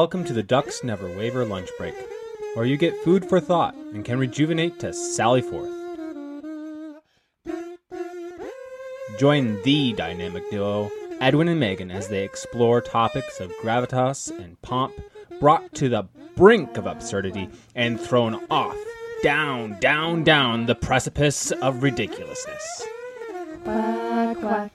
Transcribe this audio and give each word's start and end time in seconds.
welcome 0.00 0.24
to 0.24 0.32
the 0.32 0.42
Ducks 0.42 0.82
Never 0.82 1.10
Waver 1.10 1.44
lunch 1.44 1.68
break, 1.76 1.94
where 2.54 2.64
you 2.64 2.78
get 2.78 2.96
food 3.04 3.22
for 3.22 3.38
thought 3.38 3.74
and 3.74 4.02
can 4.02 4.18
rejuvenate 4.18 4.80
to 4.80 4.94
sally 4.94 5.42
forth. 5.42 5.70
Join 9.18 9.60
the 9.62 9.92
dynamic 9.92 10.50
duo, 10.50 10.90
Edwin 11.20 11.48
and 11.48 11.60
Megan, 11.60 11.90
as 11.90 12.08
they 12.08 12.24
explore 12.24 12.80
topics 12.80 13.40
of 13.40 13.52
gravitas 13.62 14.30
and 14.42 14.58
pomp 14.62 14.94
brought 15.38 15.74
to 15.74 15.90
the 15.90 16.04
brink 16.34 16.78
of 16.78 16.86
absurdity 16.86 17.50
and 17.74 18.00
thrown 18.00 18.42
off, 18.50 18.78
down, 19.22 19.78
down, 19.80 20.24
down 20.24 20.64
the 20.64 20.74
precipice 20.74 21.50
of 21.50 21.82
ridiculousness. 21.82 22.86
Quack, 23.64 24.38
quack. 24.38 24.72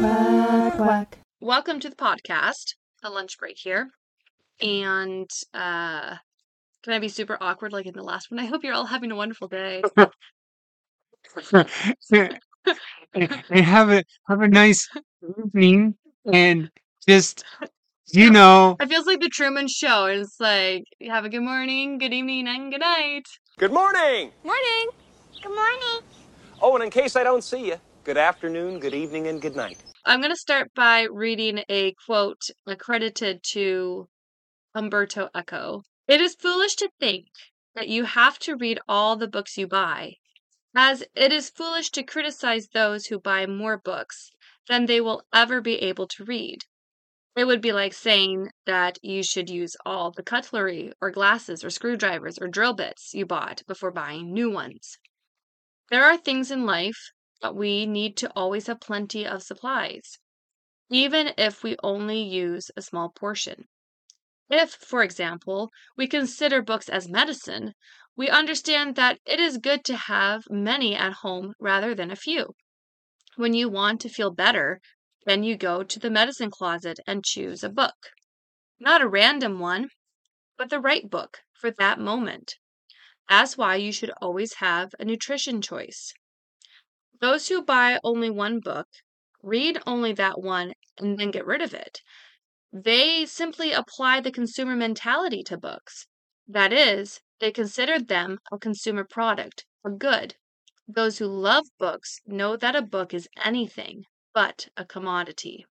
Quack, 0.00 0.76
quack. 0.76 1.18
Welcome 1.40 1.78
to 1.80 1.88
the 1.90 1.96
podcast. 1.96 2.74
A 3.02 3.10
lunch 3.10 3.38
break 3.38 3.56
here. 3.58 3.88
And 4.60 5.30
uh 5.54 6.16
can 6.84 6.92
I 6.92 6.98
be 6.98 7.08
super 7.08 7.36
awkward 7.40 7.72
like 7.72 7.86
in 7.86 7.94
the 7.94 8.02
last 8.02 8.30
one? 8.30 8.40
I 8.40 8.46
hope 8.46 8.64
you're 8.64 8.74
all 8.74 8.86
having 8.86 9.10
a 9.12 9.16
wonderful 9.16 9.46
day. 9.48 9.82
and 12.12 13.30
have 13.50 13.90
a 13.90 14.04
have 14.28 14.40
a 14.40 14.48
nice 14.48 14.88
evening 15.38 15.94
and 16.32 16.70
just 17.06 17.44
you 18.08 18.30
know 18.38 18.76
It 18.80 18.88
feels 18.88 19.06
like 19.06 19.20
the 19.20 19.28
Truman 19.28 19.68
Show. 19.68 20.06
and 20.06 20.22
It's 20.22 20.40
like 20.40 20.84
have 21.08 21.24
a 21.24 21.28
good 21.28 21.42
morning, 21.42 21.98
good 21.98 22.12
evening, 22.12 22.48
and 22.48 22.72
good 22.72 22.80
night. 22.80 23.26
Good 23.58 23.72
morning. 23.72 24.32
Morning. 24.44 24.88
Good 25.42 25.54
morning. 25.54 26.00
Oh, 26.60 26.74
and 26.74 26.82
in 26.82 26.90
case 26.90 27.14
I 27.14 27.22
don't 27.22 27.44
see 27.44 27.66
you, 27.68 27.76
good 28.02 28.16
afternoon, 28.18 28.80
good 28.80 28.94
evening, 28.94 29.28
and 29.28 29.40
good 29.40 29.54
night. 29.54 29.78
I'm 30.08 30.22
gonna 30.22 30.36
start 30.36 30.72
by 30.74 31.02
reading 31.02 31.64
a 31.68 31.92
quote 32.06 32.40
accredited 32.66 33.42
to 33.50 34.08
Umberto 34.74 35.28
Eco. 35.34 35.82
It 36.06 36.22
is 36.22 36.34
foolish 36.34 36.76
to 36.76 36.88
think 36.98 37.26
that 37.74 37.88
you 37.88 38.04
have 38.04 38.38
to 38.38 38.56
read 38.56 38.80
all 38.88 39.16
the 39.16 39.28
books 39.28 39.58
you 39.58 39.66
buy, 39.66 40.14
as 40.74 41.04
it 41.14 41.30
is 41.30 41.50
foolish 41.50 41.90
to 41.90 42.02
criticize 42.02 42.68
those 42.68 43.08
who 43.08 43.20
buy 43.20 43.44
more 43.44 43.76
books 43.76 44.30
than 44.66 44.86
they 44.86 44.98
will 44.98 45.24
ever 45.30 45.60
be 45.60 45.74
able 45.74 46.06
to 46.06 46.24
read. 46.24 46.64
It 47.36 47.44
would 47.44 47.60
be 47.60 47.72
like 47.72 47.92
saying 47.92 48.48
that 48.64 48.98
you 49.02 49.22
should 49.22 49.50
use 49.50 49.76
all 49.84 50.10
the 50.10 50.22
cutlery 50.22 50.90
or 51.02 51.10
glasses 51.10 51.62
or 51.62 51.68
screwdrivers 51.68 52.38
or 52.38 52.48
drill 52.48 52.72
bits 52.72 53.12
you 53.12 53.26
bought 53.26 53.60
before 53.66 53.90
buying 53.90 54.32
new 54.32 54.50
ones. 54.50 54.96
There 55.90 56.06
are 56.06 56.16
things 56.16 56.50
in 56.50 56.64
life 56.64 57.10
we 57.54 57.86
need 57.86 58.16
to 58.18 58.32
always 58.34 58.66
have 58.66 58.80
plenty 58.80 59.26
of 59.26 59.42
supplies, 59.42 60.18
even 60.90 61.32
if 61.38 61.62
we 61.62 61.76
only 61.82 62.20
use 62.20 62.70
a 62.76 62.82
small 62.82 63.10
portion. 63.10 63.68
If, 64.50 64.70
for 64.74 65.02
example, 65.02 65.70
we 65.96 66.06
consider 66.06 66.62
books 66.62 66.88
as 66.88 67.08
medicine, 67.08 67.74
we 68.16 68.28
understand 68.28 68.96
that 68.96 69.20
it 69.24 69.38
is 69.38 69.58
good 69.58 69.84
to 69.84 69.96
have 69.96 70.44
many 70.50 70.94
at 70.96 71.12
home 71.22 71.54
rather 71.60 71.94
than 71.94 72.10
a 72.10 72.16
few. 72.16 72.54
When 73.36 73.54
you 73.54 73.68
want 73.68 74.00
to 74.00 74.08
feel 74.08 74.30
better, 74.30 74.80
then 75.26 75.44
you 75.44 75.56
go 75.56 75.84
to 75.84 75.98
the 76.00 76.10
medicine 76.10 76.50
closet 76.50 76.98
and 77.06 77.24
choose 77.24 77.62
a 77.62 77.68
book. 77.68 77.94
Not 78.80 79.02
a 79.02 79.08
random 79.08 79.60
one, 79.60 79.90
but 80.56 80.70
the 80.70 80.80
right 80.80 81.08
book 81.08 81.38
for 81.52 81.70
that 81.70 82.00
moment. 82.00 82.56
That's 83.28 83.58
why 83.58 83.76
you 83.76 83.92
should 83.92 84.10
always 84.22 84.54
have 84.54 84.94
a 84.98 85.04
nutrition 85.04 85.60
choice. 85.60 86.14
Those 87.20 87.48
who 87.48 87.62
buy 87.62 87.98
only 88.04 88.30
one 88.30 88.60
book, 88.60 88.86
read 89.42 89.78
only 89.86 90.12
that 90.14 90.40
one, 90.40 90.72
and 90.98 91.18
then 91.18 91.30
get 91.30 91.46
rid 91.46 91.62
of 91.62 91.74
it, 91.74 92.00
they 92.72 93.26
simply 93.26 93.72
apply 93.72 94.20
the 94.20 94.30
consumer 94.30 94.76
mentality 94.76 95.42
to 95.44 95.56
books. 95.56 96.06
That 96.46 96.72
is, 96.72 97.20
they 97.40 97.50
consider 97.50 97.98
them 97.98 98.38
a 98.52 98.58
consumer 98.58 99.04
product, 99.04 99.64
a 99.84 99.90
good. 99.90 100.36
Those 100.86 101.18
who 101.18 101.26
love 101.26 101.66
books 101.78 102.20
know 102.26 102.56
that 102.56 102.76
a 102.76 102.82
book 102.82 103.12
is 103.14 103.28
anything 103.44 104.04
but 104.34 104.68
a 104.76 104.84
commodity. 104.84 105.66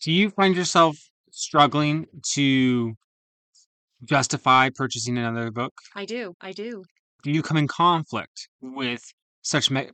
do 0.00 0.10
you 0.10 0.30
find 0.30 0.56
yourself 0.56 0.96
struggling 1.30 2.06
to 2.32 2.94
justify 4.04 4.68
purchasing 4.74 5.16
another 5.18 5.50
book 5.50 5.72
I 5.94 6.04
do, 6.04 6.34
I 6.40 6.52
do. 6.52 6.84
do 7.22 7.30
you 7.30 7.42
come 7.42 7.56
in 7.56 7.68
conflict 7.68 8.48
with 8.60 9.02
such 9.42 9.70
ma- 9.70 9.84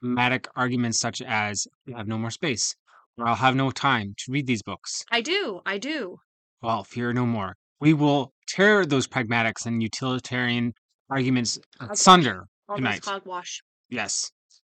pragmatic 0.00 0.48
arguments 0.56 0.98
such 0.98 1.22
as 1.22 1.66
you 1.86 1.94
have 1.94 2.06
no 2.08 2.18
more 2.18 2.30
space 2.30 2.74
or 3.16 3.26
i'll 3.26 3.34
have 3.34 3.54
no 3.56 3.70
time 3.70 4.14
to 4.18 4.32
read 4.32 4.46
these 4.46 4.62
books 4.62 5.04
I 5.10 5.20
do, 5.20 5.60
I 5.66 5.78
do. 5.78 6.18
well 6.62 6.84
fear 6.84 7.12
no 7.12 7.26
more 7.26 7.56
we 7.80 7.94
will 7.94 8.32
tear 8.48 8.84
those 8.86 9.06
pragmatics 9.06 9.66
and 9.66 9.82
utilitarian 9.82 10.72
arguments 11.10 11.58
asunder 11.80 12.46
All 12.68 12.76
tonight 12.76 13.04
hogwash. 13.04 13.62
Yes. 13.90 14.30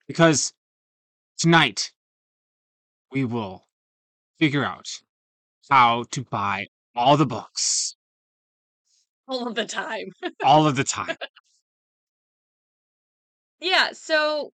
Because 0.09 0.53
tonight 1.38 1.91
we 3.10 3.25
will 3.25 3.65
figure 4.38 4.65
out 4.65 4.86
how 5.70 6.04
to 6.10 6.22
buy 6.25 6.66
all 6.94 7.16
the 7.16 7.26
books 7.26 7.97
All 9.28 9.48
of 9.48 9.54
the 9.54 9.65
time. 9.65 10.06
all 10.44 10.66
of 10.66 10.76
the 10.76 10.84
time. 10.84 11.16
Yeah, 13.60 13.91
so 13.92 14.50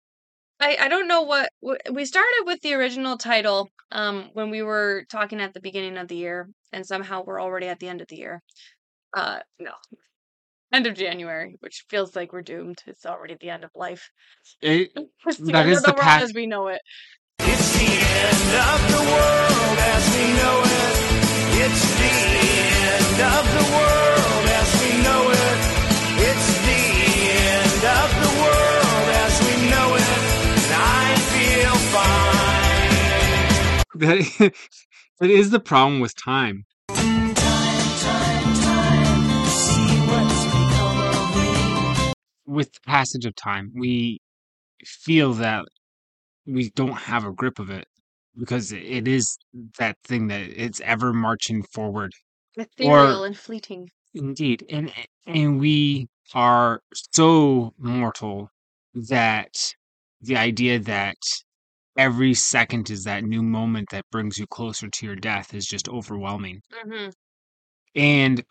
I 0.60 0.76
I 0.80 0.88
don't 0.88 1.08
know 1.08 1.22
what 1.22 1.50
we 1.90 2.04
started 2.04 2.42
with 2.46 2.60
the 2.62 2.74
original 2.74 3.16
title 3.16 3.68
um 3.92 4.30
when 4.32 4.50
we 4.50 4.62
were 4.62 5.04
talking 5.10 5.40
at 5.40 5.54
the 5.54 5.60
beginning 5.60 5.96
of 5.96 6.08
the 6.08 6.16
year 6.16 6.48
and 6.72 6.84
somehow 6.86 7.22
we're 7.24 7.40
already 7.40 7.66
at 7.68 7.78
the 7.80 7.88
end 7.88 8.00
of 8.00 8.08
the 8.08 8.16
year. 8.16 8.42
Uh 9.16 9.38
no. 9.58 9.72
End 10.70 10.86
of 10.86 10.94
January, 10.94 11.56
which 11.60 11.84
feels 11.88 12.14
like 12.14 12.32
we're 12.32 12.42
doomed. 12.42 12.82
It's 12.86 13.06
already 13.06 13.36
the 13.40 13.48
end 13.48 13.64
of 13.64 13.70
life. 13.74 14.10
It, 14.60 14.90
It's 15.26 15.38
the 15.38 15.52
That 15.52 15.66
is 15.68 15.80
the 15.82 15.88
the 15.88 15.94
world 15.94 16.02
pat- 16.02 16.22
as 16.22 16.34
we 16.34 16.46
know 16.46 16.68
it. 16.68 16.80
It's 17.40 17.72
the 17.78 17.86
end 17.86 18.52
of 18.74 18.80
the 18.92 19.02
world 19.10 19.78
as 19.94 20.04
we 20.14 20.26
know 20.40 20.56
it. 20.64 20.96
It's 21.64 21.84
the 22.00 22.12
end 22.84 23.20
of 23.32 23.44
the 23.56 23.64
world 23.74 24.47
feel 33.98 34.08
fine. 34.08 34.18
that, 34.38 34.54
that 35.20 35.30
is 35.30 35.50
the 35.50 35.60
problem 35.60 36.00
with 36.00 36.14
time. 36.16 36.64
With 42.46 42.72
the 42.72 42.80
passage 42.86 43.26
of 43.26 43.34
time, 43.36 43.72
we 43.74 44.20
feel 44.84 45.34
that 45.34 45.64
we 46.46 46.70
don't 46.70 46.96
have 46.96 47.24
a 47.24 47.32
grip 47.32 47.58
of 47.58 47.70
it 47.70 47.86
because 48.36 48.72
it 48.72 49.06
is 49.06 49.36
that 49.78 49.96
thing 50.04 50.28
that 50.28 50.40
it's 50.40 50.80
ever 50.80 51.12
marching 51.12 51.62
forward 51.62 52.12
Ethereal 52.58 53.24
and 53.24 53.36
fleeting. 53.36 53.90
Indeed, 54.14 54.66
and 54.68 54.92
and 55.26 55.60
we 55.60 56.08
are 56.34 56.80
so 56.92 57.72
mortal 57.78 58.50
that 58.94 59.74
the 60.20 60.36
idea 60.36 60.78
that 60.80 61.16
every 61.98 62.32
second 62.32 62.88
is 62.88 63.02
that 63.02 63.24
new 63.24 63.42
moment 63.42 63.88
that 63.90 64.04
brings 64.10 64.38
you 64.38 64.46
closer 64.46 64.88
to 64.88 65.06
your 65.06 65.16
death 65.16 65.52
is 65.52 65.66
just 65.66 65.88
overwhelming. 65.88 66.60
hmm 66.72 67.08
And 67.94 68.42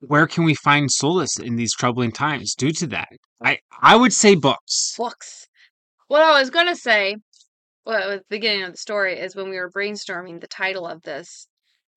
where 0.00 0.26
can 0.26 0.44
we 0.44 0.54
find 0.54 0.90
solace 0.90 1.38
in 1.38 1.56
these 1.56 1.74
troubling 1.74 2.10
times 2.10 2.54
due 2.54 2.72
to 2.72 2.86
that? 2.88 3.10
I 3.44 3.58
I 3.80 3.94
would 3.96 4.14
say 4.14 4.34
books. 4.34 4.94
Books. 4.96 5.46
What 6.08 6.22
I 6.22 6.40
was 6.40 6.50
gonna 6.50 6.74
say, 6.74 7.16
well, 7.84 8.12
at 8.12 8.20
the 8.20 8.24
beginning 8.30 8.62
of 8.64 8.72
the 8.72 8.78
story 8.78 9.18
is 9.18 9.36
when 9.36 9.50
we 9.50 9.58
were 9.58 9.70
brainstorming 9.70 10.40
the 10.40 10.48
title 10.48 10.86
of 10.86 11.02
this 11.02 11.46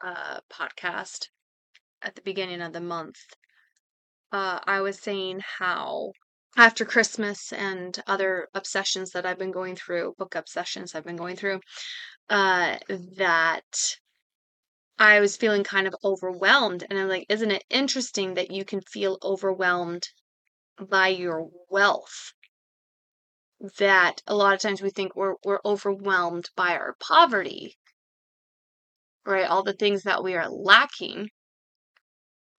uh, 0.06 0.40
podcast 0.52 1.30
at 2.02 2.16
the 2.16 2.22
beginning 2.22 2.62
of 2.62 2.74
the 2.74 2.82
month. 2.82 3.16
Uh, 4.34 4.60
I 4.66 4.82
was 4.82 5.00
saying 5.00 5.42
how 5.60 6.12
after 6.58 6.86
Christmas 6.86 7.52
and 7.54 8.02
other 8.08 8.48
obsessions 8.54 9.12
that 9.12 9.26
I've 9.26 9.40
been 9.40 9.52
going 9.52 9.76
through, 9.76 10.16
book 10.18 10.36
obsessions 10.36 10.94
I've 10.94 11.06
been 11.06 11.16
going 11.16 11.36
through, 11.36 11.62
uh, 12.30 12.78
that 13.18 13.98
I 15.00 15.20
was 15.20 15.38
feeling 15.38 15.64
kind 15.64 15.88
of 15.88 15.96
overwhelmed. 16.04 16.86
And 16.90 17.00
I'm 17.00 17.10
like, 17.10 17.26
isn't 17.30 17.52
it 17.52 17.64
interesting 17.70 18.36
that 18.36 18.52
you 18.52 18.66
can 18.66 18.82
feel 18.82 19.18
overwhelmed 19.24 20.08
by 20.80 21.08
your 21.10 21.50
wealth? 21.70 22.34
that 23.78 24.22
a 24.28 24.36
lot 24.36 24.54
of 24.54 24.60
times 24.60 24.82
we 24.82 24.90
think 24.90 25.16
we're 25.16 25.36
we're 25.46 25.62
overwhelmed 25.64 26.50
by 26.56 26.76
our 26.76 26.96
poverty 27.00 27.78
right 29.26 29.48
all 29.48 29.64
the 29.64 29.74
things 29.74 30.04
that 30.04 30.24
we 30.24 30.36
are 30.36 30.50
lacking 30.50 31.30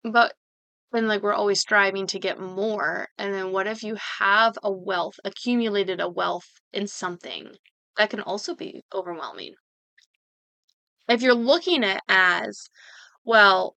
but 0.02 0.34
then 0.94 1.08
like 1.08 1.22
we're 1.22 1.32
always 1.32 1.60
striving 1.60 2.06
to 2.06 2.18
get 2.18 2.38
more 2.40 3.08
and 3.18 3.34
then 3.34 3.52
what 3.52 3.66
if 3.66 3.82
you 3.82 3.96
have 4.18 4.54
a 4.62 4.72
wealth 4.72 5.16
accumulated 5.24 6.00
a 6.00 6.08
wealth 6.08 6.48
in 6.72 6.86
something 6.86 7.52
that 7.96 8.10
can 8.10 8.20
also 8.20 8.54
be 8.54 8.82
overwhelming 8.94 9.54
if 11.08 11.20
you're 11.20 11.34
looking 11.34 11.84
at 11.84 12.02
as, 12.08 12.70
well, 13.24 13.76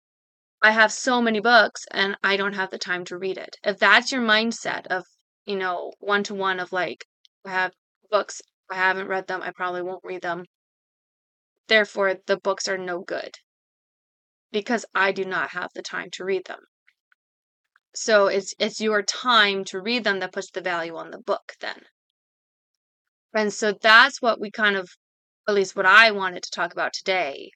I 0.62 0.72
have 0.72 0.92
so 0.92 1.22
many 1.22 1.40
books 1.40 1.86
and 1.92 2.18
I 2.24 2.38
don't 2.38 2.54
have 2.54 2.70
the 2.70 2.78
time 2.78 3.04
to 3.06 3.18
read 3.18 3.38
it. 3.38 3.58
If 3.64 3.80
that's 3.80 4.12
your 4.12 4.22
mindset 4.22 4.86
of, 4.88 5.06
you 5.46 5.56
know, 5.56 5.94
one 6.00 6.24
to 6.26 6.36
one 6.36 6.60
of 6.60 6.72
like, 6.72 7.06
I 7.46 7.52
have 7.52 7.74
books, 8.12 8.42
I 8.70 8.76
haven't 8.76 9.08
read 9.08 9.28
them, 9.28 9.42
I 9.42 9.52
probably 9.52 9.82
won't 9.82 10.04
read 10.04 10.22
them. 10.22 10.46
Therefore, 11.68 12.16
the 12.28 12.38
books 12.38 12.68
are 12.68 12.78
no 12.78 13.00
good 13.02 13.40
because 14.52 14.86
I 14.94 15.12
do 15.12 15.26
not 15.26 15.50
have 15.52 15.72
the 15.74 15.82
time 15.82 16.10
to 16.12 16.26
read 16.26 16.46
them. 16.46 16.60
So 17.96 18.28
it's 18.28 18.54
it's 18.60 18.82
your 18.82 19.02
time 19.04 19.64
to 19.66 19.82
read 19.82 20.04
them 20.04 20.20
that 20.20 20.34
puts 20.34 20.52
the 20.52 20.62
value 20.62 20.96
on 20.98 21.12
the 21.12 21.18
book 21.18 21.54
then. 21.62 21.82
And 23.34 23.54
so 23.54 23.74
that's 23.74 24.22
what 24.22 24.40
we 24.40 24.52
kind 24.52 24.76
of 24.76 24.90
at 25.48 25.56
least 25.56 25.76
what 25.76 25.86
I 25.86 26.12
wanted 26.12 26.44
to 26.44 26.52
talk 26.52 26.74
about 26.74 26.94
today 26.94 27.52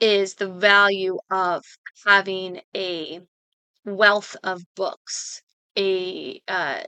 is 0.00 0.34
the 0.34 0.48
value 0.48 1.18
of 1.30 1.62
having 2.06 2.60
a 2.76 3.20
wealth 3.84 4.36
of 4.44 4.62
books, 4.76 5.42
a 5.76 6.40
uh, 6.48 6.82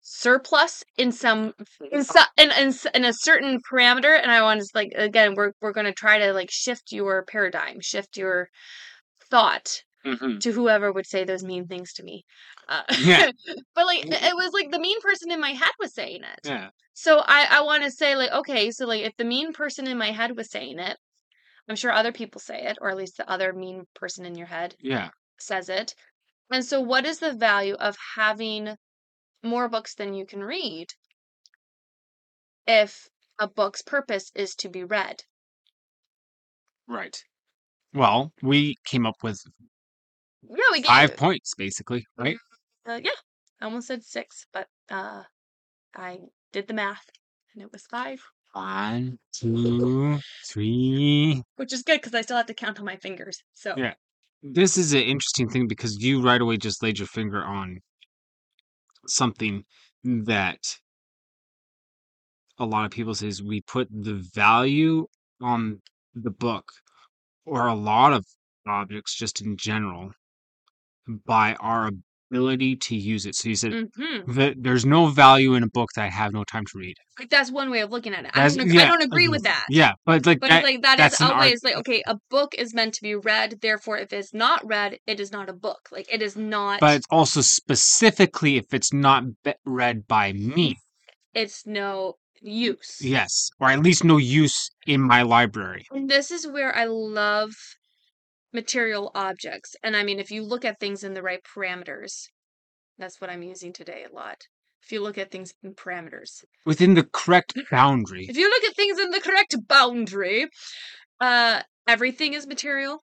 surplus 0.00 0.84
in 0.96 1.12
some 1.12 1.54
in, 1.92 2.04
so, 2.04 2.20
in, 2.36 2.50
in, 2.52 2.72
in 2.94 3.04
a 3.04 3.12
certain 3.12 3.60
parameter. 3.70 4.18
And 4.20 4.30
I 4.30 4.42
want 4.42 4.60
to 4.60 4.66
like 4.74 4.92
again, 4.96 5.34
we're 5.34 5.52
we're 5.60 5.72
going 5.72 5.86
to 5.86 5.92
try 5.92 6.18
to 6.18 6.32
like 6.32 6.50
shift 6.50 6.92
your 6.92 7.24
paradigm, 7.24 7.80
shift 7.80 8.16
your 8.16 8.48
thought 9.30 9.82
Mhm. 10.04 10.40
to 10.40 10.52
whoever 10.52 10.92
would 10.92 11.06
say 11.06 11.24
those 11.24 11.44
mean 11.44 11.66
things 11.66 11.92
to 11.94 12.02
me. 12.04 12.24
Uh, 12.68 12.84
Yeah. 12.96 13.30
but 13.74 13.86
like 13.86 14.04
it 14.10 14.22
it 14.22 14.36
was 14.36 14.52
like 14.52 14.70
the 14.70 14.78
mean 14.78 15.00
person 15.00 15.30
in 15.32 15.40
my 15.40 15.52
head 15.52 15.72
was 15.78 15.94
saying 15.94 16.22
it. 16.24 16.40
Yeah. 16.44 16.70
So 16.94 17.18
I 17.26 17.46
I 17.50 17.60
want 17.62 17.82
to 17.84 17.90
say 17.90 18.16
like 18.16 18.30
okay, 18.32 18.70
so 18.70 18.86
like 18.86 19.02
if 19.02 19.16
the 19.16 19.24
mean 19.24 19.52
person 19.52 19.86
in 19.88 19.98
my 19.98 20.12
head 20.12 20.36
was 20.36 20.50
saying 20.50 20.78
it, 20.78 20.98
I'm 21.68 21.76
sure 21.76 21.92
other 21.92 22.12
people 22.12 22.40
say 22.40 22.62
it, 22.62 22.78
or 22.80 22.90
at 22.90 22.96
least 22.96 23.18
the 23.18 23.30
other 23.30 23.52
mean 23.52 23.86
person 23.94 24.24
in 24.26 24.34
your 24.36 24.46
head 24.48 24.76
Yeah. 24.78 25.10
says 25.40 25.68
it. 25.68 25.94
And 26.50 26.64
so 26.64 26.80
what 26.80 27.06
is 27.06 27.20
the 27.20 27.34
value 27.34 27.74
of 27.74 27.96
having 28.16 28.76
more 29.42 29.68
books 29.68 29.94
than 29.94 30.14
you 30.14 30.26
can 30.26 30.44
read 30.44 30.88
if 32.66 33.08
a 33.38 33.48
book's 33.48 33.80
purpose 33.80 34.30
is 34.34 34.54
to 34.54 34.68
be 34.68 34.84
read? 34.84 35.24
Right. 36.86 37.22
Well, 37.94 38.32
we 38.42 38.76
came 38.84 39.06
up 39.06 39.22
with 39.22 39.42
Yeah, 40.48 40.56
we 40.72 40.78
gave 40.78 40.86
five 40.86 41.16
points 41.16 41.54
basically, 41.54 42.06
right? 42.16 42.36
Uh, 42.86 43.00
yeah, 43.02 43.10
I 43.60 43.64
almost 43.64 43.86
said 43.88 44.02
six, 44.02 44.46
but 44.52 44.68
uh, 44.90 45.22
I 45.94 46.18
did 46.52 46.68
the 46.68 46.74
math, 46.74 47.08
and 47.54 47.62
it 47.62 47.72
was 47.72 47.82
five, 47.90 48.20
One, 48.52 49.18
two, 49.32 50.18
three. 50.46 51.42
which 51.56 51.72
is 51.72 51.82
good 51.82 52.00
because 52.00 52.14
I 52.14 52.20
still 52.22 52.36
have 52.36 52.46
to 52.46 52.54
count 52.54 52.78
on 52.78 52.84
my 52.84 52.96
fingers. 52.96 53.42
So 53.52 53.74
Yeah. 53.76 53.94
This 54.46 54.76
is 54.76 54.92
an 54.92 55.00
interesting 55.00 55.48
thing 55.48 55.66
because 55.66 55.96
you 56.04 56.20
right 56.20 56.40
away 56.40 56.58
just 56.58 56.82
laid 56.82 56.98
your 56.98 57.08
finger 57.08 57.42
on 57.42 57.80
something 59.06 59.64
that 60.04 60.58
a 62.58 62.66
lot 62.66 62.84
of 62.84 62.90
people 62.90 63.14
says 63.14 63.42
we 63.42 63.62
put 63.62 63.88
the 63.90 64.22
value 64.34 65.06
on 65.40 65.80
the 66.14 66.30
book 66.30 66.70
or 67.46 67.68
a 67.68 67.74
lot 67.74 68.12
of 68.12 68.26
objects 68.66 69.14
just 69.14 69.40
in 69.40 69.56
general 69.56 70.12
by 71.26 71.54
our 71.60 71.90
ability 72.30 72.76
to 72.76 72.96
use 72.96 73.26
it. 73.26 73.34
So 73.34 73.48
you 73.48 73.56
said 73.56 73.72
hmm 73.96 74.52
there's 74.56 74.86
no 74.86 75.06
value 75.08 75.54
in 75.54 75.62
a 75.62 75.68
book 75.68 75.90
that 75.94 76.04
I 76.04 76.08
have 76.10 76.32
no 76.32 76.44
time 76.44 76.64
to 76.66 76.78
read. 76.78 76.96
like 77.18 77.30
that's 77.30 77.50
one 77.50 77.70
way 77.70 77.80
of 77.80 77.90
looking 77.90 78.14
at 78.14 78.24
it. 78.24 78.30
I 78.34 78.48
don't, 78.48 78.60
ag- 78.60 78.78
I 78.78 78.84
don't 78.86 79.02
agree 79.02 79.28
mhm, 79.28 79.32
with 79.32 79.42
that. 79.44 79.66
Yeah, 79.70 79.92
but 80.06 80.26
like 80.26 80.40
But 80.40 80.50
that, 80.50 80.64
like 80.64 80.82
that 80.82 80.98
is 81.00 81.20
an 81.20 81.26
art- 81.26 81.34
always 81.36 81.62
like 81.62 81.76
okay, 81.76 82.02
a 82.06 82.18
book 82.30 82.54
is 82.56 82.74
meant 82.74 82.94
to 82.94 83.02
be 83.02 83.14
read. 83.14 83.58
Therefore, 83.60 83.98
if 83.98 84.12
it's 84.12 84.32
not 84.34 84.66
read, 84.66 84.98
it 85.06 85.20
is 85.20 85.30
not 85.30 85.48
a 85.48 85.52
book. 85.52 85.88
Like 85.92 86.06
it 86.12 86.22
is 86.22 86.36
not. 86.36 86.80
but 86.80 86.96
it's 86.96 87.06
also 87.10 87.40
specifically 87.40 88.56
if 88.56 88.72
it's 88.72 88.92
not 88.92 89.24
be- 89.44 89.54
read 89.64 90.06
by 90.06 90.32
me. 90.32 90.76
it's 91.34 91.66
no 91.66 92.14
use. 92.40 93.00
Yes, 93.00 93.50
or 93.60 93.70
at 93.70 93.80
least 93.80 94.04
no 94.04 94.16
use 94.16 94.70
in 94.86 95.00
my 95.00 95.22
library. 95.22 95.84
And 95.90 96.08
this 96.08 96.30
is 96.30 96.46
where 96.46 96.74
I 96.74 96.84
love 96.84 97.52
material 98.54 99.10
objects. 99.14 99.74
And 99.82 99.96
I 99.96 100.02
mean, 100.04 100.18
if 100.18 100.30
you 100.30 100.42
look 100.42 100.64
at 100.64 100.78
things 100.80 101.04
in 101.04 101.12
the 101.12 101.22
right 101.22 101.40
parameters, 101.44 102.28
that's 102.96 103.20
what 103.20 103.28
I'm 103.28 103.42
using 103.42 103.72
today 103.72 104.06
a 104.10 104.14
lot. 104.14 104.38
If 104.82 104.92
you 104.92 105.02
look 105.02 105.18
at 105.18 105.30
things 105.30 105.52
in 105.62 105.74
parameters, 105.74 106.44
Within 106.64 106.94
the 106.94 107.04
correct 107.12 107.54
boundary. 107.70 108.26
if 108.28 108.36
you 108.36 108.48
look 108.48 108.64
at 108.64 108.76
things 108.76 108.98
in 108.98 109.10
the 109.10 109.20
correct 109.20 109.56
boundary, 109.68 110.46
uh, 111.20 111.62
everything 111.86 112.34
is 112.34 112.46
material, 112.46 113.02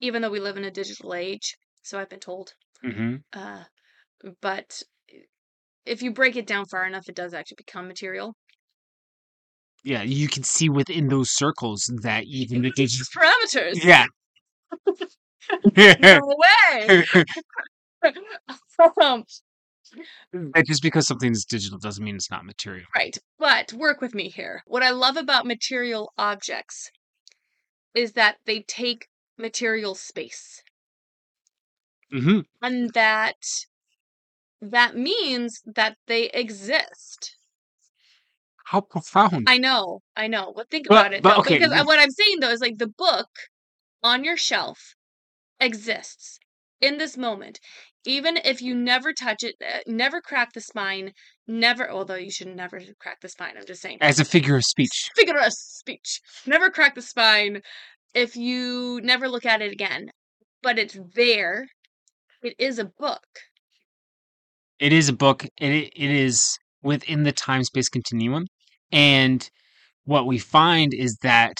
even 0.00 0.22
though 0.22 0.30
we 0.30 0.40
live 0.40 0.56
in 0.56 0.64
a 0.64 0.70
digital 0.70 1.12
age. 1.14 1.56
So 1.82 1.98
I've 1.98 2.08
been 2.08 2.20
told. 2.20 2.52
hmm 2.82 3.16
Uh, 3.32 3.64
but 4.40 4.82
if 5.84 6.02
you 6.02 6.12
break 6.12 6.36
it 6.36 6.46
down 6.46 6.64
far 6.66 6.86
enough, 6.86 7.08
it 7.08 7.14
does 7.16 7.34
actually 7.34 7.56
become 7.58 7.88
material. 7.88 8.34
Yeah, 9.82 10.02
you 10.02 10.28
can 10.28 10.42
see 10.44 10.70
within 10.70 11.08
those 11.08 11.30
circles 11.30 11.90
that 12.02 12.24
even 12.26 12.62
the 12.62 12.70
digital. 12.70 13.06
Parameters. 13.20 13.84
Yeah. 13.84 14.06
No 15.76 16.20
way. 16.78 17.04
um, 19.02 19.24
just 20.66 20.82
because 20.82 21.06
something's 21.06 21.44
digital 21.44 21.78
doesn't 21.78 22.04
mean 22.04 22.16
it's 22.16 22.30
not 22.30 22.44
material. 22.44 22.86
Right. 22.94 23.16
But 23.38 23.72
work 23.72 24.00
with 24.00 24.14
me 24.14 24.28
here. 24.28 24.62
What 24.66 24.82
I 24.82 24.90
love 24.90 25.16
about 25.16 25.46
material 25.46 26.12
objects 26.18 26.90
is 27.94 28.12
that 28.12 28.36
they 28.46 28.60
take 28.60 29.06
material 29.38 29.94
space. 29.94 30.62
hmm 32.10 32.40
And 32.62 32.92
that 32.94 33.36
that 34.60 34.96
means 34.96 35.60
that 35.66 35.96
they 36.06 36.30
exist. 36.30 37.36
How 38.64 38.80
profound. 38.80 39.46
I 39.48 39.58
know, 39.58 40.00
I 40.16 40.26
know. 40.26 40.52
But 40.56 40.70
think 40.70 40.88
But- 40.88 40.94
about 41.00 41.12
it 41.14 41.22
but 41.22 41.38
okay, 41.40 41.58
Because 41.58 41.72
uh, 41.72 41.84
what 41.84 41.98
I'm 42.00 42.10
saying 42.10 42.40
though 42.40 42.50
is 42.50 42.60
like 42.60 42.78
the 42.78 42.86
book 42.88 43.28
on 44.04 44.22
your 44.22 44.36
shelf 44.36 44.94
exists 45.58 46.38
in 46.80 46.98
this 46.98 47.16
moment. 47.16 47.58
Even 48.06 48.38
if 48.44 48.60
you 48.60 48.74
never 48.74 49.14
touch 49.14 49.42
it, 49.42 49.54
uh, 49.66 49.78
never 49.86 50.20
crack 50.20 50.52
the 50.52 50.60
spine, 50.60 51.12
never, 51.48 51.90
although 51.90 52.14
you 52.14 52.30
should 52.30 52.54
never 52.54 52.78
crack 53.00 53.22
the 53.22 53.30
spine, 53.30 53.54
I'm 53.56 53.64
just 53.66 53.80
saying. 53.80 53.98
As 54.02 54.20
a 54.20 54.26
figure 54.26 54.56
of 54.56 54.64
speech. 54.64 55.10
figure 55.16 55.38
of 55.38 55.52
speech. 55.52 56.20
Never 56.46 56.70
crack 56.70 56.94
the 56.94 57.02
spine 57.02 57.62
if 58.14 58.36
you 58.36 59.00
never 59.02 59.26
look 59.26 59.46
at 59.46 59.62
it 59.62 59.72
again. 59.72 60.10
But 60.62 60.78
it's 60.78 60.98
there. 61.14 61.66
It 62.42 62.54
is 62.58 62.78
a 62.78 62.84
book. 62.84 63.24
It 64.78 64.92
is 64.92 65.08
a 65.08 65.14
book. 65.14 65.46
It 65.58 65.72
it 65.96 66.10
is 66.10 66.58
within 66.82 67.22
the 67.22 67.32
time 67.32 67.64
space 67.64 67.88
continuum, 67.88 68.46
and 68.92 69.48
what 70.04 70.26
we 70.26 70.38
find 70.38 70.92
is 70.92 71.16
that 71.22 71.56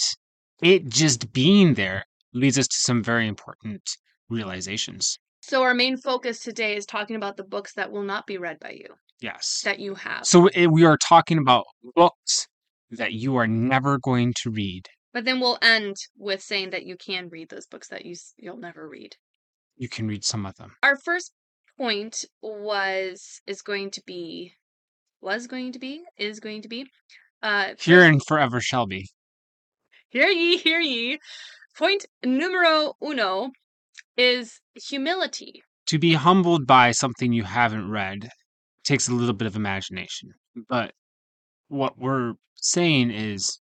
it 0.63 0.89
just 0.89 1.33
being 1.33 1.75
there 1.75 2.05
leads 2.35 2.59
us 2.59 2.69
to 2.69 2.77
some 2.77 3.03
very 3.03 3.27
important 3.27 3.97
realizations. 4.29 5.19
So 5.41 5.63
our 5.63 5.75
main 5.75 5.97
focus 5.97 6.41
today 6.41 6.77
is 6.77 6.87
talking 6.87 7.17
about 7.17 7.37
the 7.37 7.45
books 7.45 7.75
that 7.75 7.91
will 7.93 8.03
not 8.03 8.27
be 8.27 8.39
read 8.39 8.59
by 8.61 8.71
you, 8.71 8.95
Yes. 9.21 9.61
that 9.65 9.79
you 9.79 9.95
have. 9.95 10.27
So 10.27 10.47
eh, 10.49 10.67
we 10.67 10.85
are 10.85 10.97
talking 10.97 11.39
about 11.39 11.65
books 11.95 12.47
that 12.91 13.13
you 13.13 13.37
are 13.37 13.47
never 13.47 13.99
going 13.99 14.35
to 14.43 14.51
read. 14.51 14.89
But 15.13 15.25
then 15.25 15.41
we'll 15.41 15.59
end 15.63 15.97
with 16.17 16.43
saying 16.43 16.71
that 16.71 16.87
you 16.87 16.97
can 16.97 17.29
read 17.29 17.51
those 17.51 17.67
books 17.67 17.89
that 17.89 18.05
you 18.05 18.17
you'll 18.37 18.57
never 18.57 18.89
read. 18.89 19.17
You 19.77 19.89
can 19.89 20.09
read 20.09 20.25
some 20.25 20.47
of 20.47 20.57
them. 20.57 20.73
Our 20.83 20.97
first 20.97 21.33
point 21.79 22.25
was 22.43 23.41
is 23.47 23.63
going 23.63 23.91
to 23.93 24.03
be 24.07 24.53
was 25.21 25.47
going 25.47 25.73
to 25.73 25.79
be 25.79 26.03
is 26.17 26.41
going 26.41 26.63
to 26.63 26.69
be 26.69 26.87
uh 27.43 27.75
Here 27.79 28.03
and 28.03 28.21
forever 28.27 28.61
shall 28.61 28.87
be. 28.87 29.09
Hear 30.09 30.29
ye, 30.29 30.57
hear 30.59 30.81
ye. 30.81 31.19
Point 31.77 32.07
numero 32.25 32.95
uno 33.03 33.51
is 34.17 34.61
humility. 34.75 35.63
To 35.87 35.99
be 35.99 36.15
humbled 36.15 36.67
by 36.67 36.93
something 36.93 37.33
you 37.33 37.45
haven't 37.45 37.91
read 37.91 38.29
takes 38.85 39.09
a 39.09 39.15
little 39.15 39.35
bit 39.35 39.47
of 39.47 39.57
imagination. 39.57 40.31
But 40.69 40.93
what 41.69 41.99
we're 41.99 42.35
saying 42.55 43.11
is, 43.11 43.59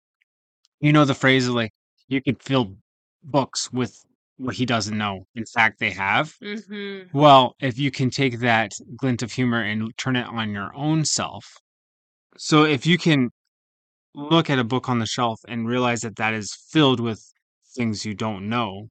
you 0.79 0.93
know, 0.93 1.05
the 1.05 1.13
phrase 1.13 1.47
of 1.47 1.55
like, 1.55 1.71
you 2.07 2.21
could 2.21 2.41
fill 2.41 2.75
books 3.23 3.71
with 3.73 3.93
what 4.37 4.55
he 4.55 4.65
doesn't 4.65 4.97
know. 4.97 5.25
In 5.35 5.45
fact, 5.45 5.79
they 5.79 5.91
have. 5.91 6.33
Mm-hmm. 6.41 7.17
Well, 7.17 7.55
if 7.59 7.77
you 7.77 7.91
can 7.91 8.09
take 8.09 8.39
that 8.39 8.71
glint 8.95 9.21
of 9.21 9.31
humor 9.31 9.61
and 9.61 9.91
turn 9.97 10.15
it 10.15 10.27
on 10.27 10.51
your 10.51 10.73
own 10.75 11.03
self. 11.03 11.45
So 12.37 12.63
if 12.63 12.85
you 12.85 12.97
can 12.97 13.31
look 14.13 14.49
at 14.49 14.59
a 14.59 14.63
book 14.63 14.87
on 14.89 14.99
the 14.99 15.05
shelf 15.05 15.39
and 15.47 15.67
realize 15.67 16.01
that 16.01 16.15
that 16.15 16.33
is 16.33 16.55
filled 16.71 16.99
with 16.99 17.21
things 17.77 18.05
you 18.05 18.15
don't 18.15 18.49
know, 18.49 18.89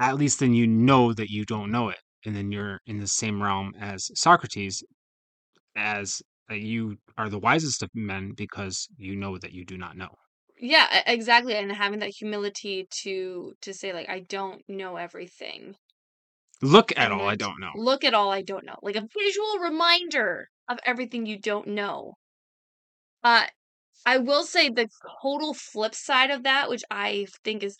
at 0.00 0.16
least 0.16 0.40
then 0.40 0.54
you 0.54 0.66
know 0.66 1.12
that 1.12 1.30
you 1.30 1.44
don't 1.44 1.70
know 1.70 1.88
it. 1.88 2.00
And 2.26 2.34
then 2.34 2.50
you're 2.50 2.80
in 2.86 2.98
the 2.98 3.06
same 3.06 3.40
realm 3.42 3.74
as 3.80 4.10
Socrates, 4.14 4.82
as 5.76 6.22
that 6.48 6.60
you 6.60 6.98
are 7.16 7.28
the 7.30 7.38
wisest 7.38 7.82
of 7.82 7.90
men 7.94 8.32
because 8.36 8.88
you 8.96 9.16
know 9.16 9.38
that 9.38 9.52
you 9.52 9.64
do 9.64 9.78
not 9.78 9.96
know. 9.96 10.16
yeah, 10.60 11.02
exactly, 11.06 11.54
and 11.54 11.72
having 11.72 12.00
that 12.00 12.10
humility 12.10 12.86
to 13.02 13.54
to 13.62 13.72
say 13.74 13.92
like 13.92 14.08
I 14.08 14.20
don't 14.20 14.62
know 14.68 14.96
everything. 14.96 15.76
Look 16.62 16.92
at 16.96 17.10
and 17.10 17.12
all 17.12 17.28
I 17.28 17.34
don't 17.34 17.58
know. 17.58 17.72
Look 17.74 18.04
at 18.04 18.14
all 18.14 18.30
I 18.30 18.42
don't 18.42 18.64
know. 18.64 18.78
Like 18.82 18.96
a 18.96 19.08
visual 19.18 19.58
reminder 19.58 20.50
of 20.68 20.78
everything 20.84 21.26
you 21.26 21.38
don't 21.38 21.66
know. 21.68 22.14
Uh 23.22 23.46
I 24.04 24.18
will 24.18 24.42
say 24.42 24.68
the 24.70 24.88
total 25.22 25.54
flip 25.54 25.94
side 25.94 26.32
of 26.32 26.42
that, 26.42 26.68
which 26.68 26.82
I 26.90 27.28
think 27.44 27.62
is 27.62 27.76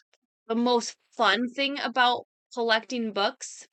the 0.46 0.54
most 0.54 0.96
fun 1.16 1.48
thing 1.48 1.80
about 1.80 2.28
collecting 2.54 3.12
books, 3.12 3.66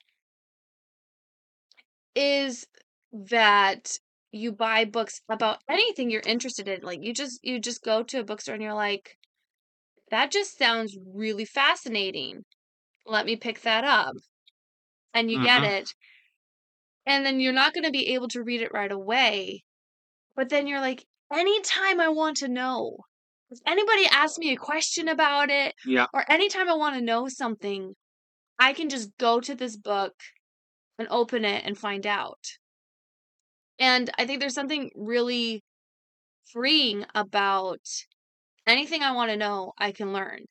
is 2.14 2.66
that 3.12 3.98
you 4.32 4.52
buy 4.52 4.84
books 4.84 5.20
about 5.28 5.62
anything 5.68 6.10
you're 6.10 6.22
interested 6.26 6.68
in. 6.68 6.82
Like 6.82 7.02
you 7.02 7.12
just 7.14 7.40
you 7.42 7.60
just 7.60 7.82
go 7.82 8.02
to 8.04 8.20
a 8.20 8.24
bookstore 8.24 8.54
and 8.54 8.62
you're 8.62 8.74
like, 8.74 9.16
that 10.10 10.30
just 10.32 10.58
sounds 10.58 10.96
really 11.06 11.44
fascinating. 11.44 12.44
Let 13.06 13.26
me 13.26 13.36
pick 13.36 13.62
that 13.62 13.84
up. 13.84 14.14
And 15.14 15.30
you 15.30 15.40
get 15.40 15.62
Mhm. 15.62 15.64
it. 15.64 15.94
And 17.06 17.24
then 17.24 17.40
you're 17.40 17.54
not 17.54 17.72
going 17.72 17.84
to 17.84 17.90
be 17.90 18.08
able 18.14 18.28
to 18.28 18.42
read 18.42 18.60
it 18.60 18.70
right 18.72 18.92
away. 18.92 19.64
But 20.36 20.50
then 20.50 20.66
you're 20.66 20.80
like, 20.80 21.06
anytime 21.32 22.00
I 22.00 22.08
want 22.08 22.36
to 22.38 22.48
know, 22.48 22.98
if 23.50 23.58
anybody 23.66 24.06
asks 24.06 24.38
me 24.38 24.52
a 24.52 24.56
question 24.56 25.08
about 25.08 25.50
it, 25.50 25.74
Yeah. 25.84 26.06
or 26.12 26.30
anytime 26.30 26.68
I 26.68 26.74
want 26.74 26.96
to 26.96 27.00
know 27.00 27.28
something, 27.28 27.94
I 28.58 28.72
can 28.72 28.88
just 28.88 29.10
go 29.18 29.40
to 29.40 29.54
this 29.54 29.76
book 29.76 30.14
and 30.98 31.08
open 31.10 31.44
it 31.44 31.64
and 31.64 31.78
find 31.78 32.06
out. 32.06 32.42
And 33.78 34.10
I 34.18 34.26
think 34.26 34.40
there's 34.40 34.54
something 34.54 34.90
really 34.94 35.62
freeing 36.52 37.04
about 37.14 37.80
anything 38.66 39.02
I 39.02 39.12
want 39.12 39.30
to 39.30 39.36
know, 39.36 39.72
I 39.78 39.92
can 39.92 40.12
learn. 40.12 40.46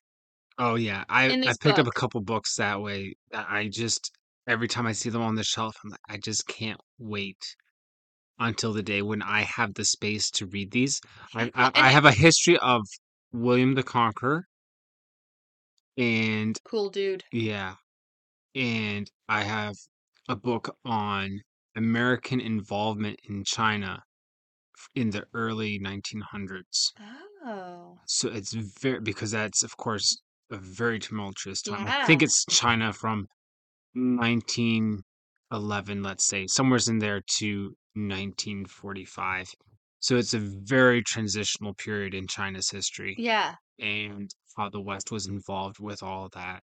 Oh 0.58 0.76
yeah. 0.76 1.04
I 1.08 1.26
I 1.30 1.52
picked 1.60 1.78
up 1.78 1.86
a 1.86 1.90
couple 1.90 2.20
books 2.22 2.56
that 2.56 2.80
way. 2.80 3.14
I 3.32 3.68
just 3.68 4.10
every 4.46 4.68
time 4.68 4.86
I 4.86 4.92
see 4.92 5.10
them 5.10 5.22
on 5.22 5.34
the 5.34 5.44
shelf, 5.44 5.76
I'm 5.84 5.90
like, 5.90 6.00
I 6.08 6.16
just 6.18 6.46
can't 6.46 6.80
wait 6.98 7.56
until 8.38 8.72
the 8.72 8.82
day 8.82 9.02
when 9.02 9.22
I 9.22 9.42
have 9.42 9.74
the 9.74 9.84
space 9.84 10.30
to 10.32 10.46
read 10.46 10.70
these. 10.70 11.00
I 11.34 11.50
I, 11.54 11.70
I 11.74 11.88
have 11.90 12.04
a 12.04 12.12
history 12.12 12.58
of 12.58 12.82
William 13.32 13.74
the 13.74 13.82
Conqueror, 13.82 14.44
and 15.96 16.58
Cool 16.64 16.90
dude. 16.90 17.24
yeah, 17.32 17.74
and 18.54 19.10
I 19.28 19.42
have 19.42 19.74
a 20.28 20.36
book 20.36 20.76
on 20.84 21.40
American 21.76 22.40
involvement 22.40 23.20
in 23.28 23.44
China 23.44 24.02
in 24.94 25.10
the 25.10 25.26
early 25.34 25.78
1900s. 25.78 26.92
Oh. 27.44 27.98
So 28.06 28.28
it's 28.28 28.52
very 28.52 29.00
because 29.00 29.30
that's 29.30 29.62
of 29.62 29.76
course 29.76 30.20
a 30.50 30.56
very 30.56 30.98
tumultuous 30.98 31.62
time. 31.62 31.86
I 31.86 32.04
think 32.06 32.22
it's 32.22 32.44
China 32.46 32.92
from 32.92 33.26
1911, 35.50 36.02
let's 36.02 36.24
say, 36.24 36.46
somewhere's 36.46 36.88
in 36.88 36.98
there 36.98 37.22
to 37.38 37.76
1945. 37.94 39.48
So 40.00 40.16
it's 40.16 40.34
a 40.34 40.38
very 40.38 41.02
transitional 41.02 41.74
period 41.74 42.14
in 42.14 42.26
China's 42.26 42.70
history 42.70 43.14
Yeah. 43.18 43.54
and 43.78 44.30
how 44.56 44.68
the 44.70 44.80
West 44.80 45.10
was 45.10 45.26
involved 45.26 45.78
with 45.80 46.02
all 46.02 46.28
that. 46.34 46.62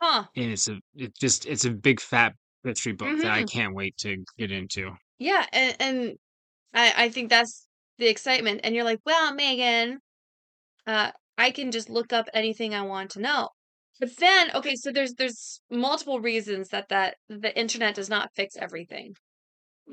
Huh. 0.00 0.24
And 0.36 0.52
it's 0.52 0.68
a 0.68 0.78
it 0.94 1.16
just 1.18 1.46
it's 1.46 1.64
a 1.64 1.70
big 1.70 2.00
fat 2.00 2.34
history 2.64 2.92
book 2.92 3.18
that 3.18 3.30
I 3.30 3.44
Mhm. 3.44 3.50
can't 3.52 3.74
wait 3.74 3.96
to 3.98 4.24
get 4.38 4.50
into. 4.50 4.90
Yeah, 5.18 5.46
and, 5.52 5.76
and 5.80 6.18
I 6.74 7.04
I 7.04 7.08
think 7.10 7.30
that's 7.30 7.66
the 7.98 8.08
excitement. 8.08 8.60
And 8.64 8.74
you're 8.74 8.84
like, 8.84 9.00
well, 9.06 9.34
Megan, 9.34 10.00
uh, 10.86 11.12
I 11.38 11.50
can 11.52 11.70
just 11.72 11.88
look 11.88 12.12
up 12.12 12.28
anything 12.34 12.74
I 12.74 12.82
want 12.82 13.12
to 13.12 13.20
know. 13.20 13.50
But 14.02 14.16
then, 14.18 14.50
okay, 14.56 14.74
so 14.74 14.90
there's 14.90 15.14
there's 15.14 15.60
multiple 15.70 16.18
reasons 16.18 16.70
that 16.70 16.88
that 16.88 17.14
the 17.28 17.56
internet 17.56 17.94
does 17.94 18.08
not 18.10 18.30
fix 18.34 18.56
everything. 18.56 19.14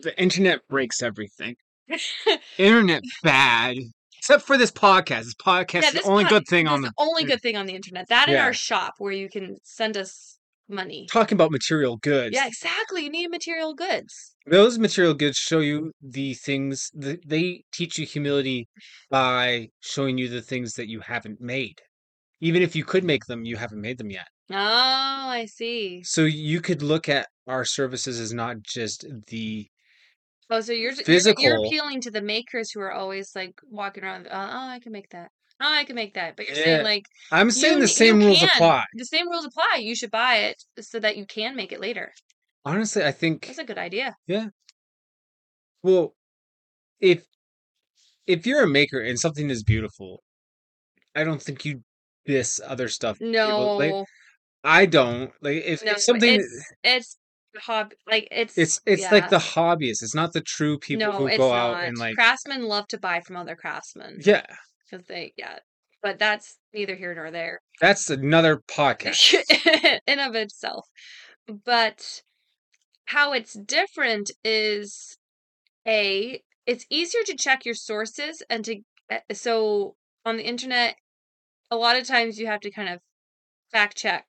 The 0.01 0.19
internet 0.19 0.61
breaks 0.67 1.03
everything. 1.03 1.55
Internet 2.57 3.03
bad. 3.21 3.77
Except 4.17 4.41
for 4.47 4.57
this 4.57 4.71
podcast. 4.71 5.25
This 5.25 5.35
podcast 5.35 5.81
Yeah, 5.83 5.87
is 5.89 5.93
the 5.93 6.03
only 6.09 6.23
pod- 6.23 6.31
good 6.31 6.47
thing 6.47 6.67
on 6.67 6.81
the 6.81 6.87
the 6.87 6.93
only 6.97 7.23
good 7.23 7.41
thing 7.41 7.55
on 7.55 7.67
the 7.67 7.75
internet. 7.75 8.07
That 8.09 8.29
Yeah. 8.29 8.45
our 8.45 8.53
shop 8.53 8.93
where 8.97 9.13
you 9.13 9.29
can 9.29 9.57
send 9.63 9.95
us 9.95 10.39
money. 10.67 11.05
talking 11.11 11.35
about 11.35 11.51
material 11.51 11.97
goods. 11.97 12.33
Yeah, 12.35 12.47
exactly. 12.47 13.03
You 13.03 13.11
need 13.11 13.27
material 13.29 13.75
goods. 13.75 14.35
Those 14.47 14.79
material 14.79 15.13
goods 15.13 15.37
show 15.37 15.59
you 15.59 15.91
the 16.01 16.33
things 16.33 16.89
that 16.95 17.27
they 17.27 17.63
teach 17.71 17.99
you 17.99 18.07
humility 18.07 18.67
by 19.11 19.69
showing 19.81 20.17
you 20.17 20.29
the 20.29 20.41
things 20.41 20.73
that 20.73 20.87
you 20.87 20.99
haven't 21.01 21.39
made. 21.39 21.81
Even 22.41 22.62
if 22.62 22.75
you 22.75 22.86
could 22.86 23.03
make 23.03 23.25
them, 23.25 23.43
you 23.46 23.58
haven't 23.58 23.81
made 23.81 23.98
them 23.98 24.10
yet. 24.10 24.27
Oh, 24.51 24.55
I 24.55 25.46
see. 25.46 26.03
So 26.03 26.24
you 26.24 26.62
could 26.62 26.81
look 26.81 27.10
at 27.10 27.27
our 27.48 27.65
services 27.65 28.19
as 28.19 28.34
not 28.34 28.62
just 28.62 29.05
the 29.27 29.67
Oh, 30.51 30.62
so 30.62 30.72
you're, 30.74 30.93
you're 30.93 31.34
you're 31.38 31.58
appealing 31.58 32.01
to 32.01 32.12
the 32.12 32.22
makers 32.24 32.72
who 32.72 32.79
are 32.81 32.91
always 32.91 33.36
like 33.36 33.53
walking 33.69 34.03
around. 34.03 34.27
Oh, 34.31 34.36
oh, 34.36 34.67
I 34.67 34.79
can 34.79 34.91
make 34.91 35.10
that. 35.10 35.29
Oh, 35.62 35.72
I 35.72 35.84
can 35.84 35.96
make 35.96 36.15
that. 36.15 36.36
But 36.36 36.48
you're 36.48 36.55
Yeah. 36.58 36.63
saying 36.63 36.84
like 36.84 37.03
I'm 37.31 37.51
saying 37.51 37.75
you, 37.75 37.81
the 37.81 37.88
same 37.88 38.17
rules 38.17 38.39
can. 38.39 38.50
apply. 38.55 38.86
The 38.96 39.05
same 39.05 39.29
rules 39.29 39.46
apply. 39.46 39.77
You 39.81 39.96
should 39.96 40.10
buy 40.10 40.38
it 40.38 40.63
so 40.81 41.00
that 41.00 41.17
you 41.17 41.25
can 41.27 41.55
make 41.55 41.72
it 41.72 41.79
later. 41.79 42.12
Honestly, 42.65 43.03
I 43.03 43.12
think 43.12 43.46
That's 43.46 43.60
a 43.60 43.63
good 43.63 43.77
idea. 43.77 44.15
Yeah. 44.25 44.48
Well, 45.84 46.15
if 47.00 47.25
if 48.25 48.48
you're 48.48 48.63
a 48.63 48.67
maker 48.67 49.00
and 49.00 49.19
something 49.19 49.50
is 49.50 49.63
beautiful, 49.63 50.24
I 51.15 51.24
don't 51.24 51.41
think 51.41 51.65
you 51.65 51.84
diss 52.29 52.62
other 52.65 52.88
stuff. 52.88 53.17
No, 53.19 53.75
like 53.77 54.05
I 54.63 54.86
don't 54.86 55.31
like 55.41 55.63
if, 55.65 55.83
no, 55.83 55.93
if 55.93 56.01
something 56.01 56.36
it's 56.36 56.74
it's 56.83 57.17
hob 57.57 57.93
like 58.07 58.27
it's 58.31 58.57
it's 58.57 58.79
it's 58.86 59.12
like 59.12 59.29
the 59.29 59.38
hobbyists. 59.38 60.03
It's 60.03 60.15
not 60.15 60.33
the 60.33 60.41
true 60.41 60.77
people 60.77 61.12
no, 61.12 61.17
who 61.17 61.38
go 61.38 61.50
not. 61.50 61.55
out 61.55 61.83
and 61.83 61.98
like 61.98 62.15
craftsmen 62.15 62.63
love 62.63 62.88
to 62.89 63.00
buy 63.00 63.21
from 63.21 63.36
other 63.36 63.55
craftsmen 63.55 64.19
yeah. 64.24 64.45
because 64.89 65.05
they 65.07 65.33
yeah. 65.38 65.59
But 66.01 66.17
that's 66.17 66.57
neither 66.74 66.95
here 66.95 67.13
nor 67.13 67.29
there. 67.29 67.62
That's 67.81 68.09
another 68.09 68.62
podcast. 68.71 69.36
in 70.07 70.19
of 70.19 70.36
itself. 70.36 70.88
But 71.65 72.21
how 73.05 73.33
it's 73.33 73.53
different 73.53 74.31
is 74.45 75.17
a 75.88 76.41
it's 76.67 76.86
easier 76.91 77.24
to 77.25 77.36
check 77.36 77.65
your 77.65 77.75
sources 77.75 78.43
and 78.50 78.63
to 78.65 78.81
uh, 79.12 79.17
so 79.33 79.95
on 80.25 80.38
the 80.38 80.48
internet 80.48 80.95
a 81.71 81.75
lot 81.75 81.97
of 81.97 82.07
times 82.07 82.39
you 82.39 82.47
have 82.47 82.61
to 82.61 82.71
kind 82.71 82.89
of 82.89 82.99
fact 83.71 83.97
check 83.97 84.25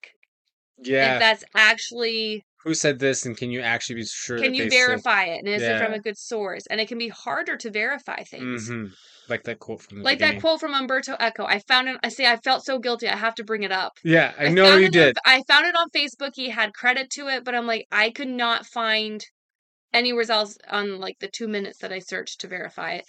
Yeah. 0.78 1.14
if 1.14 1.20
that's 1.20 1.44
actually 1.54 2.44
Who 2.64 2.74
said 2.74 2.98
this 2.98 3.24
and 3.26 3.36
can 3.36 3.50
you 3.50 3.60
actually 3.60 3.96
be 3.96 4.04
sure 4.04 4.38
can 4.38 4.52
that 4.52 4.56
you 4.56 4.64
they 4.64 4.70
said 4.70 4.86
verify 4.86 5.24
it 5.24 5.38
and 5.38 5.48
is 5.48 5.62
it 5.62 5.78
from 5.78 5.92
a 5.94 5.98
good 6.00 6.18
source 6.18 6.66
and 6.66 6.80
it 6.80 6.88
can 6.88 6.98
be 6.98 7.08
harder 7.08 7.56
to 7.56 7.70
verify 7.70 8.22
things 8.22 8.68
hmm 8.68 8.86
Like 9.28 9.44
that 9.44 9.58
quote 9.60 9.82
from 9.82 9.98
the 9.98 10.04
like 10.04 10.18
that 10.18 10.40
quote 10.40 10.60
from 10.60 10.74
Umberto 10.74 11.16
Eco 11.18 11.44
I 11.46 11.60
found 11.60 11.88
it 11.88 11.96
I 12.02 12.08
say 12.10 12.26
I 12.26 12.36
felt 12.36 12.64
so 12.64 12.78
guilty 12.78 13.08
I 13.08 13.16
have 13.16 13.34
to 13.36 13.44
bring 13.44 13.62
it 13.62 13.72
up 13.72 13.92
Yeah, 14.04 14.32
I 14.38 14.48
know 14.48 14.76
you 14.76 14.86
it 14.86 14.86
on- 14.86 14.90
did. 14.92 15.16
I 15.24 15.42
found 15.48 15.66
it 15.66 15.74
on 15.76 15.88
Facebook. 15.90 16.32
He 16.34 16.50
had 16.50 16.74
credit 16.74 17.10
to 17.12 17.28
it, 17.28 17.44
but 17.44 17.54
I'm 17.54 17.66
like, 17.66 17.86
I 17.92 18.10
could 18.10 18.28
not 18.28 18.66
find 18.66 19.24
anywhere 19.92 20.24
else 20.30 20.56
on 20.68 21.00
like 21.00 21.16
the 21.20 21.28
two 21.28 21.48
minutes 21.48 21.78
that 21.78 21.92
I 21.92 21.98
searched 22.00 22.40
to 22.40 22.48
verify 22.48 22.92
it. 22.94 23.04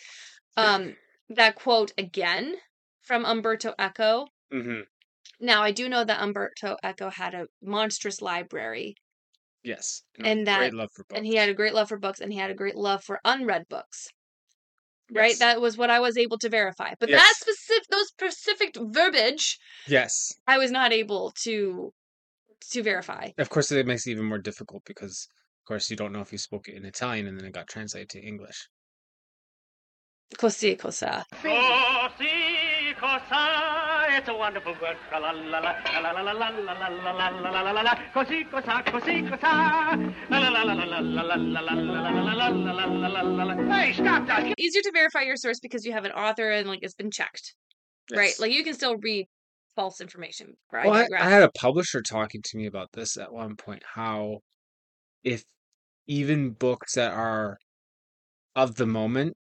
Um, 0.58 0.96
that 1.30 1.56
quote 1.56 1.92
again 1.98 2.56
from 3.02 3.26
Umberto 3.26 3.74
Eco. 3.80 4.28
hmm 4.52 4.82
Now 5.40 5.64
I 5.64 5.72
do 5.72 5.90
know 5.90 6.04
that 6.04 6.22
Umberto 6.22 6.78
Eco 6.84 7.10
had 7.10 7.34
a 7.34 7.48
monstrous 7.62 8.22
library, 8.22 8.96
Yes. 9.64 10.04
a 10.20 10.26
And 10.26 10.48
that- 10.48 10.60
great 10.60 10.74
love 10.74 10.90
for 10.96 11.04
books. 11.06 11.18
and 11.18 11.26
he 11.26 11.36
had 11.36 11.50
a 11.50 11.54
great 11.54 11.74
love 11.74 11.90
for 11.90 11.98
books, 11.98 12.20
and 12.20 12.32
he 12.34 12.40
had 12.40 12.52
a 12.52 12.56
great 12.56 12.76
love 12.76 13.04
for 13.04 13.20
unread 13.26 13.68
books. 13.70 14.08
Right, 15.14 15.38
that 15.40 15.60
was 15.60 15.76
what 15.78 15.90
I 15.90 16.00
was 16.00 16.16
able 16.18 16.38
to 16.38 16.48
verify. 16.48 16.94
But 17.00 17.10
that 17.10 17.34
specific, 17.36 17.84
those 17.90 18.08
specific 18.08 18.76
verbiage, 18.80 19.60
Yes. 19.86 20.32
I 20.48 20.58
was 20.58 20.72
not 20.72 20.94
able 20.94 21.32
to 21.44 21.94
to 22.72 22.84
verify. 22.84 23.32
Of 23.38 23.50
course, 23.50 23.72
it 23.72 23.86
makes 23.88 24.06
it 24.08 24.12
even 24.12 24.24
more 24.26 24.38
difficult 24.38 24.84
because, 24.86 25.28
of 25.62 25.66
course, 25.68 25.90
you 25.90 25.98
don't 25.98 26.14
know 26.14 26.22
if 26.22 26.32
you 26.32 26.38
spoke 26.38 26.68
it 26.70 26.76
in 26.76 26.86
Italian 26.86 27.28
and 27.28 27.38
then 27.38 27.46
it 27.46 27.52
got 27.54 27.68
translated 27.68 28.10
to 28.12 28.20
English. 28.22 28.70
Così 30.38 30.78
cosa. 30.80 31.26
Così 31.34 32.41
cosa, 33.02 34.06
it's 34.16 34.30
a 34.30 34.34
wonderful 34.34 34.76
word. 34.80 34.96
La 35.12 35.18
la 35.18 35.32
la 35.32 35.58
la 35.58 35.70
la 35.74 35.90
la 36.00 36.12
la 36.12 36.22
la 36.22 36.22
la 36.22 36.52
la 36.72 36.90
la 36.90 37.12
la 37.12 37.30
la 37.30 37.50
la 37.50 37.62
la 37.62 37.72
la 37.72 37.82
la. 37.82 37.98
Così 38.14 38.48
cosa, 38.48 38.84
così 38.84 39.28
cosa. 39.28 39.98
La 40.30 40.38
la 40.38 40.50
la 40.50 40.62
la 40.62 40.74
la 40.74 40.86
la 40.86 41.00
la 41.00 41.36
la 41.36 41.36
la 41.36 41.62
la 41.62 41.74
la 41.74 42.22
la 42.22 42.34
la 42.34 42.48
la 42.48 42.86
la 42.86 42.86
la 42.86 43.08
la 43.08 43.22
la 43.22 43.44
la. 43.44 43.76
Hey, 43.76 43.94
stop 43.94 44.28
that! 44.28 44.54
easier 44.58 44.84
to 44.84 44.92
verify 44.94 45.22
your 45.22 45.36
source 45.36 45.60
because 45.60 45.84
you 45.84 45.94
have 45.94 46.06
an 46.06 46.12
author 46.12 46.52
and 46.52 46.68
like 46.68 46.84
it's 46.84 46.94
been 46.94 47.10
checked, 47.10 47.56
right? 48.16 48.36
Like 48.40 48.52
you 48.52 48.64
can 48.64 48.76
still 48.76 48.98
read 48.98 49.26
false 49.76 50.00
information. 50.00 50.54
Right? 50.72 50.86
Well, 50.86 51.08
I, 51.18 51.26
I 51.26 51.30
had 51.30 51.42
a 51.42 51.52
publisher 51.58 52.04
talking 52.04 52.44
to 52.44 52.58
me 52.58 52.68
about 52.68 52.90
this 52.94 53.18
at 53.18 53.34
one 53.34 53.56
point. 53.56 53.82
How, 53.96 54.42
if 55.24 55.44
even 56.06 56.52
books 56.52 56.94
that 56.96 57.14
are 57.14 57.58
of 58.56 58.76
the 58.76 58.86
moment, 58.86 59.34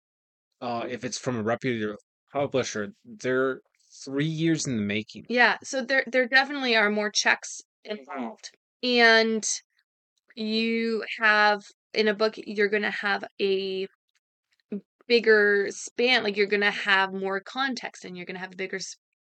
uh, 0.61 0.85
if 0.89 1.03
it's 1.03 1.19
from 1.19 1.35
a 1.37 1.43
reputable 1.43 1.97
publisher, 2.31 2.93
they're 3.05 3.61
three 4.05 4.25
years 4.25 4.67
in 4.67 4.77
the 4.77 4.83
making. 4.83 5.25
Yeah, 5.29 5.57
so 5.63 5.83
there 5.83 6.03
there 6.07 6.27
definitely 6.27 6.75
are 6.75 6.89
more 6.89 7.11
checks 7.11 7.61
mm-hmm. 7.87 7.97
involved. 7.99 8.51
And 8.83 9.45
you 10.35 11.03
have 11.19 11.61
in 11.93 12.07
a 12.07 12.13
book 12.13 12.35
you're 12.37 12.69
going 12.69 12.83
to 12.83 12.91
have 12.91 13.23
a 13.41 13.87
bigger 15.07 15.67
span, 15.71 16.23
like 16.23 16.37
you're 16.37 16.47
going 16.47 16.61
to 16.61 16.71
have 16.71 17.13
more 17.13 17.39
context 17.39 18.05
and 18.05 18.15
you're 18.15 18.25
going 18.25 18.35
to 18.35 18.41
have 18.41 18.53
a 18.53 18.57
bigger 18.57 18.79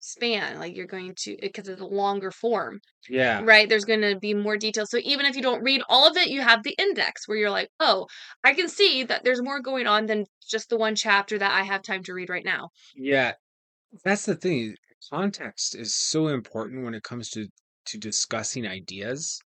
span, 0.02 0.60
like 0.60 0.76
you're 0.76 0.88
going 0.88 1.16
to 1.20 1.38
because 1.42 1.68
it's 1.70 1.82
a 1.82 1.86
longer 1.86 2.32
form, 2.32 2.82
Yeah. 3.10 3.44
right? 3.44 3.70
There's 3.70 3.86
going 3.86 4.02
to 4.02 4.18
be 4.20 4.34
more 4.34 4.58
detail. 4.58 4.86
So 4.88 5.00
even 5.04 5.26
if 5.26 5.36
you 5.36 5.42
don't 5.42 5.64
read 5.64 5.82
all 5.90 6.08
of 6.10 6.18
it, 6.18 6.30
you 6.30 6.42
have 6.42 6.64
the 6.64 6.76
index 6.80 7.28
where 7.28 7.38
you're 7.38 7.50
like, 7.52 7.70
"Oh, 7.80 8.08
I 8.44 8.54
can 8.54 8.68
see 8.70 9.04
that 9.04 9.24
there's 9.24 9.42
more 9.42 9.62
going 9.62 9.88
on 9.88 10.08
than 10.08 10.26
just 10.50 10.70
the 10.70 10.78
one 10.78 10.96
chapter 10.96 11.38
that 11.40 11.52
I 11.54 11.64
have 11.64 11.84
time 11.84 12.04
to 12.04 12.14
read 12.14 12.30
right 12.30 12.46
now." 12.46 12.70
Yeah. 12.96 13.34
That's 14.04 14.26
the 14.26 14.36
thing. 14.36 14.76
Context 15.12 15.76
is 15.76 15.96
so 15.96 16.28
important 16.28 16.84
when 16.86 16.96
it 16.96 17.04
comes 17.04 17.30
to 17.32 17.48
to 17.88 17.98
discussing 17.98 18.68
ideas. 18.68 19.40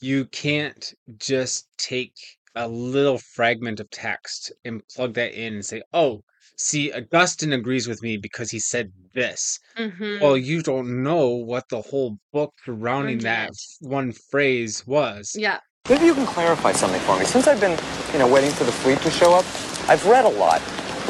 You 0.00 0.26
can't 0.26 0.94
just 1.18 1.68
take 1.78 2.14
a 2.56 2.68
little 2.68 3.18
fragment 3.18 3.80
of 3.80 3.90
text 3.90 4.52
and 4.64 4.82
plug 4.88 5.14
that 5.14 5.34
in 5.34 5.54
and 5.54 5.66
say, 5.66 5.82
"Oh, 5.92 6.24
see, 6.56 6.92
Augustine 6.92 7.52
agrees 7.52 7.86
with 7.88 8.02
me 8.02 8.16
because 8.16 8.50
he 8.50 8.58
said 8.58 8.92
this." 9.14 9.58
Mhm. 9.78 10.20
Well, 10.20 10.36
you 10.36 10.62
don't 10.62 11.02
know 11.02 11.28
what 11.28 11.68
the 11.68 11.82
whole 11.82 12.18
book 12.32 12.52
surrounding 12.64 13.18
that 13.18 13.50
one 13.80 14.12
phrase 14.30 14.86
was. 14.86 15.32
Yeah. 15.34 15.58
Maybe 15.88 16.06
you 16.06 16.14
can 16.14 16.26
clarify 16.26 16.72
something 16.72 17.00
for 17.02 17.18
me. 17.18 17.26
Since 17.26 17.46
I've 17.46 17.60
been, 17.60 17.78
you 18.12 18.18
know, 18.18 18.26
waiting 18.26 18.50
for 18.50 18.64
the 18.64 18.72
fleet 18.72 19.00
to 19.02 19.10
show 19.10 19.34
up, 19.34 19.44
I've 19.88 20.06
read 20.06 20.24
a 20.24 20.28
lot. 20.28 20.62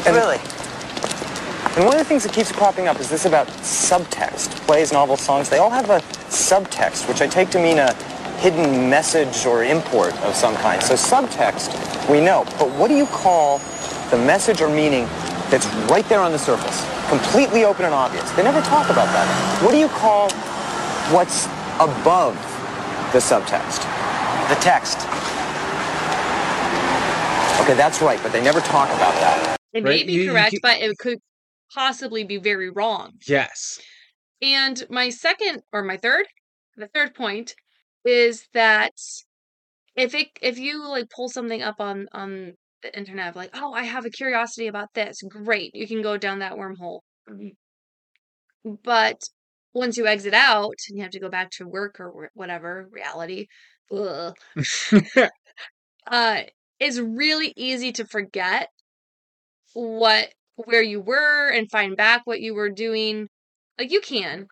And, 0.05 0.15
Really? 0.15 0.39
And 1.75 1.85
one 1.85 1.93
of 1.93 1.99
the 1.99 2.05
things 2.05 2.23
that 2.23 2.31
keeps 2.33 2.51
cropping 2.51 2.87
up 2.87 2.99
is 2.99 3.09
this 3.09 3.25
about 3.25 3.47
subtext. 3.63 4.49
Plays, 4.65 4.91
novels, 4.93 5.21
songs, 5.21 5.49
they 5.49 5.57
all 5.57 5.69
have 5.69 5.89
a 5.89 5.99
subtext, 6.29 7.07
which 7.07 7.21
I 7.21 7.27
take 7.27 7.49
to 7.51 7.59
mean 7.59 7.79
a 7.79 7.93
hidden 8.39 8.89
message 8.89 9.45
or 9.45 9.63
import 9.63 10.13
of 10.23 10.35
some 10.35 10.55
kind. 10.57 10.81
So 10.83 10.95
subtext, 10.95 12.09
we 12.09 12.21
know. 12.21 12.45
But 12.59 12.69
what 12.71 12.87
do 12.89 12.95
you 12.95 13.05
call 13.07 13.59
the 14.09 14.17
message 14.17 14.61
or 14.61 14.69
meaning 14.69 15.07
that's 15.49 15.67
right 15.91 16.07
there 16.09 16.19
on 16.21 16.31
the 16.31 16.39
surface? 16.39 16.85
Completely 17.09 17.63
open 17.65 17.85
and 17.85 17.93
obvious. 17.93 18.29
They 18.31 18.43
never 18.43 18.61
talk 18.61 18.89
about 18.89 19.05
that. 19.13 19.27
What 19.63 19.71
do 19.71 19.77
you 19.77 19.87
call 19.89 20.29
what's 21.13 21.45
above 21.79 22.35
the 23.13 23.19
subtext? 23.19 23.81
The 24.49 24.55
text. 24.61 24.97
Okay, 27.61 27.73
that's 27.73 28.01
right, 28.01 28.19
but 28.21 28.31
they 28.31 28.43
never 28.43 28.59
talk 28.61 28.89
about 28.89 29.13
that. 29.15 29.57
It 29.73 29.83
Right, 29.83 29.99
may 29.99 30.03
be 30.03 30.13
you- 30.13 30.23
you 30.23 30.31
correct, 30.31 30.51
keep- 30.51 30.61
but 30.61 30.77
it 30.77 30.97
could 30.99 31.19
possibly 31.73 32.23
be 32.23 32.37
very 32.37 32.69
wrong. 32.69 33.13
Yes. 33.27 33.79
And 34.41 34.85
my 34.89 35.09
second 35.09 35.63
or 35.71 35.81
my 35.81 35.97
third, 35.97 36.27
the 36.75 36.87
third 36.87 37.15
point 37.15 37.55
is 38.03 38.47
that 38.53 38.93
if 39.95 40.13
it 40.13 40.27
if 40.41 40.59
you 40.59 40.85
like 40.87 41.09
pull 41.09 41.29
something 41.29 41.63
up 41.63 41.79
on 41.79 42.07
on 42.11 42.53
the 42.85 42.97
internet 42.97 43.29
of 43.29 43.35
like, 43.35 43.51
oh, 43.53 43.73
I 43.73 43.83
have 43.83 44.05
a 44.05 44.09
curiosity 44.09 44.67
about 44.67 44.93
this, 44.93 45.21
great, 45.23 45.71
you 45.73 45.87
can 45.87 46.01
go 46.01 46.17
down 46.17 46.39
that 46.39 46.53
wormhole. 46.53 46.99
But 48.83 49.21
once 49.73 49.97
you 49.97 50.07
exit 50.07 50.33
out 50.33 50.75
and 50.87 50.97
you 50.97 51.03
have 51.03 51.11
to 51.11 51.19
go 51.19 51.29
back 51.29 51.51
to 51.51 51.67
work 51.67 51.99
or 51.99 52.29
whatever 52.33 52.87
reality, 52.91 53.47
ugh, 53.91 54.35
uh, 56.07 56.41
it's 56.79 56.99
really 56.99 57.53
easy 57.55 57.91
to 57.93 58.05
forget 58.05 58.69
what 59.73 60.29
where 60.55 60.81
you 60.81 61.01
were 61.01 61.49
and 61.49 61.69
find 61.69 61.97
back 61.97 62.21
what 62.25 62.39
you 62.39 62.53
were 62.53 62.69
doing. 62.69 63.27
Like 63.77 63.91
you 63.91 64.01
can. 64.01 64.47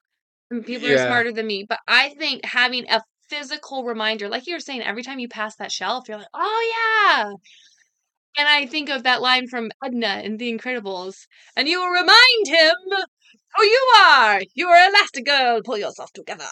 and 0.51 0.65
people 0.65 0.89
are 0.89 0.97
smarter 0.97 1.31
than 1.31 1.47
me, 1.47 1.65
but 1.67 1.79
I 1.87 2.09
think 2.09 2.43
having 2.45 2.89
a 2.89 3.01
physical 3.29 3.85
reminder, 3.85 4.27
like 4.27 4.47
you 4.47 4.53
were 4.53 4.59
saying, 4.59 4.81
every 4.81 5.03
time 5.03 5.19
you 5.19 5.29
pass 5.29 5.55
that 5.55 5.71
shelf, 5.71 6.07
you're 6.07 6.17
like, 6.17 6.27
oh 6.33 6.73
yeah. 6.75 7.31
And 8.37 8.47
I 8.47 8.65
think 8.65 8.89
of 8.89 9.03
that 9.03 9.21
line 9.21 9.47
from 9.47 9.71
Edna 9.83 10.21
in 10.23 10.37
The 10.37 10.51
Incredibles, 10.51 11.27
and 11.55 11.67
you 11.67 11.79
will 11.79 11.91
remind 11.91 12.47
him 12.47 12.73
who 13.55 13.63
you 13.63 13.91
are. 13.97 14.41
You 14.55 14.67
are 14.67 14.89
Elastigirl. 14.89 15.63
Pull 15.63 15.77
yourself 15.77 16.11
together. 16.13 16.45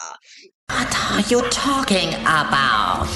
What 0.68 1.10
are 1.10 1.20
you 1.22 1.42
talking 1.50 2.14
about? 2.20 3.08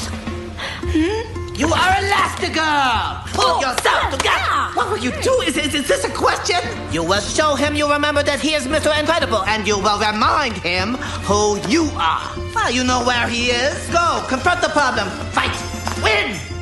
Hmm? 0.83 1.47
You 1.57 1.69
are 1.69 1.93
Elastigirl! 2.03 3.33
Pull 3.33 3.45
oh, 3.47 3.61
yourself 3.63 4.13
together! 4.13 4.77
What 4.77 4.91
will 4.91 4.99
you 4.99 5.11
do? 5.23 5.41
Is, 5.41 5.57
is, 5.57 5.75
is 5.75 5.89
this 5.89 6.05
a 6.05 6.11
question? 6.11 6.59
You 6.93 7.03
will 7.03 7.21
show 7.21 7.55
him 7.55 7.75
you 7.75 7.91
remember 7.91 8.23
that 8.25 8.41
he 8.41 8.53
is 8.53 8.67
Mr. 8.67 8.93
Incredible, 8.99 9.43
and 9.45 9.67
you 9.67 9.79
will 9.79 9.99
remind 9.99 10.55
him 10.55 10.97
who 11.25 11.59
you 11.69 11.89
are. 11.97 12.37
Well, 12.55 12.71
you 12.71 12.85
know 12.85 13.03
where 13.05 13.27
he 13.29 13.47
is. 13.47 13.89
Go, 13.89 14.23
confront 14.29 14.61
the 14.61 14.69
problem. 14.69 15.09
Fight! 15.31 15.57
Win! 16.03 16.56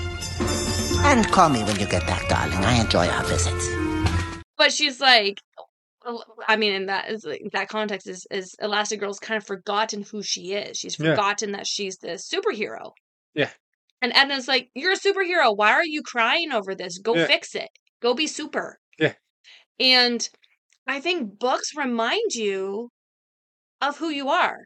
And 1.07 1.27
call 1.31 1.49
me 1.51 1.63
when 1.65 1.79
you 1.79 1.87
get 1.87 2.07
back, 2.07 2.27
darling. 2.29 2.57
I 2.65 2.81
enjoy 2.81 3.07
our 3.09 3.23
visits. 3.25 3.69
But 4.57 4.73
she's 4.73 5.01
like, 5.01 5.41
I 6.49 6.57
mean, 6.57 6.73
in 6.73 6.87
that 6.87 7.11
is 7.11 7.25
like, 7.25 7.43
that 7.53 7.69
context 7.69 8.09
is 8.09 8.27
is 8.31 8.55
Elastigirl's 8.61 9.19
kind 9.21 9.37
of 9.37 9.47
forgotten 9.47 10.03
who 10.03 10.23
she 10.23 10.53
is. 10.55 10.77
She's 10.79 10.99
Yeah. 10.99 11.11
forgotten 11.13 11.53
that 11.53 11.67
she's 11.67 11.99
the 11.99 12.09
superhero. 12.19 12.93
Yeah. 13.35 13.51
And 14.03 14.13
Edna's 14.13 14.49
like, 14.49 14.71
"You're 14.75 14.93
a 14.93 14.97
superhero. 14.99 15.57
Why 15.57 15.73
are 15.73 15.85
you 15.85 16.03
crying 16.03 16.53
over 16.53 16.75
this? 16.75 16.99
Go 16.99 17.15
Yeah. 17.17 17.27
fix 17.27 17.55
it. 17.55 17.69
Go 18.01 18.15
be 18.15 18.27
super." 18.27 18.79
Yeah. 18.99 19.15
And 19.81 20.29
I 20.87 21.01
think 21.01 21.39
books 21.39 21.71
remind 21.77 22.35
you 22.35 22.91
of 23.81 23.97
who 23.99 24.09
you 24.11 24.29
are. 24.29 24.65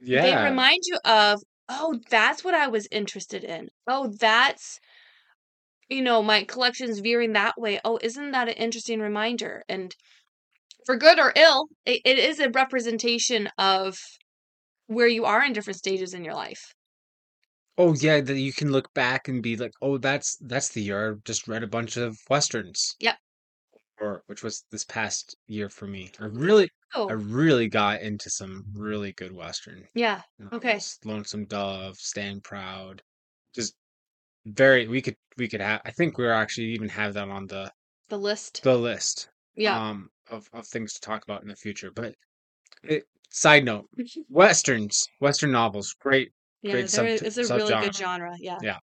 Yeah. 0.00 0.22
They 0.22 0.50
remind 0.50 0.80
you 0.84 0.98
of, 1.04 1.40
"Oh, 1.68 2.00
that's 2.10 2.44
what 2.44 2.54
I 2.54 2.66
was 2.68 2.88
interested 2.90 3.44
in. 3.44 3.68
Oh, 3.86 4.08
that's 4.08 4.80
you 5.88 6.02
know, 6.02 6.22
my 6.22 6.44
collection's 6.44 7.00
veering 7.00 7.32
that 7.32 7.58
way. 7.58 7.80
Oh, 7.84 7.98
isn't 8.02 8.32
that 8.32 8.48
an 8.48 8.54
interesting 8.54 9.00
reminder?" 9.00 9.62
And 9.68 9.94
for 10.86 10.96
good 10.96 11.18
or 11.18 11.32
ill, 11.36 11.68
it, 11.86 12.00
it 12.04 12.18
is 12.18 12.40
a 12.40 12.50
representation 12.50 13.48
of 13.58 13.98
where 14.86 15.08
you 15.08 15.24
are 15.24 15.44
in 15.44 15.52
different 15.52 15.78
stages 15.78 16.14
in 16.14 16.24
your 16.24 16.34
life. 16.34 16.74
Oh 17.78 17.94
yeah, 17.94 18.20
that 18.20 18.38
you 18.38 18.52
can 18.52 18.70
look 18.72 18.92
back 18.94 19.28
and 19.28 19.42
be 19.42 19.56
like, 19.56 19.72
"Oh, 19.82 19.98
that's 19.98 20.36
that's 20.40 20.68
the 20.70 20.82
year 20.82 21.12
I 21.12 21.16
just 21.24 21.48
read 21.48 21.62
a 21.62 21.68
bunch 21.68 21.96
of 21.96 22.18
westerns." 22.28 22.96
Yep. 23.00 23.16
Which 24.26 24.42
was 24.42 24.64
this 24.70 24.84
past 24.84 25.36
year 25.46 25.68
for 25.68 25.86
me. 25.86 26.10
I 26.20 26.26
really, 26.26 26.68
Oh, 26.94 27.08
I 27.08 27.12
really 27.14 27.68
got 27.68 28.02
into 28.02 28.30
some 28.30 28.64
really 28.74 29.12
good 29.12 29.32
western. 29.32 29.86
yeah. 29.94 30.22
Okay. 30.52 30.78
Lonesome 31.04 31.46
Dove, 31.46 31.96
Stand 31.96 32.44
Proud, 32.44 33.02
just 33.54 33.74
very. 34.46 34.86
We 34.88 35.00
could 35.02 35.16
we 35.36 35.48
could 35.48 35.60
have. 35.60 35.80
I 35.84 35.90
think 35.90 36.18
we're 36.18 36.32
actually 36.32 36.68
even 36.68 36.88
have 36.88 37.14
that 37.14 37.28
on 37.28 37.46
the 37.46 37.72
The 38.08 38.18
list. 38.18 38.62
the 38.62 38.76
list. 38.76 39.28
Yeah. 39.56 39.76
Um, 39.88 40.10
of 40.30 40.48
of 40.52 40.66
things 40.66 40.94
to 40.94 41.00
talk 41.00 41.22
about 41.24 41.42
in 41.42 41.48
the 41.48 41.56
future. 41.56 41.90
But 41.90 42.14
it, 42.82 43.04
side 43.30 43.64
note, 43.64 43.88
westerns, 44.28 45.06
western 45.20 45.52
novels, 45.52 45.94
great 45.98 46.30
Yeah, 46.62 46.72
great 46.72 46.84
is, 46.86 46.92
sub- 46.92 47.06
it's 47.06 47.36
a 47.38 47.56
really 47.56 47.74
good 47.84 47.94
genre. 47.94 48.34
Yeah. 48.38 48.58
Yeah. 48.62 48.78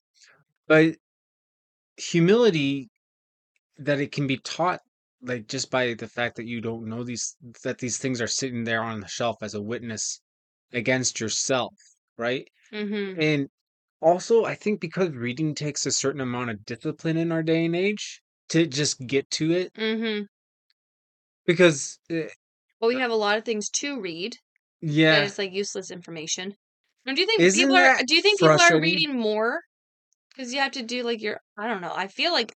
but 0.68 0.96
humility 1.98 2.90
that 3.78 4.00
it 4.00 4.12
can 4.12 4.28
be 4.28 4.38
taught 4.38 4.80
like 5.22 5.48
just 5.48 5.70
by 5.72 5.94
the 5.94 6.08
fact 6.08 6.36
that 6.38 6.48
you 6.48 6.62
don't 6.62 6.88
know 6.88 7.04
these 7.04 7.36
that 7.64 7.80
these 7.80 7.98
things 7.98 8.22
are 8.22 8.28
sitting 8.28 8.64
there 8.64 8.84
on 8.84 9.00
the 9.00 9.08
shelf 9.08 9.38
as 9.42 9.54
a 9.54 9.62
witness 9.62 10.22
against 10.74 11.20
yourself 11.20 11.74
right 12.18 12.48
Mm-hmm. 12.74 13.22
and 13.22 13.50
also 14.02 14.46
i 14.46 14.56
think 14.56 14.82
because 14.82 15.10
reading 15.12 15.56
takes 15.56 15.86
a 15.86 15.92
certain 15.92 16.22
amount 16.22 16.50
of 16.52 16.66
discipline 16.66 17.18
in 17.18 17.32
our 17.32 17.44
day 17.44 17.66
and 17.66 17.76
age 17.76 18.22
to 18.50 18.68
just 18.68 19.06
get 19.08 19.30
to 19.32 19.52
it 19.52 19.74
Mm-hmm. 19.78 20.24
because 21.46 22.00
uh, 22.12 22.24
Well, 22.80 22.90
we 22.90 23.00
have 23.00 23.12
a 23.12 23.16
lot 23.16 23.38
of 23.38 23.46
things 23.46 23.70
to 23.82 24.00
read 24.00 24.38
yeah 24.82 25.24
it's 25.24 25.38
like 25.38 25.52
useless 25.54 25.92
information. 25.92 26.56
And 27.06 27.16
do 27.16 27.22
you 27.22 27.28
think 27.28 27.42
Isn't 27.42 27.62
people 27.62 27.76
are? 27.78 27.98
Do 28.04 28.16
you 28.16 28.22
think 28.22 28.40
people 28.40 28.60
are 28.60 28.80
reading 28.80 29.20
more? 29.20 29.62
Because 30.30 30.54
you 30.54 30.60
have 30.60 30.74
to 30.74 30.84
do 30.84 31.04
like 31.04 31.22
your. 31.22 31.40
I 31.58 31.68
don't 31.68 31.82
know. 31.82 31.94
I 31.96 32.08
feel 32.08 32.32
like, 32.34 32.54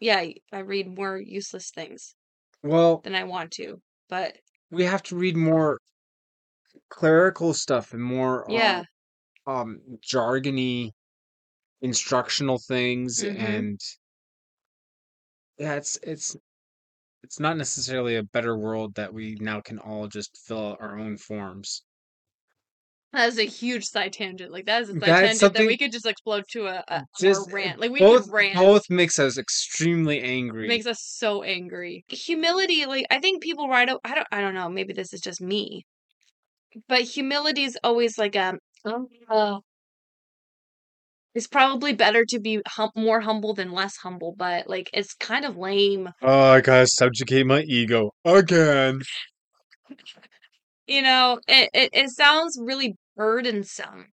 yeah, 0.00 0.24
I 0.52 0.58
read 0.60 0.88
more 0.88 1.18
useless 1.18 1.70
things 1.70 2.14
well 2.62 3.04
than 3.04 3.14
I 3.14 3.24
want 3.24 3.52
to. 3.54 3.82
But 4.08 4.38
we 4.70 4.84
have 4.84 5.02
to 5.04 5.16
read 5.16 5.36
more 5.36 5.78
clerical 6.90 7.52
stuff 7.54 7.92
and 7.92 8.02
more 8.02 8.48
yeah, 8.48 8.82
um, 8.82 8.86
um 9.46 9.80
jargony 10.02 10.92
instructional 11.82 12.58
things 12.58 13.22
Mhm. 13.22 13.30
and 13.34 13.80
yeah 15.58 15.74
it's 15.74 15.96
it's 16.02 16.36
it's 17.22 17.40
not 17.40 17.56
necessarily 17.56 18.16
a 18.16 18.22
better 18.24 18.58
world 18.58 18.94
that 18.96 19.14
we 19.14 19.36
now 19.40 19.60
can 19.60 19.78
all 19.80 20.08
just 20.08 20.38
fill 20.46 20.72
out 20.72 20.80
our 20.82 20.98
own 20.98 21.16
forms 21.18 21.84
That 23.14 23.28
is 23.28 23.38
a 23.38 23.46
huge 23.46 23.84
side 23.84 24.12
tangent. 24.12 24.52
Like 24.52 24.66
that 24.66 24.82
is 24.82 24.88
a 24.90 24.92
side 24.94 25.00
That's 25.00 25.38
tangent 25.38 25.54
that 25.54 25.66
we 25.66 25.78
could 25.78 25.92
just 25.92 26.06
explode 26.06 26.44
to 26.50 26.66
a, 26.66 26.84
a 26.88 27.06
Just 27.18 27.48
or 27.48 27.54
rant. 27.54 27.80
Like 27.80 27.92
we 27.92 28.00
both 28.00 28.24
could 28.24 28.32
rant. 28.32 28.58
both 28.58 28.90
makes 28.90 29.18
us 29.18 29.38
extremely 29.38 30.20
angry. 30.20 30.68
makes 30.68 30.86
us 30.86 31.00
so 31.00 31.42
angry. 31.42 32.04
Humility, 32.08 32.86
like 32.86 33.06
I 33.10 33.20
think 33.20 33.42
people 33.42 33.68
write. 33.68 33.88
I 34.04 34.14
don't. 34.14 34.28
I 34.32 34.40
don't 34.40 34.54
know. 34.54 34.68
Maybe 34.68 34.92
this 34.92 35.12
is 35.12 35.20
just 35.20 35.40
me, 35.40 35.84
but 36.88 37.02
humility 37.02 37.64
is 37.64 37.78
always 37.84 38.18
like 38.18 38.34
a. 38.34 38.54
Uh, 39.28 39.60
it's 41.34 41.46
probably 41.46 41.92
better 41.92 42.24
to 42.26 42.38
be 42.38 42.60
hum- 42.66 42.90
more 42.94 43.20
humble 43.20 43.54
than 43.54 43.72
less 43.72 43.96
humble, 43.96 44.34
but 44.36 44.68
like 44.68 44.90
it's 44.92 45.14
kind 45.14 45.44
of 45.44 45.56
lame. 45.56 46.08
oh, 46.22 46.40
I 46.52 46.60
gotta 46.60 46.86
subjugate 46.86 47.46
my 47.46 47.62
ego 47.62 48.10
again. 48.24 49.00
You 50.86 51.00
know, 51.00 51.40
it 51.48 51.70
it, 51.72 51.90
it 51.94 52.10
sounds 52.10 52.58
really 52.62 52.94
burdensome. 53.16 54.12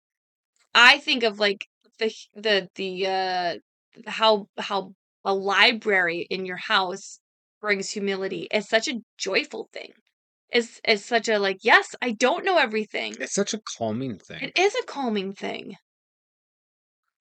I 0.74 0.98
think 0.98 1.22
of 1.22 1.38
like 1.38 1.66
the 1.98 2.12
the 2.34 2.68
the 2.74 3.06
uh 3.06 3.54
how 4.06 4.48
how 4.58 4.92
a 5.24 5.34
library 5.34 6.26
in 6.30 6.46
your 6.46 6.56
house 6.56 7.20
brings 7.60 7.90
humility. 7.90 8.48
It's 8.50 8.68
such 8.68 8.88
a 8.88 9.00
joyful 9.18 9.68
thing. 9.72 9.92
It's 10.52 10.80
it's 10.84 11.04
such 11.04 11.28
a 11.28 11.38
like, 11.38 11.58
yes, 11.62 11.94
I 12.02 12.12
don't 12.12 12.44
know 12.44 12.58
everything. 12.58 13.14
It's 13.20 13.34
such 13.34 13.54
a 13.54 13.60
calming 13.76 14.18
thing. 14.18 14.40
It 14.42 14.58
is 14.58 14.74
a 14.74 14.86
calming 14.86 15.34
thing. 15.34 15.76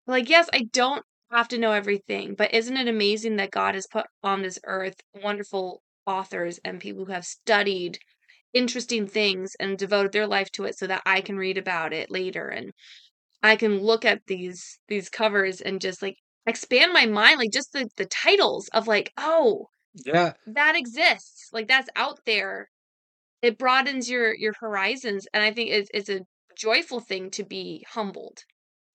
Like, 0.06 0.28
yes, 0.28 0.48
I 0.52 0.68
don't 0.72 1.04
have 1.32 1.48
to 1.48 1.58
know 1.58 1.72
everything, 1.72 2.34
but 2.36 2.54
isn't 2.54 2.76
it 2.76 2.86
amazing 2.86 3.36
that 3.36 3.50
God 3.50 3.74
has 3.74 3.88
put 3.88 4.06
on 4.22 4.42
this 4.42 4.58
earth 4.64 4.94
wonderful 5.14 5.82
authors 6.06 6.60
and 6.64 6.80
people 6.80 7.06
who 7.06 7.12
have 7.12 7.24
studied 7.24 7.98
interesting 8.56 9.06
things 9.06 9.54
and 9.60 9.76
devoted 9.76 10.12
their 10.12 10.26
life 10.26 10.50
to 10.52 10.64
it 10.64 10.78
so 10.78 10.86
that 10.86 11.02
I 11.04 11.20
can 11.20 11.36
read 11.36 11.58
about 11.58 11.92
it 11.92 12.10
later 12.10 12.48
and 12.48 12.72
I 13.42 13.56
can 13.56 13.80
look 13.80 14.04
at 14.04 14.26
these 14.26 14.78
these 14.88 15.08
covers 15.08 15.60
and 15.60 15.80
just 15.80 16.02
like 16.02 16.16
expand 16.46 16.92
my 16.92 17.06
mind 17.06 17.38
like 17.38 17.52
just 17.52 17.72
the 17.72 17.88
the 17.96 18.06
titles 18.06 18.68
of 18.72 18.86
like, 18.86 19.12
oh, 19.18 19.66
Yeah, 20.04 20.32
that 20.46 20.76
exists. 20.76 21.50
Like 21.52 21.68
that's 21.68 21.88
out 21.96 22.20
there. 22.24 22.68
It 23.42 23.58
broadens 23.58 24.08
your 24.10 24.34
your 24.34 24.54
horizons, 24.58 25.26
and 25.32 25.42
I 25.42 25.52
think 25.52 25.70
it's 25.70 25.90
it's 25.92 26.08
a 26.08 26.22
joyful 26.56 27.00
thing 27.00 27.30
to 27.32 27.44
be 27.44 27.84
humbled. 27.88 28.38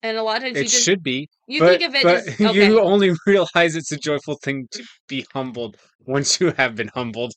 And 0.02 0.16
a 0.16 0.22
lot 0.22 0.38
of 0.38 0.42
times 0.42 0.56
you 0.56 0.62
it 0.62 0.68
just 0.68 0.82
should 0.82 1.02
be. 1.02 1.28
you 1.46 1.60
but, 1.60 1.78
think 1.78 1.88
of 1.88 1.94
it 1.94 2.02
but 2.02 2.16
as 2.16 2.40
okay, 2.40 2.66
you 2.66 2.80
only 2.80 3.12
realize 3.26 3.76
it's 3.76 3.92
a 3.92 3.96
joyful 3.96 4.36
thing 4.42 4.66
to 4.72 4.84
be 5.08 5.24
humbled 5.32 5.76
once 6.00 6.40
you 6.40 6.52
have 6.56 6.74
been 6.74 6.90
humbled. 6.92 7.32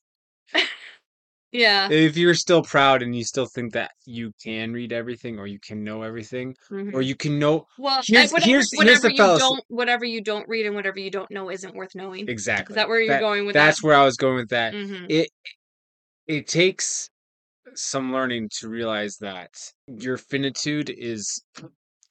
Yeah. 1.52 1.90
If 1.90 2.18
you're 2.18 2.34
still 2.34 2.62
proud 2.64 3.02
and 3.02 3.16
you 3.16 3.24
still 3.24 3.46
think 3.46 3.74
that 3.74 3.92
you 4.06 4.32
can 4.44 4.74
read 4.74 4.92
everything 4.92 5.40
or 5.40 5.48
you 5.48 5.60
can 5.60 5.84
know 5.84 6.02
everything 6.02 6.56
mhm. 6.72 6.94
or 6.94 7.02
you 7.02 7.16
can 7.16 7.40
know 7.40 7.66
Well, 7.78 8.02
here's- 8.06 8.32
whatever, 8.32 8.50
here's- 8.50 8.70
here's 8.72 8.78
whatever 8.78 9.02
the 9.08 9.12
you 9.12 9.18
fallacy. 9.18 9.40
don't, 9.42 9.64
whatever 9.70 10.06
you 10.06 10.22
don't 10.22 10.48
read 10.50 10.66
and 10.66 10.76
whatever 10.76 11.00
you 11.00 11.10
don't 11.12 11.32
know 11.32 11.50
isn't 11.50 11.74
worth 11.76 11.96
knowing. 11.96 12.28
exactly. 12.30 12.74
Is 12.74 12.76
that 12.76 12.88
where 12.90 13.00
you're 13.00 13.16
That- 13.16 13.22
going 13.22 13.46
with 13.46 13.54
That's 13.54 13.64
that? 13.64 13.68
That's 13.68 13.84
where 13.84 13.96
I 13.96 14.04
was 14.06 14.18
going 14.18 14.36
with 14.38 14.50
that. 14.50 14.74
hmm 14.74 15.06
It 15.10 15.30
it 16.28 16.48
takes 16.48 17.10
some 17.76 18.12
learning 18.14 18.50
to 18.60 18.70
realize 18.70 19.18
that 19.18 19.50
your 19.88 20.18
finitude 20.18 20.90
is 20.90 21.44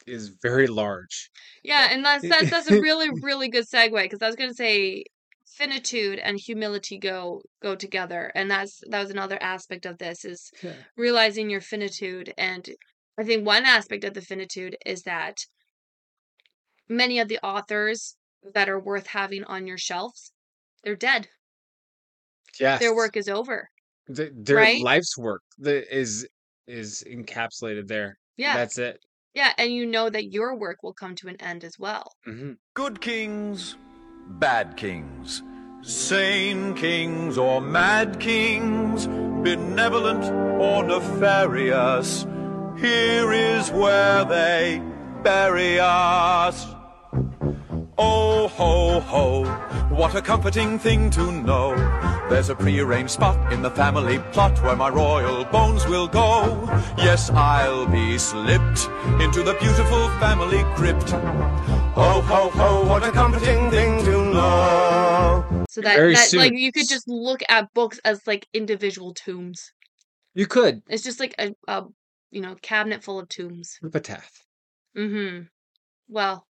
is 0.07 0.29
very 0.43 0.67
large. 0.67 1.31
Yeah, 1.63 1.89
and 1.91 2.05
that's 2.05 2.29
that's 2.29 2.51
that's 2.51 2.71
a 2.71 2.79
really 2.81 3.09
really 3.23 3.49
good 3.49 3.65
segue 3.67 4.03
because 4.03 4.21
I 4.23 4.27
was 4.27 4.37
gonna 4.37 4.53
say 4.55 5.05
finitude 5.57 6.19
and 6.19 6.39
humility 6.39 6.99
go 6.99 7.43
go 7.63 7.75
together, 7.77 8.33
and 8.35 8.51
that's 8.51 8.81
that 8.91 9.01
was 9.01 9.11
another 9.11 9.39
aspect 9.43 9.87
of 9.87 9.99
this 9.99 10.25
is 10.25 10.51
realizing 10.97 11.51
your 11.51 11.61
finitude. 11.61 12.33
And 12.37 12.69
I 13.19 13.25
think 13.25 13.47
one 13.47 13.65
aspect 13.65 14.05
of 14.05 14.15
the 14.15 14.21
finitude 14.21 14.77
is 14.85 15.03
that 15.03 15.37
many 16.89 17.19
of 17.19 17.29
the 17.29 17.39
authors 17.45 18.17
that 18.55 18.69
are 18.69 18.81
worth 18.81 19.07
having 19.07 19.45
on 19.45 19.67
your 19.67 19.79
shelves, 19.79 20.33
they're 20.83 20.97
dead. 20.97 21.29
Yes. 22.61 22.81
Their 22.81 22.95
work 22.95 23.17
is 23.17 23.29
over. 23.29 23.69
Th- 24.15 24.33
their 24.35 24.57
right? 24.57 24.83
life's 24.83 25.17
work 25.17 25.43
that 25.59 25.95
is 25.97 26.29
is 26.67 27.05
encapsulated 27.09 27.89
there. 27.89 28.19
Yeah, 28.37 28.57
That's 28.57 28.79
it. 28.79 28.99
yeah, 29.35 29.53
and 29.59 29.71
you 29.73 29.87
know 29.87 30.11
that 30.11 30.33
your 30.33 30.57
work 30.57 30.83
will 30.83 30.93
come 30.95 31.15
to 31.17 31.29
an 31.29 31.37
end 31.41 31.63
as 31.65 31.79
well. 31.79 32.13
hmm 32.25 32.53
Good 32.75 33.01
kings, 33.01 33.77
bad 34.29 34.77
kings, 34.77 35.43
sane 35.83 36.75
kings 36.75 37.39
or 37.39 37.61
mad 37.61 38.21
kings, 38.21 39.07
benevolent 39.07 40.25
or 40.61 40.83
nefarious. 40.83 42.27
Here 42.79 43.33
is 43.33 43.71
where 43.71 44.25
they 44.25 44.83
bury 45.23 45.79
us. 45.81 46.74
Oh 47.97 48.49
ho 48.49 48.99
ho, 49.01 49.45
what 49.95 50.15
a 50.17 50.23
comforting 50.23 50.79
thing 50.81 51.11
to 51.11 51.31
know. 51.31 51.77
There's 52.29 52.49
a 52.49 52.55
prearranged 52.57 53.13
spot 53.13 53.53
in 53.53 53.63
the 53.63 53.71
family 53.71 54.19
plot 54.33 54.61
where 54.65 54.75
my 54.75 54.89
royal 54.89 55.45
bones 55.45 55.87
will 55.87 56.09
go. 56.09 56.65
Yes, 56.99 57.31
I'll 57.31 57.87
be 57.87 58.19
slipped 58.19 58.89
into 59.21 59.43
the 59.45 59.57
beautiful 59.61 60.09
family 60.19 60.65
crypt. 60.75 61.11
Ho 61.11 62.21
ho 62.21 62.49
ho, 62.51 62.85
what 62.89 63.05
a 63.07 63.13
comforting 63.13 63.71
thing 63.71 64.05
to 64.05 64.25
know. 64.35 65.65
So 65.69 65.81
that, 65.83 65.97
Very 65.97 66.15
that 66.15 66.33
like 66.35 66.53
you 66.53 66.73
could 66.73 66.89
just 66.89 67.07
look 67.07 67.43
at 67.49 67.73
books 67.75 68.01
as 68.05 68.27
like 68.27 68.49
individual 68.53 69.15
tombs. 69.15 69.73
You 70.35 70.47
could 70.47 70.83
It's 70.89 71.05
just 71.05 71.21
like 71.21 71.35
a, 71.39 71.55
a 71.69 71.85
you 72.33 72.41
know 72.41 72.57
cabinet 72.61 73.05
full 73.05 73.21
of 73.21 73.29
tombs. 73.29 73.79
epitaph. 73.85 74.33
Mm-hmm. 74.97 75.45
Well, 76.09 76.47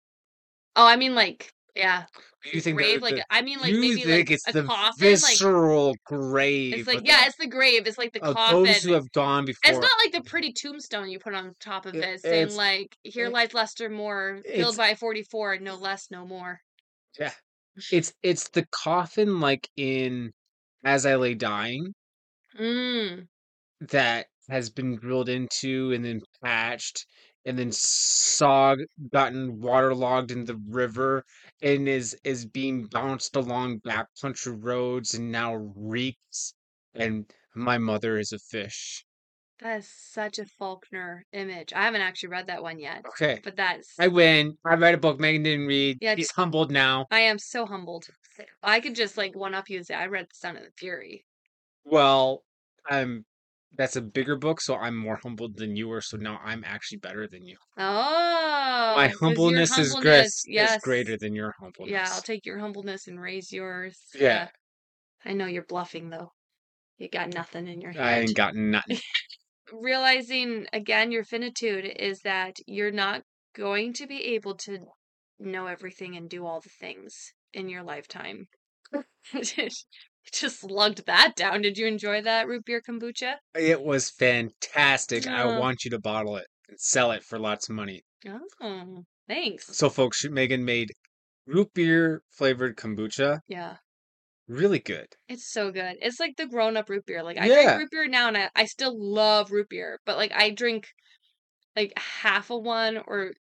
oh, 0.76 0.86
I 0.86 0.96
mean 0.96 1.14
like 1.14 1.52
yeah, 1.74 2.04
You 2.52 2.60
think 2.60 2.76
grave. 2.76 3.00
the- 3.00 3.06
Like 3.06 3.24
I 3.30 3.40
mean 3.40 3.58
like 3.60 3.72
maybe 3.72 4.04
like 4.04 4.30
it's 4.30 4.46
a 4.48 4.52
the 4.52 4.64
coffin. 4.64 4.84
Like 5.10 5.20
visceral 5.20 5.94
grave? 6.04 6.74
it's 6.74 6.86
like 6.88 7.00
yeah, 7.04 7.24
it's 7.26 7.36
the 7.36 7.46
grave. 7.46 7.86
It's 7.86 7.96
like 7.98 8.12
the 8.12 8.20
coffin. 8.20 8.64
those 8.64 8.82
who 8.82 8.92
have 8.92 9.10
gone 9.12 9.46
before. 9.46 9.70
It's 9.70 9.78
not 9.80 9.90
like 10.04 10.12
the 10.12 10.28
pretty 10.28 10.52
tombstone 10.52 11.08
you 11.08 11.18
put 11.18 11.34
on 11.34 11.54
top 11.60 11.86
of 11.86 11.94
It- 11.94 12.04
it, 12.04 12.20
saying 12.20 12.54
like 12.56 12.94
"Here 13.04 13.26
it- 13.26 13.32
lies 13.32 13.54
Lester 13.54 13.88
Moore, 13.88 14.40
killed 14.46 14.76
by 14.76 14.94
forty-four, 14.94 15.58
no 15.60 15.76
less, 15.76 16.10
no 16.10 16.26
more." 16.26 16.60
Yeah. 17.18 17.32
It's 17.90 18.12
it's 18.22 18.48
the 18.50 18.66
coffin 18.70 19.40
like 19.40 19.66
in 19.78 20.32
As 20.84 21.06
I 21.06 21.14
Lay 21.16 21.34
Dying 21.34 21.94
Mm. 22.60 23.28
that 23.88 24.26
has 24.50 24.68
been 24.68 24.96
drilled 24.96 25.30
into 25.30 25.92
and 25.92 26.04
then 26.04 26.20
patched 26.44 27.06
and 27.44 27.58
then 27.58 27.70
Sog 27.70 28.78
gotten 29.12 29.60
waterlogged 29.60 30.30
in 30.30 30.44
the 30.44 30.56
river 30.68 31.24
and 31.62 31.88
is 31.88 32.16
is 32.24 32.44
being 32.46 32.86
bounced 32.86 33.36
along 33.36 33.80
backcountry 33.80 34.56
roads 34.62 35.14
and 35.14 35.30
now 35.32 35.54
reeks 35.54 36.54
and 36.94 37.26
my 37.54 37.78
mother 37.78 38.18
is 38.18 38.32
a 38.32 38.38
fish. 38.38 39.04
That 39.60 39.78
is 39.78 39.88
such 39.88 40.38
a 40.40 40.44
Faulkner 40.44 41.24
image. 41.32 41.72
I 41.72 41.82
haven't 41.84 42.00
actually 42.00 42.30
read 42.30 42.48
that 42.48 42.62
one 42.62 42.80
yet, 42.80 43.04
Okay. 43.06 43.38
but 43.44 43.54
that's 43.54 43.94
I 43.98 44.08
win. 44.08 44.56
I 44.64 44.74
read 44.74 44.94
a 44.94 44.98
book 44.98 45.20
Megan 45.20 45.44
didn't 45.44 45.66
read. 45.66 45.98
Yeah, 46.00 46.16
He's 46.16 46.32
humbled 46.32 46.72
now. 46.72 47.06
I 47.12 47.20
am 47.20 47.38
so 47.38 47.64
humbled. 47.66 48.06
I 48.62 48.80
could 48.80 48.96
just 48.96 49.16
like 49.16 49.36
one 49.36 49.54
up 49.54 49.70
you 49.70 49.76
and 49.76 49.86
say 49.86 49.94
I 49.94 50.06
read 50.06 50.24
The 50.26 50.34
Sound 50.34 50.58
of 50.58 50.64
the 50.64 50.72
Fury. 50.76 51.24
Well, 51.84 52.42
I'm 52.88 53.24
that's 53.76 53.96
a 53.96 54.02
bigger 54.02 54.36
book, 54.36 54.60
so 54.60 54.76
I'm 54.76 54.96
more 54.96 55.18
humbled 55.22 55.56
than 55.56 55.76
you 55.76 55.88
were, 55.88 56.00
so 56.00 56.16
now 56.16 56.40
I'm 56.44 56.62
actually 56.64 56.98
better 56.98 57.26
than 57.26 57.46
you. 57.46 57.56
Oh, 57.78 58.94
my 58.96 59.08
your 59.08 59.18
humbleness 59.18 59.78
is 59.78 59.92
great 59.94 60.04
humbleness- 60.04 60.44
is 60.46 60.82
greater 60.82 61.16
than 61.16 61.34
your 61.34 61.54
humbleness. 61.58 61.92
Yeah, 61.92 62.08
I'll 62.10 62.22
take 62.22 62.44
your 62.44 62.58
humbleness 62.58 63.06
and 63.06 63.20
raise 63.20 63.52
yours. 63.52 63.98
Yeah. 64.14 64.48
I 65.24 65.32
know 65.32 65.46
you're 65.46 65.64
bluffing 65.64 66.10
though. 66.10 66.32
You 66.98 67.08
got 67.08 67.34
nothing 67.34 67.66
in 67.68 67.80
your 67.80 67.92
head. 67.92 68.02
I 68.02 68.18
ain't 68.20 68.36
got 68.36 68.54
nothing. 68.54 68.98
Realizing 69.72 70.66
again 70.72 71.12
your 71.12 71.24
finitude 71.24 71.84
is 71.84 72.20
that 72.20 72.56
you're 72.66 72.90
not 72.90 73.22
going 73.54 73.92
to 73.94 74.06
be 74.06 74.34
able 74.34 74.56
to 74.56 74.78
know 75.38 75.66
everything 75.66 76.16
and 76.16 76.28
do 76.28 76.46
all 76.46 76.60
the 76.60 76.70
things 76.80 77.14
in 77.52 77.68
your 77.68 77.82
lifetime. 77.82 78.46
Just 80.32 80.60
slugged 80.60 81.06
that 81.06 81.34
down. 81.36 81.62
Did 81.62 81.76
you 81.78 81.86
enjoy 81.86 82.22
that 82.22 82.46
root 82.46 82.64
beer 82.64 82.80
kombucha? 82.80 83.34
It 83.54 83.82
was 83.82 84.10
fantastic. 84.10 85.26
I 85.26 85.58
want 85.58 85.84
you 85.84 85.90
to 85.90 85.98
bottle 85.98 86.36
it 86.36 86.46
and 86.68 86.78
sell 86.78 87.10
it 87.12 87.22
for 87.24 87.38
lots 87.38 87.68
of 87.68 87.74
money. 87.74 88.02
Oh, 88.60 89.04
thanks. 89.28 89.76
So, 89.76 89.90
folks, 89.90 90.24
Megan 90.24 90.64
made 90.64 90.90
root 91.46 91.72
beer 91.74 92.22
flavored 92.30 92.76
kombucha. 92.76 93.40
Yeah. 93.48 93.76
Really 94.48 94.78
good. 94.80 95.06
It's 95.28 95.50
so 95.50 95.70
good. 95.70 95.96
It's 96.00 96.20
like 96.20 96.36
the 96.36 96.46
grown 96.46 96.76
up 96.76 96.88
root 96.88 97.06
beer. 97.06 97.22
Like 97.22 97.38
I 97.38 97.46
Yeah. 97.46 97.54
drink 97.64 97.78
root 97.80 97.90
beer 97.90 98.08
now 98.08 98.28
and 98.28 98.36
I, 98.36 98.50
I 98.54 98.64
still 98.66 98.94
love 98.96 99.50
root 99.50 99.68
beer, 99.68 100.00
but 100.04 100.16
like 100.16 100.32
I 100.34 100.50
drink 100.50 100.88
like 101.76 101.92
half 101.96 102.50
a 102.50 102.56
one 102.58 102.98
or 103.06 103.32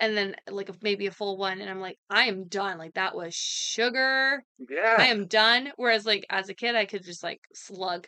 and 0.00 0.16
then 0.16 0.34
like 0.48 0.68
a, 0.70 0.74
maybe 0.82 1.06
a 1.06 1.10
full 1.12 1.36
one 1.36 1.60
and 1.60 1.70
I'm 1.70 1.80
like 1.80 1.98
I 2.08 2.24
am 2.26 2.44
done. 2.48 2.78
Like 2.78 2.94
that 2.94 3.14
was 3.14 3.34
sugar. 3.34 4.42
Yeah. 4.68 4.96
I 4.98 5.06
am 5.06 5.26
done. 5.26 5.72
Whereas 5.76 6.04
like 6.06 6.24
as 6.30 6.48
a 6.48 6.54
kid 6.54 6.74
I 6.74 6.86
could 6.86 7.04
just 7.04 7.22
like 7.22 7.40
slug 7.54 8.06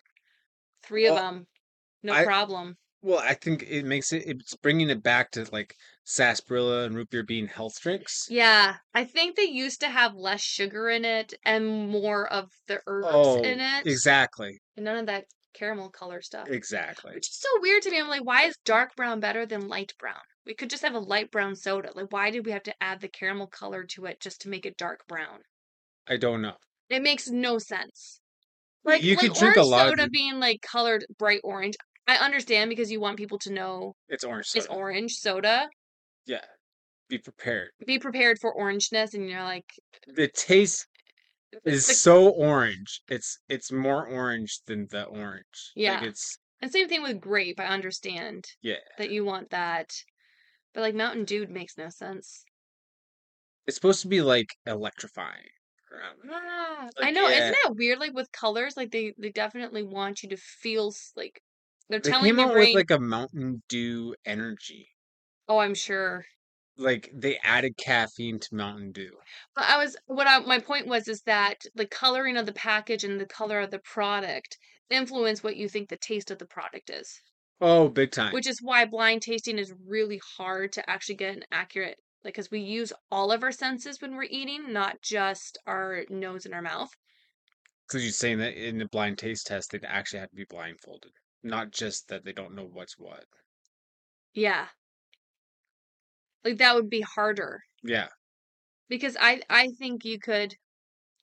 three 0.83 1.07
of 1.07 1.16
them. 1.16 1.46
No 2.02 2.12
I- 2.14 2.24
problem. 2.24 2.76
Well, 3.05 3.18
I 3.18 3.35
think 3.35 3.64
it 3.68 3.85
makes 3.85 4.12
it. 4.12 4.22
It's 4.26 4.55
bringing 4.55 4.88
it 4.88 5.02
back 5.02 5.33
to 5.33 5.44
like 5.50 5.74
sarsaparilla 6.05 6.85
and 6.85 6.94
root 6.94 7.11
beer 7.11 7.24
being 7.24 7.48
health 7.48 7.81
drinks. 7.81 8.28
Yeah, 8.31 8.76
I 8.94 9.02
think 9.05 9.35
they 9.35 9.42
used 9.42 9.81
to 9.81 9.88
have 9.88 10.14
less 10.14 10.40
sugar 10.40 10.88
in 10.88 11.05
it 11.05 11.35
and 11.44 11.88
more 11.88 12.33
of 12.33 12.48
the 12.68 12.78
herbs 12.87 13.09
Oh, 13.11 13.42
in 13.42 13.59
it. 13.59 13.87
exactly, 13.88 14.61
And 14.76 14.85
none 14.85 14.98
of 14.98 15.07
that 15.07 15.24
caramel 15.52 15.90
color 15.90 16.22
stuff. 16.22 16.46
exactly. 16.48 17.12
Which 17.14 17.28
is 17.28 17.40
so 17.40 17.48
weird 17.61 17.83
to 17.83 17.90
me. 17.90 17.98
I'm 17.98 18.07
like, 18.07 18.24
why 18.24 18.44
is 18.44 18.57
dark 18.64 18.94
brown 18.94 19.18
better 19.18 19.46
than 19.46 19.66
light 19.66 19.94
brown? 19.98 20.22
We 20.46 20.55
could 20.55 20.70
just 20.70 20.83
have 20.83 20.94
a 20.94 20.98
light 20.98 21.31
brown 21.31 21.55
soda. 21.55 21.90
Like, 21.94 22.12
why 22.12 22.31
did 22.31 22.44
we 22.46 22.52
have 22.52 22.64
to 22.64 22.74
add 22.83 23.00
the 23.00 23.09
caramel 23.09 23.46
color 23.46 23.85
to 23.85 24.07
it 24.07 24.20
just 24.20 24.40
to 24.42 24.48
make 24.48 24.66
it 24.66 24.76
dark 24.76 25.07
brown? 25.07 25.40
I 26.09 26.16
don't 26.16 26.42
know. 26.42 26.55
It 26.90 27.02
makes 27.02 27.28
no 27.28 27.59
sense. 27.59 28.20
Like, 28.85 29.02
You 29.02 29.14
like 29.16 29.20
could 29.20 29.35
drink 29.35 29.57
a 29.57 29.62
lot 29.62 29.87
of 29.87 29.90
soda 29.92 30.02
the- 30.05 30.11
being 30.11 30.40
like 30.40 30.61
colored 30.62 31.05
bright 31.18 31.40
orange. 31.44 31.74
I 32.09 32.16
understand 32.16 32.68
because 32.68 32.90
you 32.90 33.00
want 33.00 33.16
people 33.16 33.38
to 33.40 33.52
know 33.52 33.94
It's 34.09 34.24
orange 34.24 34.46
Soda. 34.46 34.64
it's 34.64 34.74
orange 34.74 35.12
soda. 35.12 35.68
Yeah, 36.26 36.44
be 37.09 37.18
prepared. 37.18 37.70
Be 37.87 38.00
prepared 38.00 38.38
for 38.40 38.52
orangeness, 38.55 39.14
and 39.14 39.28
you're 39.31 39.42
like, 39.44 39.66
The 40.09 40.26
taste 40.26 40.88
is 41.64 41.87
the- 41.87 41.94
so 41.94 42.28
orange. 42.31 43.02
It's 43.09 43.38
it's 43.48 43.70
more 43.70 44.05
orange 44.05 44.59
than 44.66 44.88
the 44.90 45.05
orange. 45.05 45.70
Yeah. 45.76 46.00
like 46.00 46.09
it's 46.09 46.37
and 46.61 46.72
same 46.72 46.88
thing 46.88 47.02
with 47.02 47.20
grape. 47.20 47.61
I 47.61 47.66
understand 47.66 48.44
yeah. 48.62 48.76
that 48.98 49.11
you 49.11 49.24
want 49.24 49.50
that, 49.50 49.90
but 50.72 50.80
like 50.82 50.94
Mountain 50.94 51.24
Dew 51.24 51.46
makes 51.48 51.78
no 51.78 51.88
sense. 51.88 52.44
It's 53.66 53.74
supposed 53.76 54.02
to 54.02 54.06
be 54.08 54.22
like 54.22 54.54
electrifying. 54.66 55.48
Ah, 56.30 56.88
I 57.00 57.11
know, 57.11 57.28
yeah. 57.28 57.37
isn't 57.38 57.56
that 57.62 57.76
weird? 57.76 57.98
Like 57.98 58.12
with 58.14 58.32
colors, 58.32 58.76
like 58.76 58.90
they 58.90 59.14
they 59.18 59.30
definitely 59.30 59.82
want 59.82 60.22
you 60.22 60.28
to 60.30 60.37
feel 60.37 60.92
like 61.16 61.42
they're 61.88 62.00
They 62.02 62.11
telling 62.11 62.35
came 62.35 62.38
out 62.38 62.52
brain. 62.52 62.68
with 62.70 62.74
like 62.74 62.90
a 62.90 62.98
Mountain 63.00 63.62
Dew 63.68 64.14
energy. 64.24 64.88
oh, 65.48 65.58
I'm 65.58 65.74
sure. 65.74 66.24
Like 66.76 67.08
they 67.14 67.38
added 67.38 67.78
caffeine 67.78 68.38
to 68.40 68.54
Mountain 68.54 68.92
Dew. 68.92 69.18
But 69.54 69.64
I 69.64 69.78
was 69.78 69.96
what 70.04 70.26
I 70.26 70.38
my 70.40 70.58
point 70.58 70.87
was 70.87 71.08
is 71.08 71.22
that 71.22 71.64
the 71.74 71.87
coloring 71.87 72.37
of 72.37 72.44
the 72.44 72.52
package 72.52 73.04
and 73.04 73.18
the 73.18 73.24
color 73.24 73.61
of 73.61 73.70
the 73.70 73.78
product 73.78 74.58
influence 74.90 75.42
what 75.42 75.56
you 75.56 75.66
think 75.70 75.88
the 75.88 75.96
taste 75.96 76.30
of 76.30 76.38
the 76.38 76.44
product 76.44 76.90
is. 76.90 77.22
Oh, 77.62 77.88
big 77.88 78.11
time. 78.11 78.35
Which 78.35 78.46
is 78.46 78.61
why 78.61 78.85
blind 78.85 79.22
tasting 79.22 79.59
is 79.59 79.72
really 79.87 80.20
hard 80.37 80.70
to 80.72 80.90
actually 80.90 81.14
get 81.14 81.35
an 81.35 81.44
accurate 81.51 81.98
like 82.25 82.35
because 82.35 82.51
we 82.51 82.61
use 82.61 82.92
all 83.11 83.33
of 83.33 83.42
our 83.42 83.51
senses 83.53 84.03
when 84.03 84.14
we're 84.16 84.25
eating, 84.25 84.70
not 84.70 85.01
just 85.01 85.57
our 85.66 86.05
nose 86.11 86.44
and 86.44 86.55
our 86.55 86.61
mouth. 86.61 86.90
Because 87.87 88.03
you're 88.03 88.12
saying 88.12 88.38
that 88.38 88.55
in 88.55 88.79
the 88.79 88.87
blind 88.87 89.18
taste 89.18 89.46
test, 89.46 89.70
they'd 89.70 89.85
actually 89.85 90.18
have 90.18 90.31
to 90.31 90.35
be 90.37 90.44
blindfolded, 90.46 91.12
not 91.44 91.70
just 91.70 92.09
that 92.09 92.25
they 92.25 92.33
don't 92.33 92.55
know 92.57 92.66
what's 92.66 92.98
what. 92.98 93.25
Yeah. 94.35 94.68
Like 96.44 96.59
that 96.59 96.77
would 96.77 96.88
be 96.88 97.01
harder. 97.01 97.64
Yeah. 97.83 98.11
because 98.88 99.16
I 99.18 99.42
I 99.51 99.70
think 99.70 100.05
you 100.05 100.20
could 100.20 100.55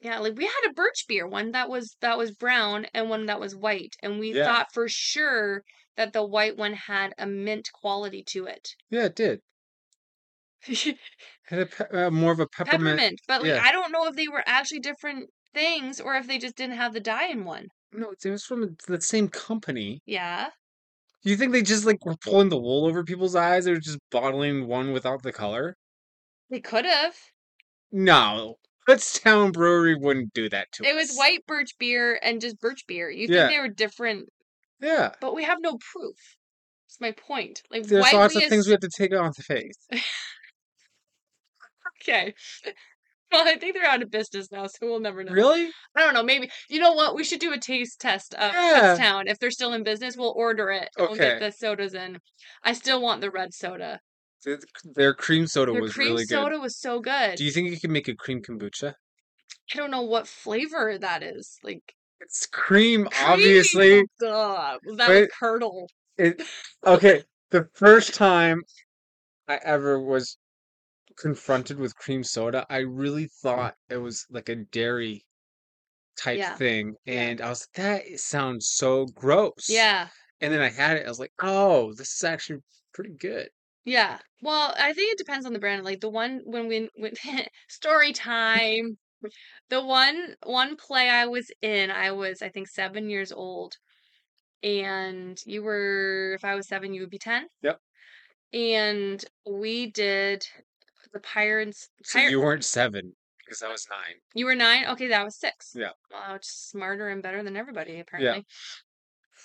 yeah 0.02 0.20
like 0.20 0.36
we 0.36 0.46
had 0.46 0.70
a 0.70 0.74
birch 0.74 1.06
beer 1.08 1.28
one 1.28 1.52
that 1.52 1.70
was 1.70 1.96
that 2.02 2.18
was 2.18 2.32
brown 2.32 2.86
and 2.94 3.10
one 3.10 3.26
that 3.26 3.40
was 3.40 3.56
white 3.56 3.96
and 4.04 4.20
we 4.20 4.34
Yeah. 4.34 4.44
thought 4.44 4.68
for 4.74 4.88
sure 4.90 5.64
that 5.96 6.14
the 6.14 6.26
white 6.26 6.58
one 6.58 6.74
had 6.74 7.14
a 7.18 7.26
mint 7.28 7.70
quality 7.74 8.24
to 8.24 8.46
it 8.46 8.76
Yeah, 8.90 9.06
it 9.06 9.16
did. 9.16 9.42
Had 11.48 11.60
a 11.60 11.66
pe- 11.66 11.90
uh, 11.90 12.12
more 12.12 12.32
of 12.32 12.40
a 12.40 12.48
peppermint. 12.48 13.02
peppermint 13.02 13.20
but 13.28 13.42
like 13.42 13.56
yeah. 13.56 13.62
I 13.62 13.72
don't 13.74 13.92
know 13.92 14.06
if 14.08 14.16
they 14.16 14.30
were 14.30 14.44
actually 14.46 14.80
different 14.80 15.30
things 15.54 16.00
or 16.00 16.16
if 16.16 16.28
they 16.28 16.38
just 16.38 16.56
didn't 16.56 16.78
have 16.78 16.94
the 16.94 17.02
dye 17.02 17.28
in 17.28 17.44
one 17.44 17.68
No, 17.92 18.12
it 18.24 18.30
was 18.30 18.46
from 18.46 18.78
the 18.88 19.02
same 19.02 19.28
company. 19.28 20.02
yeah 20.06 20.52
You 21.22 21.38
think 21.38 21.54
they 21.54 21.62
just 21.62 21.86
like 21.86 22.06
were 22.06 22.18
pulling 22.18 22.50
the 22.50 22.60
wool 22.60 22.86
over 22.86 23.06
people's 23.06 23.34
eyes? 23.34 23.68
or 23.68 23.80
just 23.80 24.00
bottling 24.12 24.68
one 24.68 24.92
without 24.92 25.24
the 25.24 25.32
color? 25.32 25.78
they 26.52 26.60
could 26.62 26.86
have 26.86 27.32
No, 27.92 28.58
Kutztown 28.90 29.52
Brewery 29.54 29.96
wouldn't 29.96 30.34
do 30.34 30.50
that 30.50 30.72
to 30.74 30.84
it 30.84 30.88
us. 30.88 30.92
It 30.92 30.96
was 30.96 31.16
white 31.18 31.46
birch 31.46 31.78
beer 31.80 32.20
and 32.24 32.42
just 32.42 32.60
birch 32.60 32.86
beer 32.88 33.10
you 33.10 33.28
Yeah. 33.30 33.48
think 33.48 33.52
they 33.52 33.60
were 33.60 33.68
different 33.74 34.30
Yeah, 34.82 35.12
but 35.22 35.36
we 35.36 35.44
have 35.44 35.60
no 35.62 35.78
proof 35.92 36.16
that's 36.88 37.00
my 37.02 37.12
point 37.12 37.62
like 37.70 37.84
there's 37.86 38.12
lots 38.14 38.36
of 38.36 38.44
things 38.46 38.66
we 38.66 38.72
have 38.72 38.80
to 38.82 38.90
take 38.90 39.14
on 39.14 39.32
the 39.36 39.44
faith. 39.44 39.76
okay 42.02 42.34
well 43.32 43.48
I 43.48 43.58
think 43.58 43.74
they're 43.76 43.86
out 43.86 44.02
of 44.02 44.10
business 44.10 44.52
now 44.52 44.66
so 44.68 44.78
we'll 44.82 45.00
never 45.00 45.24
know 45.24 45.32
Really? 45.34 45.70
I 45.96 46.00
don't 46.02 46.14
know. 46.14 46.24
Maybe 46.24 46.50
you 46.70 46.80
know 46.80 46.94
what? 46.94 47.16
We 47.16 47.24
should 47.24 47.40
do 47.40 47.54
a 47.54 47.58
taste 47.60 48.00
test 48.00 48.34
of 48.36 48.54
Yeah. 48.54 48.96
Town. 48.98 49.28
If 49.28 49.38
they're 49.40 49.52
still 49.52 49.74
in 49.74 49.84
business, 49.84 50.16
we'll 50.18 50.34
order 50.36 50.72
it. 50.72 50.90
and 50.98 51.08
We'll 51.10 51.18
get 51.18 51.40
the 51.40 51.52
sodas 51.52 51.94
in. 51.94 52.20
I 52.64 52.74
still 52.74 53.02
want 53.02 53.22
the 53.22 53.30
red 53.32 53.54
soda. 53.54 54.00
Their- 54.96 55.14
cream 55.14 55.48
soda 55.48 55.72
Their 55.74 55.82
was 55.82 55.94
cream 55.94 56.10
really 56.14 56.26
soda 56.26 56.56
good. 56.56 56.62
was 56.62 56.78
so 56.78 57.00
good. 57.00 57.36
Do 57.36 57.44
you 57.44 57.52
think 57.52 57.70
you 57.72 57.80
could 57.80 57.90
make 57.90 58.08
a 58.08 58.16
cream 58.16 58.42
kombucha? 58.42 58.94
I 59.74 59.78
don't 59.78 59.92
know 59.92 60.02
what 60.02 60.28
flavor 60.28 60.98
that 60.98 61.22
is. 61.24 61.58
Like 61.64 61.94
It's 62.22 62.46
cream, 62.48 63.06
cream. 63.06 63.30
obviously. 63.30 64.00
Oh 64.00 64.06
Duh. 64.20 64.80
Was 64.86 64.98
that 64.98 65.08
But- 65.08 65.32
curdle? 65.32 65.90
It 66.18 66.42
okay. 66.86 67.24
The 67.52 67.68
first 67.74 68.14
time 68.14 68.62
I 69.48 69.60
ever 69.64 70.00
was 70.02 70.38
confronted 71.18 71.80
with 71.80 71.96
cream 71.96 72.24
soda, 72.24 72.66
I 72.70 72.78
really 72.80 73.28
thought 73.42 73.76
it 73.90 73.98
was 73.98 74.26
like 74.30 74.50
a 74.50 74.56
dairy 74.56 75.26
type 76.18 76.38
Yeah. 76.38 76.56
thing, 76.56 76.96
Yeah. 77.06 77.14
and 77.22 77.42
I 77.42 77.50
was 77.50 77.68
like, 77.76 77.86
that 78.12 78.20
sounds 78.20 78.70
so 78.70 79.06
gross. 79.08 79.68
Yeah. 79.70 80.10
And 80.42 80.54
then 80.54 80.62
I 80.62 80.70
had 80.70 80.98
it, 80.98 81.06
I 81.06 81.10
was 81.10 81.20
like, 81.20 81.34
oh, 81.42 81.94
this 81.94 82.14
is 82.16 82.24
actually 82.24 82.60
pretty 82.94 83.12
good. 83.20 83.50
Yeah. 83.86 84.20
Well, 84.42 84.74
I 84.78 84.94
think 84.94 85.14
it 85.14 85.18
depends 85.18 85.46
on 85.46 85.54
the 85.54 85.60
brand. 85.60 85.84
Like 85.84 86.00
the 86.02 86.10
one 86.10 86.42
when 86.46 86.68
we 86.68 86.90
when 86.96 87.14
story 87.68 88.14
time. 88.14 88.98
The 89.70 89.84
one 89.84 90.36
one 90.46 90.78
play 90.78 91.10
I 91.10 91.26
was 91.26 91.52
in, 91.62 91.92
I 91.92 92.12
was 92.12 92.42
I 92.42 92.48
think 92.48 92.70
seven 92.70 93.10
years 93.10 93.34
old, 93.34 93.76
and 94.64 95.38
you 95.46 95.62
were 95.62 96.34
if 96.36 96.46
I 96.46 96.56
was 96.56 96.70
seven, 96.70 96.94
you 96.94 97.02
would 97.02 97.10
be 97.10 97.18
ten. 97.18 97.48
Yep. 97.62 97.80
And 98.54 99.26
we 99.46 99.92
did 99.92 100.46
the 101.12 101.20
pirates. 101.20 101.90
So 102.04 102.20
Pir- 102.20 102.30
you 102.30 102.40
weren't 102.40 102.64
seven 102.64 103.14
because 103.44 103.62
I 103.62 103.70
was 103.70 103.86
nine. 103.90 104.16
you 104.34 104.46
were 104.46 104.56
nine. 104.56 104.86
Okay, 104.86 105.08
that 105.08 105.26
was 105.26 105.36
six. 105.36 105.74
Yeah. 105.76 105.92
Well, 106.12 106.22
I 106.26 106.34
was 106.34 106.48
smarter 106.48 107.10
and 107.10 107.22
better 107.22 107.44
than 107.44 107.58
everybody 107.58 108.00
apparently. 108.00 108.46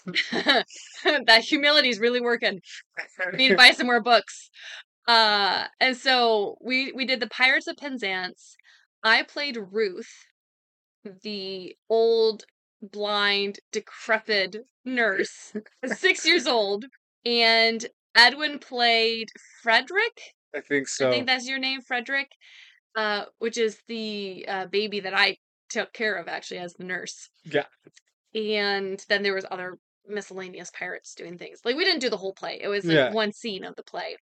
that 0.34 1.44
humility 1.44 1.88
is 1.88 1.98
really 1.98 2.20
working. 2.20 2.60
need 3.34 3.48
to 3.48 3.56
buy 3.56 3.70
some 3.70 3.86
more 3.86 4.02
books. 4.02 4.50
Uh, 5.06 5.64
and 5.80 5.96
so 5.96 6.56
we 6.60 6.92
we 6.92 7.04
did 7.04 7.20
the 7.20 7.28
Pirates 7.28 7.66
of 7.66 7.76
Penzance. 7.76 8.56
I 9.02 9.22
played 9.22 9.58
Ruth, 9.70 10.26
the 11.22 11.76
old, 11.90 12.44
blind, 12.80 13.60
decrepit 13.70 14.66
nurse, 14.84 15.52
six 15.86 16.26
years 16.26 16.46
old, 16.46 16.86
and 17.24 17.86
Edwin 18.14 18.58
played 18.58 19.28
Frederick. 19.62 20.20
I 20.54 20.60
think 20.60 20.88
so. 20.88 21.08
I 21.08 21.12
think 21.12 21.26
that's 21.26 21.48
your 21.48 21.58
name, 21.58 21.82
Frederick. 21.82 22.28
Uh, 22.96 23.24
which 23.38 23.58
is 23.58 23.78
the 23.88 24.44
uh, 24.46 24.66
baby 24.66 25.00
that 25.00 25.14
I 25.14 25.36
took 25.68 25.92
care 25.92 26.14
of 26.14 26.28
actually 26.28 26.58
as 26.58 26.74
the 26.74 26.84
nurse 26.84 27.28
yeah. 27.44 27.64
and 28.34 29.04
then 29.08 29.24
there 29.24 29.34
was 29.34 29.44
other 29.50 29.78
miscellaneous 30.08 30.70
pirates 30.70 31.14
doing 31.14 31.38
things. 31.38 31.60
Like 31.64 31.76
we 31.76 31.84
didn't 31.84 32.00
do 32.00 32.10
the 32.10 32.16
whole 32.18 32.34
play 32.34 32.58
it 32.62 32.68
was 32.68 32.88
like 32.88 32.96
Yeah. 32.96 33.10
one 33.10 33.32
scene 33.32 33.64
of 33.64 33.76
the 33.76 33.82
play. 33.84 34.16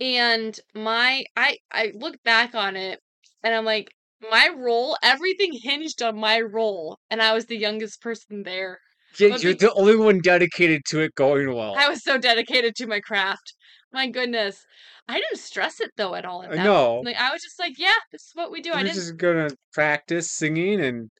And 0.00 0.58
my 0.74 1.24
i 1.36 1.58
i 1.72 1.92
look 1.94 2.16
back 2.24 2.54
on 2.54 2.76
it 2.76 3.00
and 3.42 3.54
i'm 3.54 3.64
like 3.64 3.88
my 4.30 4.48
role 4.56 4.96
everything 5.02 5.52
hinged 5.62 6.02
on 6.02 6.18
my 6.18 6.40
role 6.40 6.98
and 7.10 7.22
i 7.22 7.32
was 7.32 7.46
the 7.46 7.56
youngest 7.56 8.00
person 8.02 8.42
there. 8.42 8.78
Yeah, 9.18 9.28
But 9.28 9.42
you're 9.44 9.54
the 9.54 9.72
only 9.74 9.96
one 9.96 10.18
dedicated 10.18 10.82
to 10.88 11.00
it 11.00 11.14
going 11.14 11.52
well. 11.54 11.74
i 11.78 11.88
was 11.88 12.02
so 12.02 12.18
dedicated 12.18 12.74
to 12.76 12.86
my 12.86 13.00
craft. 13.00 13.54
My 13.92 14.08
goodness. 14.08 14.64
I 15.06 15.20
didn't 15.20 15.38
stress 15.38 15.80
it 15.80 15.92
though 15.96 16.14
at 16.16 16.24
all 16.24 16.42
at 16.42 16.50
I 16.52 16.56
that. 16.56 16.64
know. 16.64 17.00
like 17.04 17.16
i 17.16 17.30
was 17.32 17.42
just 17.42 17.58
like 17.60 17.78
yeah 17.78 17.98
this 18.10 18.22
is 18.22 18.30
what 18.34 18.50
we 18.50 18.60
do. 18.62 18.72
I 18.72 18.78
We're 18.78 18.84
didn't 18.84 18.96
just 18.96 19.16
gonna 19.18 19.50
practice 19.72 20.30
singing, 20.32 20.80
and 20.80 21.10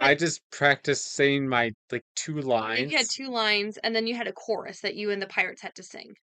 I 0.00 0.14
just 0.14 0.40
practiced 0.50 1.12
saying 1.12 1.48
my 1.48 1.72
like 1.92 2.04
two 2.14 2.40
lines. 2.40 2.90
you 2.90 2.96
had 2.98 3.06
two 3.10 3.28
lines 3.30 3.78
and 3.78 3.94
then 3.94 4.06
you 4.06 4.14
had 4.14 4.26
a 4.26 4.32
chorus 4.32 4.80
that 4.80 4.94
you 4.96 5.10
and 5.10 5.20
the 5.22 5.26
pirates 5.26 5.62
had 5.62 5.74
to 5.76 5.82
sing 5.82 6.14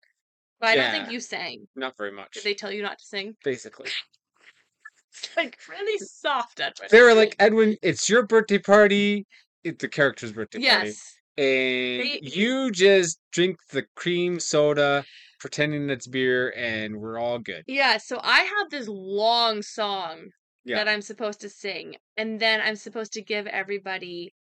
but 0.59 0.69
i 0.69 0.75
don't 0.75 0.91
think 0.91 1.11
you 1.11 1.19
sang 1.19 1.65
Not 1.75 1.97
very 1.97 2.11
much, 2.11 2.31
Did 2.33 2.43
they 2.43 2.53
tell 2.53 2.71
you 2.71 2.81
not 2.83 2.99
to 2.99 3.05
sing? 3.05 3.35
basically. 3.43 3.89
Like 5.37 5.57
really 5.69 5.99
soft, 5.99 6.59
Edwin. 6.59 6.87
They 6.89 7.01
were 7.01 7.13
like, 7.13 7.35
Edwin, 7.37 7.77
it's 7.83 8.09
your 8.09 8.25
birthday 8.25 8.57
party. 8.57 9.25
It's 9.63 9.79
the 9.79 9.87
character's 9.87 10.31
birthday 10.31 10.57
party. 10.57 10.87
yes, 10.87 11.13
And 11.37 11.45
They- 12.01 12.19
you 12.23 12.71
just 12.71 13.19
drink 13.31 13.57
the 13.69 13.83
cream 13.95 14.39
soda, 14.39 15.05
pretending 15.39 15.89
it's 15.91 16.07
beer, 16.07 16.51
and 16.57 16.97
we're 16.97 17.19
all 17.19 17.37
good. 17.37 17.63
yeah. 17.67 17.97
So 17.97 18.19
I 18.23 18.39
have 18.41 18.71
this 18.71 18.87
long 18.87 19.61
song 19.61 20.29
Yeah. 20.65 20.77
that 20.77 20.87
I'm 20.87 21.01
supposed 21.01 21.41
to 21.41 21.49
sing, 21.49 21.95
and 22.17 22.39
then 22.39 22.61
I'm 22.61 22.75
supposed 22.75 23.13
to 23.13 23.21
give 23.21 23.47
everybody 23.47 24.33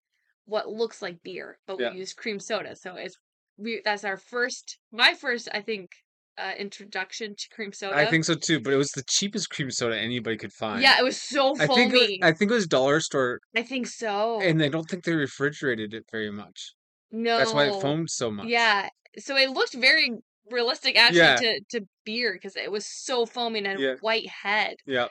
what 0.45 0.69
looks 0.69 1.03
like 1.03 1.23
beer, 1.23 1.59
but 1.67 1.79
Yeah. 1.81 1.91
we 1.93 1.99
use 1.99 2.13
cream 2.13 2.39
soda, 2.41 2.77
so 2.77 2.95
it's 2.97 3.17
we 3.57 3.81
that's 3.85 4.05
our 4.05 4.17
first 4.17 4.79
my 4.91 5.15
first 5.15 5.49
I 5.53 5.61
think 5.61 5.91
uh 6.39 6.53
introduction 6.59 7.35
to 7.37 7.49
cream 7.55 7.73
soda. 7.73 7.97
I 7.97 8.07
think 8.07 8.25
so 8.25 8.35
too, 8.35 8.61
but 8.61 8.73
it 8.73 8.77
was 8.77 8.91
the 8.93 9.05
cheapest 9.09 9.51
cream 9.51 9.71
soda 9.71 9.97
anybody 9.99 10.37
could 10.37 10.53
find. 10.53 10.81
Yeah, 10.83 10.99
it 10.99 11.05
was 11.05 11.21
so 11.21 11.55
I 11.61 11.67
think 11.67 11.93
it 11.93 11.99
was, 11.99 12.03
foamy. 12.03 12.21
I 12.23 12.33
think 12.33 12.51
it 12.51 12.55
was 12.55 12.67
dollar 12.67 13.01
store, 13.01 13.41
I 13.55 13.63
think 13.63 13.87
so. 13.87 14.41
and 14.41 14.63
I 14.63 14.69
don't 14.69 14.89
think 14.89 15.05
they 15.05 15.15
refrigerated 15.15 15.93
it 15.95 16.05
very 16.11 16.31
much. 16.31 16.73
no. 17.11 17.37
That's 17.39 17.53
why 17.53 17.67
it 17.67 17.81
foamed 17.83 18.11
so 18.11 18.31
much. 18.31 18.47
Yeah. 18.47 18.89
So 19.19 19.37
it 19.37 19.51
looked 19.51 19.75
very 19.75 20.11
realistic 20.51 20.97
actually 20.97 21.19
Yeah. 21.19 21.37
to 21.37 21.61
to 21.73 21.81
beer 22.05 22.33
because 22.33 22.57
it 22.57 22.71
was 22.73 22.87
so 22.87 23.27
foamy 23.27 23.59
and 23.59 23.67
had 23.69 23.81
a 23.81 23.97
white 23.99 24.29
head. 24.29 24.77
Yeah. 24.87 25.09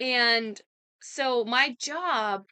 And 0.00 0.60
so 1.00 1.44
my 1.44 1.76
job, 1.80 2.44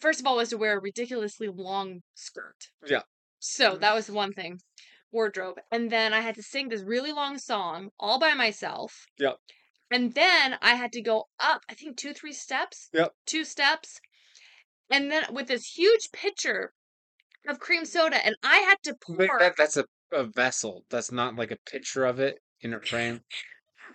first 0.00 0.20
of 0.20 0.26
all, 0.26 0.36
was 0.36 0.50
to 0.50 0.58
wear 0.58 0.78
a 0.78 0.80
ridiculously 0.80 1.48
long 1.48 2.02
skirt. 2.14 2.68
Yeah. 2.86 3.02
So 3.38 3.72
mm-hmm. 3.72 3.80
that 3.80 3.94
was 3.94 4.10
one 4.10 4.32
thing, 4.32 4.60
wardrobe. 5.12 5.58
And 5.70 5.90
then 5.90 6.12
I 6.12 6.20
had 6.20 6.34
to 6.36 6.42
sing 6.42 6.68
this 6.68 6.82
really 6.82 7.12
long 7.12 7.38
song 7.38 7.90
all 7.98 8.18
by 8.18 8.34
myself. 8.34 9.06
Yep. 9.18 9.36
And 9.90 10.14
then 10.14 10.56
I 10.60 10.74
had 10.74 10.92
to 10.92 11.02
go 11.02 11.28
up, 11.38 11.62
I 11.68 11.74
think 11.74 11.96
two, 11.96 12.14
three 12.14 12.32
steps. 12.32 12.88
Yep. 12.92 13.12
Two 13.26 13.44
steps. 13.44 14.00
And 14.90 15.10
then 15.10 15.24
with 15.32 15.46
this 15.46 15.66
huge 15.66 16.10
pitcher 16.12 16.72
of 17.48 17.58
cream 17.58 17.84
soda, 17.84 18.24
and 18.24 18.34
I 18.42 18.58
had 18.58 18.76
to 18.84 18.94
pour 18.94 19.38
that, 19.38 19.54
that's 19.56 19.76
a, 19.76 19.84
a 20.12 20.24
vessel. 20.24 20.84
That's 20.90 21.12
not 21.12 21.36
like 21.36 21.50
a 21.50 21.58
picture 21.70 22.04
of 22.04 22.18
it 22.18 22.38
in 22.60 22.74
a 22.74 22.80
frame. 22.80 23.20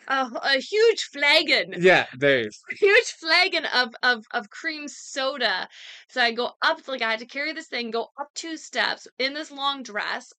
A, 0.09 0.29
a 0.43 0.59
huge 0.59 1.03
flagon. 1.03 1.75
Yeah, 1.77 2.07
there. 2.17 2.39
is. 2.47 2.59
huge 2.71 3.11
flagon 3.11 3.65
of, 3.65 3.95
of 4.03 4.25
of 4.33 4.49
cream 4.49 4.87
soda. 4.87 5.69
So 6.09 6.21
I 6.21 6.31
go 6.31 6.51
up 6.61 6.87
like 6.87 7.01
I 7.01 7.11
had 7.11 7.19
to 7.19 7.25
carry 7.25 7.53
this 7.53 7.67
thing, 7.67 7.91
go 7.91 8.09
up 8.19 8.33
two 8.33 8.57
steps 8.57 9.07
in 9.17 9.33
this 9.33 9.51
long 9.51 9.83
dress, 9.83 10.33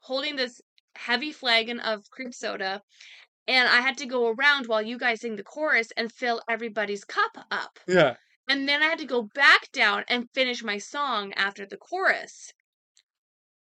holding 0.00 0.36
this 0.36 0.60
heavy 0.94 1.32
flagon 1.32 1.80
of 1.80 2.08
cream 2.10 2.32
soda, 2.32 2.82
and 3.46 3.68
I 3.68 3.80
had 3.80 3.98
to 3.98 4.06
go 4.06 4.28
around 4.28 4.66
while 4.66 4.82
you 4.82 4.98
guys 4.98 5.20
sing 5.20 5.36
the 5.36 5.42
chorus 5.42 5.90
and 5.96 6.12
fill 6.12 6.40
everybody's 6.48 7.04
cup 7.04 7.36
up. 7.50 7.78
Yeah. 7.86 8.14
And 8.48 8.68
then 8.68 8.82
I 8.82 8.86
had 8.86 8.98
to 8.98 9.06
go 9.06 9.22
back 9.34 9.72
down 9.72 10.04
and 10.08 10.30
finish 10.30 10.62
my 10.62 10.78
song 10.78 11.32
after 11.34 11.66
the 11.66 11.76
chorus. 11.76 12.52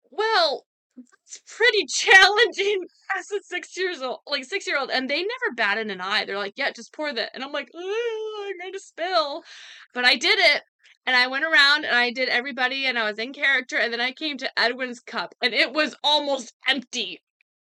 Well, 0.10 0.66
it's 0.98 1.40
pretty 1.56 1.86
challenging 1.88 2.86
as 3.18 3.32
a 3.32 3.42
six 3.44 3.78
years 3.78 4.02
old, 4.02 4.20
like 4.28 4.46
six 4.46 4.68
year 4.68 4.80
old, 4.80 4.90
and 4.92 5.10
they 5.10 5.18
never 5.20 5.56
batted 5.56 5.90
an 5.92 6.02
eye. 6.02 6.26
They're 6.26 6.38
like, 6.38 6.54
"Yeah, 6.58 6.72
just 6.72 6.94
pour 6.94 7.14
that," 7.14 7.32
and 7.34 7.44
I'm 7.44 7.52
like, 7.52 7.70
"Oh, 7.76 8.48
"I'm 8.50 8.58
going 8.60 8.74
to 8.74 8.80
spill," 8.80 9.44
but 9.94 10.06
I 10.06 10.16
did 10.16 10.40
it, 10.40 10.64
and 11.06 11.16
I 11.16 11.28
went 11.28 11.46
around 11.46 11.86
and 11.86 11.96
I 11.96 12.12
did 12.12 12.30
everybody, 12.30 12.86
and 12.86 12.98
I 12.98 13.10
was 13.10 13.20
in 13.20 13.34
character, 13.34 13.78
and 13.78 13.92
then 13.94 14.02
I 14.02 14.12
came 14.12 14.38
to 14.38 14.60
Edwin's 14.60 15.00
cup, 15.00 15.36
and 15.42 15.54
it 15.54 15.74
was 15.74 15.96
almost 16.04 16.54
empty. 16.68 17.22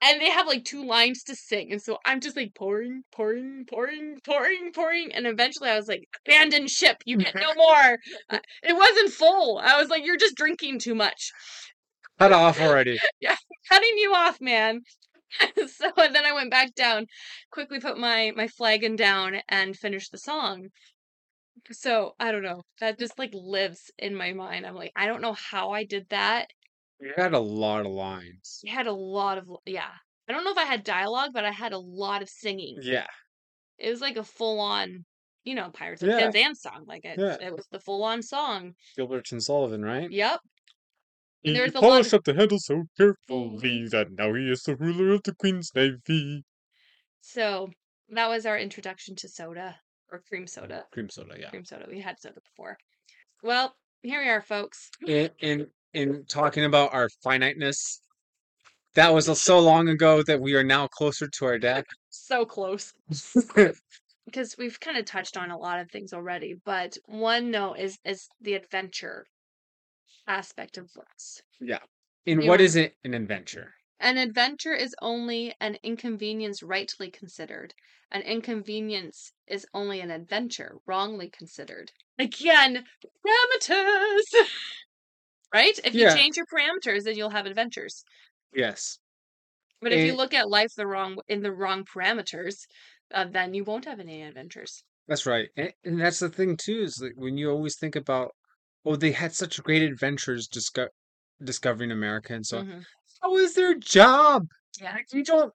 And 0.03 0.21
they 0.21 0.31
have 0.31 0.49
like 0.49 0.65
two 0.65 0.85
lines 0.85 1.23
to 1.25 1.37
sing, 1.37 1.73
and 1.73 1.81
so 1.81 1.99
I'm 2.05 2.21
just 2.21 2.37
like 2.37 2.55
pouring, 2.55 3.05
pouring, 3.13 3.65
pouring, 3.71 4.19
pouring, 4.25 4.73
pouring, 4.73 5.13
and 5.15 5.27
eventually 5.29 5.71
I 5.71 5.77
was 5.77 5.87
like, 5.89 6.09
"Abandon 6.27 6.67
ship, 6.67 7.03
you 7.07 7.17
get 7.19 7.35
no 7.37 7.55
more." 7.57 7.99
Uh, 8.29 8.41
It 8.65 8.75
wasn't 8.75 9.13
full. 9.13 9.59
I 9.59 9.77
was 9.81 9.89
like, 9.91 10.05
"You're 10.05 10.17
just 10.17 10.35
drinking 10.37 10.81
too 10.81 10.95
much." 10.97 11.31
Cut 12.18 12.33
off 12.33 12.61
already. 12.61 12.98
Yeah, 13.20 13.37
cutting 13.68 13.96
you 13.96 14.14
off, 14.14 14.40
man. 14.40 14.81
so 15.57 15.90
then 15.96 16.25
I 16.25 16.33
went 16.33 16.51
back 16.51 16.75
down, 16.75 17.07
quickly 17.51 17.81
put 17.81 17.98
my 17.98 18.33
my 18.37 18.48
flagon 18.48 18.96
down 18.96 19.37
and 19.48 19.77
finished 19.77 20.12
the 20.12 20.18
song. 20.18 20.68
So 21.70 22.14
I 22.18 22.33
don't 22.33 22.42
know. 22.42 22.62
That 22.81 22.98
just 22.98 23.18
like 23.18 23.31
lives 23.33 23.90
in 23.98 24.14
my 24.14 24.33
mind. 24.33 24.66
I'm 24.66 24.75
like, 24.75 24.92
I 24.96 25.07
don't 25.07 25.22
know 25.22 25.35
how 25.51 25.70
I 25.70 25.85
did 25.85 26.07
that. 26.11 26.48
You 27.01 27.12
had 27.16 27.35
a 27.35 27.38
lot 27.40 27.81
of 27.87 27.92
lines. 27.92 28.61
I 28.66 28.70
had 28.70 28.87
a 28.87 28.92
lot 28.92 29.38
of 29.38 29.48
yeah. 29.66 29.90
I 30.29 30.33
don't 30.33 30.44
know 30.44 30.53
if 30.53 30.59
I 30.59 30.64
had 30.64 30.85
dialogue, 30.85 31.31
but 31.35 31.44
I 31.44 31.51
had 31.51 31.72
a 31.72 31.79
lot 31.79 32.22
of 32.22 32.29
singing. 32.29 32.79
Yeah. 32.81 33.07
It 33.79 33.90
was 33.90 34.01
like 34.01 34.16
a 34.16 34.22
full 34.25 34.61
on, 34.61 35.05
you 35.44 35.55
know, 35.55 35.70
Pirates 35.70 36.03
of 36.03 36.09
Yeah. 36.11 36.20
Penzance 36.20 36.62
song. 36.62 36.85
Like 36.87 37.05
it, 37.05 37.18
Yeah. 37.18 37.37
it 37.40 37.53
was 37.53 37.66
the 37.72 37.81
full 37.81 38.05
on 38.05 38.22
song. 38.22 38.75
Gilbert 38.96 39.33
and 39.33 39.42
Sullivan, 39.42 39.85
right? 39.85 40.11
Yep. 40.11 40.40
He 41.42 41.52
There's 41.52 41.72
a 41.72 41.74
lot 41.74 41.83
polished 41.83 42.12
of- 42.12 42.18
up 42.20 42.24
the 42.24 42.35
handle 42.35 42.59
so 42.61 42.85
carefully 42.96 43.88
that 43.88 44.12
now 44.12 44.33
he 44.35 44.50
is 44.50 44.62
the 44.62 44.76
ruler 44.76 45.14
of 45.14 45.22
the 45.24 45.35
Queen's 45.35 45.72
Navy. 45.74 46.44
So 47.20 47.70
that 48.11 48.28
was 48.28 48.46
our 48.46 48.59
introduction 48.59 49.16
to 49.16 49.28
soda 49.28 49.76
or 50.11 50.22
cream 50.28 50.46
soda. 50.46 50.85
Cream 50.92 51.09
soda, 51.09 51.35
yeah. 51.38 51.50
cream 51.50 51.64
soda. 51.64 51.87
We 51.88 52.00
had 52.00 52.20
soda 52.20 52.40
before. 52.40 52.76
Well, 53.42 53.74
here 54.02 54.20
we 54.22 54.28
are, 54.28 54.42
folks. 54.42 54.90
In, 55.07 55.31
in 55.40 55.66
in 55.94 56.24
talking 56.26 56.64
about 56.64 56.94
our 56.94 57.09
finiteness, 57.22 58.00
that 58.94 59.12
was 59.12 59.26
so 59.40 59.59
long 59.61 59.88
ago 59.88 60.22
that 60.22 60.40
we 60.40 60.55
are 60.55 60.64
now 60.64 60.87
closer 60.88 61.28
to 61.28 61.44
our 61.46 61.59
death. 61.59 61.85
So 62.14 62.44
close. 62.44 62.92
Because 64.26 64.55
we've 64.57 64.78
kind 64.78 64.96
of 64.96 65.05
touched 65.05 65.37
on 65.37 65.50
a 65.50 65.59
lot 65.59 65.81
of 65.81 65.90
things 65.90 66.12
already, 66.12 66.55
but 66.64 66.96
one 67.07 67.50
note 67.50 67.74
is 67.78 67.98
is 68.05 68.28
the 68.40 68.55
adventure 68.55 69.26
aspect 70.27 70.79
of 70.79 70.93
books. 70.95 71.43
yeah. 71.61 71.79
And 72.27 72.43
You 72.45 72.49
what 72.49 72.61
are- 72.61 72.65
is 72.65 72.77
it 72.77 72.97
an 73.05 73.15
adventure? 73.15 73.75
An 73.99 74.17
adventure 74.19 74.75
is 74.75 74.95
only 75.01 75.55
an 75.61 75.77
inconvenience 75.83 76.63
rightly 76.63 77.11
considered. 77.11 77.75
An 78.11 78.23
inconvenience 78.23 79.33
is 79.47 79.67
only 79.75 80.01
an 80.01 80.11
adventure 80.11 80.77
wrongly 80.87 81.31
considered. 81.31 81.93
Again, 82.19 82.85
parameters. 83.25 84.23
right? 85.55 85.79
If 85.85 85.95
you 85.95 86.03
Yeah. 86.03 86.15
change 86.17 86.37
your 86.37 86.47
parameters, 86.47 87.05
then 87.05 87.17
you'll 87.17 87.31
have 87.31 87.47
adventures. 87.47 88.05
Yes. 88.55 88.99
But 89.81 89.93
if 89.93 90.01
you 90.01 90.09
And- 90.11 90.17
look 90.19 90.35
at 90.35 90.49
life 90.49 90.73
the 90.77 90.87
wrong 90.87 91.19
in 91.29 91.43
the 91.43 91.53
wrong 91.53 91.85
parameters, 91.85 92.67
uh, 93.13 93.25
then 93.25 93.55
you 93.55 93.65
won't 93.65 93.85
have 93.85 93.99
any 94.01 94.23
adventures. 94.23 94.85
That's 95.09 95.27
right. 95.27 95.49
And, 95.57 95.73
and 95.85 96.01
that's 96.01 96.21
the 96.21 96.29
thing 96.29 96.57
too, 96.57 96.83
is 96.83 96.95
that 96.97 97.17
when 97.17 97.37
you 97.37 97.51
always 97.51 97.77
think 97.77 97.97
about, 97.97 98.35
oh, 98.85 98.97
they 98.97 99.12
had 99.12 99.35
such 99.35 99.62
great 99.62 99.83
adventures 99.83 100.49
disco- 100.49 100.88
discovering 101.42 101.90
America 101.90 102.35
and 102.35 102.47
so. 102.47 102.62
Mhm. 102.62 102.85
How 103.23 103.37
is 103.37 103.55
their 103.55 103.75
job? 103.79 104.47
Yeah. 104.81 104.99
You 105.12 105.25
don't 105.25 105.53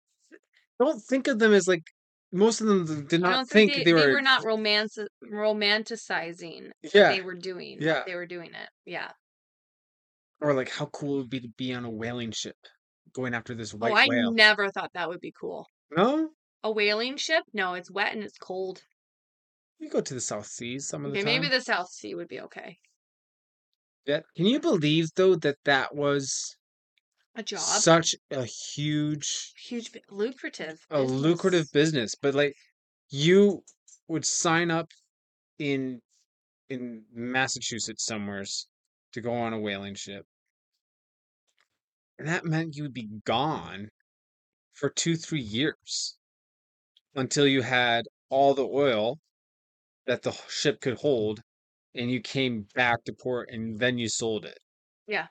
don't 0.80 1.02
think 1.02 1.28
of 1.28 1.40
them 1.40 1.54
as 1.54 1.68
like 1.68 1.84
most 2.32 2.62
of 2.62 2.68
them 2.68 3.08
did 3.08 3.22
not 3.22 3.32
don't 3.32 3.50
think, 3.50 3.74
they, 3.74 3.84
they, 3.84 3.94
were, 3.94 4.22
not 4.22 4.44
romance 4.44 4.98
romanticizing 5.32 6.70
what 6.82 6.94
yeah 6.94 7.12
they 7.12 7.22
were 7.22 7.36
doing. 7.36 7.78
Yeah. 7.80 8.04
They 8.06 8.16
were 8.16 8.26
doing 8.28 8.50
it. 8.54 8.70
Yeah. 8.86 9.12
or 10.42 10.54
like 10.54 10.70
how 10.70 10.86
cool 10.88 11.16
it 11.16 11.18
would 11.20 11.30
be 11.30 11.40
to 11.42 11.50
be 11.58 11.74
on 11.74 11.86
a 11.86 11.90
whaling 11.90 12.32
ship 12.32 12.56
going 13.14 13.34
after 13.34 13.56
this 13.56 13.74
white 13.74 13.92
oh, 13.92 13.96
I 13.96 14.08
whale. 14.08 14.32
never 14.34 14.70
thought 14.70 14.92
that 14.94 15.10
would 15.10 15.22
be 15.22 15.34
cool. 15.40 15.66
No, 15.96 16.30
A 16.64 16.72
whaling 16.72 17.18
ship? 17.18 17.44
No, 17.54 17.74
it's 17.74 17.90
wet 17.90 18.14
and 18.14 18.24
it's 18.24 18.38
cold. 18.38 18.82
you 19.80 19.90
go 19.90 20.02
to 20.02 20.14
the 20.14 20.22
South 20.22 20.46
Seas 20.46 20.88
some 20.88 21.06
of 21.06 21.12
the 21.14 21.20
Okay, 21.20 21.26
time. 21.26 21.42
maybe 21.42 21.50
the 21.50 21.62
South 21.62 21.90
Sea 21.90 22.14
would 22.16 22.28
be 22.28 22.42
okay. 22.42 22.78
Yeah. 24.08 24.22
Can 24.38 24.46
you 24.46 24.60
believe 24.60 25.10
though 25.16 25.36
that 25.36 25.58
that 25.66 25.94
was 25.94 26.56
A 27.36 27.44
job. 27.44 27.60
such 27.60 28.16
a 28.32 28.46
huge, 28.46 29.54
Huge 29.68 29.92
bu- 29.92 30.00
lucrative. 30.10 30.80
a 30.90 31.02
lucrative 31.02 31.68
business? 31.74 32.16
But 32.16 32.34
like, 32.34 32.56
you 33.10 33.64
would 34.08 34.26
sign 34.26 34.72
up 34.72 34.90
in 35.60 36.00
in 36.70 37.04
Massachusetts 37.14 38.06
somewheres 38.06 38.68
to 39.14 39.22
go 39.22 39.34
on 39.34 39.54
a 39.54 39.60
whaling 39.60 39.96
ship. 39.96 40.26
And 42.20 42.28
that 42.28 42.46
meant 42.46 42.76
you 42.76 42.84
would 42.84 42.94
be 42.94 43.10
gone 43.26 43.90
for 44.74 44.90
two, 44.90 45.16
three 45.16 45.42
years 45.42 46.18
until 47.16 47.48
you 47.48 47.62
had 47.62 48.06
all 48.30 48.54
the 48.54 48.66
oil 48.68 49.18
that 50.08 50.24
the 50.24 50.32
ship 50.50 50.82
could 50.82 50.96
hold 50.98 51.42
and 51.98 52.12
you 52.12 52.22
came 52.22 52.68
back 52.76 53.04
to 53.06 53.14
port 53.14 53.50
and 53.52 53.80
then 53.80 53.98
you 53.98 54.10
sold 54.10 54.46
it. 54.46 54.60
Yeah. 55.08 55.28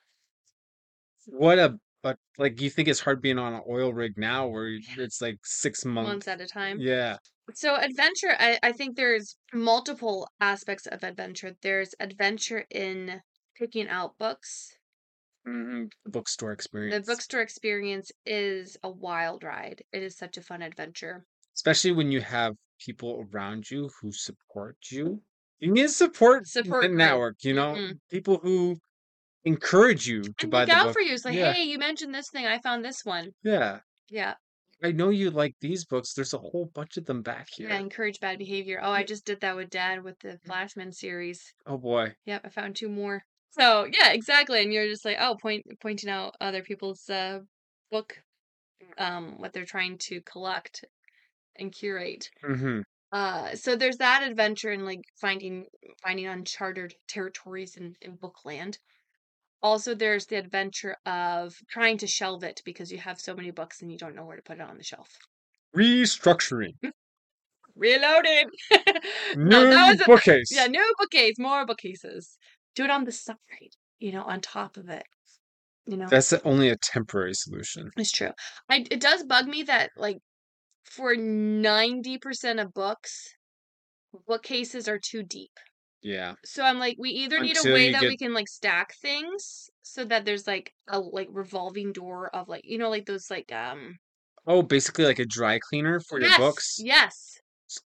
What 1.26 1.58
a 1.58 1.78
but 2.02 2.18
like 2.38 2.60
you 2.60 2.70
think 2.70 2.88
it's 2.88 3.00
hard 3.00 3.20
being 3.20 3.38
on 3.38 3.52
an 3.54 3.62
oil 3.68 3.92
rig 3.92 4.16
now 4.16 4.46
where 4.46 4.68
it's 4.96 5.20
like 5.20 5.38
six 5.44 5.84
months. 5.84 6.08
months 6.08 6.28
at 6.28 6.40
a 6.40 6.46
time. 6.46 6.78
Yeah. 6.80 7.16
So 7.54 7.76
adventure, 7.76 8.34
I, 8.38 8.58
I 8.62 8.72
think 8.72 8.96
there's 8.96 9.36
multiple 9.52 10.28
aspects 10.40 10.86
of 10.86 11.02
adventure. 11.02 11.56
There's 11.62 11.94
adventure 12.00 12.66
in 12.70 13.22
picking 13.56 13.88
out 13.88 14.18
books. 14.18 14.76
Mhm. 15.46 15.90
The 16.04 16.10
bookstore 16.10 16.52
experience. 16.52 17.06
The 17.06 17.12
bookstore 17.12 17.40
experience 17.40 18.10
is 18.24 18.76
a 18.82 18.90
wild 18.90 19.42
ride. 19.44 19.82
It 19.92 20.02
is 20.02 20.16
such 20.16 20.36
a 20.36 20.42
fun 20.42 20.62
adventure. 20.62 21.26
Especially 21.54 21.92
when 21.92 22.12
you 22.12 22.20
have 22.20 22.56
people 22.78 23.26
around 23.32 23.70
you 23.70 23.90
who 24.00 24.12
support 24.12 24.76
you. 24.90 25.22
You 25.60 25.72
need 25.72 25.90
support, 25.90 26.46
Support 26.46 26.84
n- 26.84 26.90
group. 26.90 26.98
network, 26.98 27.36
you 27.42 27.54
know? 27.54 27.74
Mhm. 27.74 27.98
People 28.10 28.38
who 28.38 28.76
encourage 29.44 30.06
you 30.06 30.22
to 30.22 30.32
And 30.42 30.50
buy 30.50 30.60
look 30.60 30.68
the 30.68 30.74
out 30.74 30.84
book. 30.86 30.92
for 30.94 31.00
you. 31.00 31.14
It's 31.14 31.24
like, 31.24 31.34
Yeah. 31.34 31.52
hey, 31.52 31.64
you 31.64 31.78
mentioned 31.78 32.14
this 32.14 32.28
thing. 32.30 32.46
I 32.46 32.58
found 32.58 32.84
this 32.84 33.04
one. 33.04 33.30
Yeah. 33.42 33.80
Yeah. 34.08 34.34
I 34.82 34.92
know 34.92 35.08
you 35.08 35.30
like 35.30 35.54
these 35.60 35.86
books. 35.86 36.12
There's 36.12 36.34
a 36.34 36.38
whole 36.38 36.66
bunch 36.74 36.96
of 36.98 37.06
them 37.06 37.22
back 37.22 37.48
here. 37.56 37.68
Yeah. 37.70 37.78
Encourage 37.78 38.20
bad 38.20 38.38
behavior. 38.38 38.78
Oh, 38.82 38.90
I 38.90 39.04
just 39.04 39.24
did 39.24 39.40
that 39.40 39.56
with 39.56 39.70
dad 39.70 40.02
with 40.04 40.18
the 40.20 40.38
Flashman 40.44 40.92
series. 40.92 41.54
Oh 41.64 41.78
boy. 41.78 42.14
Yep. 42.26 42.42
I 42.44 42.48
found 42.50 42.76
two 42.76 42.88
more. 42.90 43.22
So 43.50 43.84
yeah, 43.90 44.12
exactly. 44.12 44.62
And 44.62 44.72
you're 44.72 44.86
just 44.86 45.04
like, 45.06 45.16
oh, 45.18 45.36
point 45.40 45.64
pointing 45.80 46.10
out 46.10 46.34
other 46.42 46.62
people's 46.62 47.08
uh, 47.08 47.40
book, 47.90 48.18
um, 48.98 49.38
what 49.38 49.54
they're 49.54 49.64
trying 49.64 49.96
to 49.98 50.20
collect 50.22 50.84
and 51.58 51.72
curate. 51.72 52.28
hmm 52.44 52.80
Uh, 53.12 53.54
so 53.54 53.76
there's 53.76 53.98
that 53.98 54.22
adventure 54.28 54.72
in 54.72 54.84
like 54.84 55.02
finding 55.20 55.66
finding 56.02 56.26
uncharted 56.26 56.94
territories 57.08 57.76
in, 57.76 57.94
in 58.00 58.16
bookland. 58.16 58.78
Also, 59.62 59.94
there's 59.94 60.26
the 60.26 60.36
adventure 60.36 60.96
of 61.06 61.54
trying 61.68 61.98
to 61.98 62.06
shelve 62.06 62.44
it 62.44 62.60
because 62.64 62.92
you 62.92 62.98
have 62.98 63.20
so 63.20 63.34
many 63.34 63.50
books 63.50 63.80
and 63.80 63.90
you 63.90 63.98
don't 63.98 64.14
know 64.14 64.24
where 64.24 64.36
to 64.36 64.42
put 64.42 64.58
it 64.58 64.62
on 64.62 64.76
the 64.76 64.84
shelf. 64.84 65.08
Restructuring. 65.74 66.74
Reloaded. 67.74 68.46
New 68.70 68.80
no, 69.36 69.70
that 69.70 69.90
was 69.92 70.00
a, 70.00 70.04
bookcase. 70.04 70.50
yeah, 70.52 70.66
new 70.66 70.94
bookcase, 70.98 71.38
more 71.38 71.66
bookcases. 71.66 72.38
Do 72.74 72.84
it 72.84 72.90
on 72.90 73.04
the 73.04 73.12
side, 73.12 73.36
you 73.98 74.12
know, 74.12 74.22
on 74.22 74.40
top 74.40 74.76
of 74.76 74.88
it. 74.88 75.04
You 75.86 75.96
know, 75.96 76.06
That's 76.08 76.32
only 76.32 76.68
a 76.68 76.76
temporary 76.76 77.34
solution. 77.34 77.90
it's 77.96 78.10
true. 78.10 78.32
I 78.68 78.84
it 78.90 79.00
does 79.00 79.22
bug 79.22 79.46
me 79.46 79.62
that 79.64 79.90
like 79.96 80.18
for 80.90 81.14
ninety 81.16 82.18
percent 82.18 82.60
of 82.60 82.72
books, 82.72 83.28
bookcases 84.26 84.88
are 84.88 84.98
too 84.98 85.22
deep. 85.22 85.50
Yeah. 86.02 86.34
So 86.44 86.62
I'm 86.62 86.78
like, 86.78 86.96
we 86.98 87.10
either 87.10 87.40
need 87.40 87.56
a 87.56 87.72
way 87.72 87.90
that 87.92 88.02
get- 88.02 88.08
we 88.08 88.16
can 88.16 88.32
like 88.32 88.48
stack 88.48 88.94
things 89.02 89.68
so 89.82 90.04
that 90.04 90.24
there's 90.24 90.46
like 90.46 90.72
a 90.88 90.98
like 91.00 91.28
revolving 91.30 91.92
door 91.92 92.34
of 92.34 92.48
like 92.48 92.62
you 92.64 92.78
know 92.78 92.90
like 92.90 93.06
those 93.06 93.30
like 93.30 93.52
um 93.52 93.96
Oh, 94.46 94.62
basically 94.62 95.04
like 95.04 95.18
a 95.18 95.24
dry 95.26 95.58
cleaner 95.58 95.98
for 96.00 96.20
your 96.20 96.28
yes 96.28 96.38
books. 96.38 96.76
yes 96.78 97.40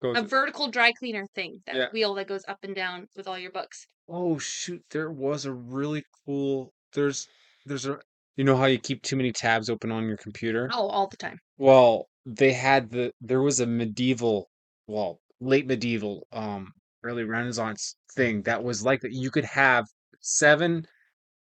a 0.05 0.23
vertical 0.23 0.69
dry 0.69 0.91
cleaner 0.99 1.25
thing 1.35 1.63
that 1.67 1.77
Yeah. 1.77 1.87
wheel 1.93 2.15
that 2.15 2.27
goes 2.27 2.43
up 2.49 2.59
and 2.65 2.75
down 2.75 3.07
with 3.17 3.29
all 3.29 3.39
your 3.39 3.53
books. 3.53 3.87
Oh 4.09 4.39
shoot, 4.39 4.83
there 4.91 5.11
was 5.13 5.45
a 5.45 5.53
really 5.53 6.03
cool 6.27 6.73
there's 6.95 7.29
there's 7.67 7.87
a 7.87 8.01
you 8.37 8.43
know 8.45 8.57
how 8.57 8.65
you 8.67 8.79
keep 8.79 9.03
too 9.03 9.17
many 9.17 9.31
tabs 9.33 9.71
open 9.71 9.93
on 9.93 10.07
your 10.09 10.17
computer? 10.17 10.69
Oh, 10.73 10.89
all 10.89 11.07
the 11.09 11.17
time. 11.17 11.39
Well, 11.59 12.07
they 12.37 12.53
had 12.53 12.91
the 12.91 13.13
there 13.21 13.43
was 13.43 13.61
a 13.61 13.67
medieval, 13.67 14.51
well, 14.87 15.21
late 15.41 15.67
medieval, 15.67 16.27
um, 16.33 16.73
early 17.05 17.25
Renaissance 17.25 17.97
thing 18.15 18.43
that 18.43 18.63
was 18.63 18.85
like 18.85 19.01
that 19.01 19.13
you 19.13 19.31
could 19.31 19.45
have 19.45 19.87
seven 20.21 20.85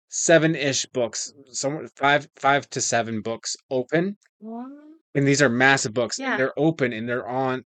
seven-ish 0.09 0.87
books, 0.87 1.33
somewhere 1.51 1.89
five 1.97 2.29
five 2.37 2.69
to 2.71 2.81
seven 2.81 3.21
books 3.21 3.57
open, 3.71 4.17
and 5.15 5.27
these 5.27 5.43
are 5.43 5.49
massive 5.49 5.93
books. 5.95 6.19
Yeah. 6.19 6.37
They're 6.37 6.59
open 6.59 6.93
and 6.93 7.09
they're 7.09 7.29
on 7.29 7.65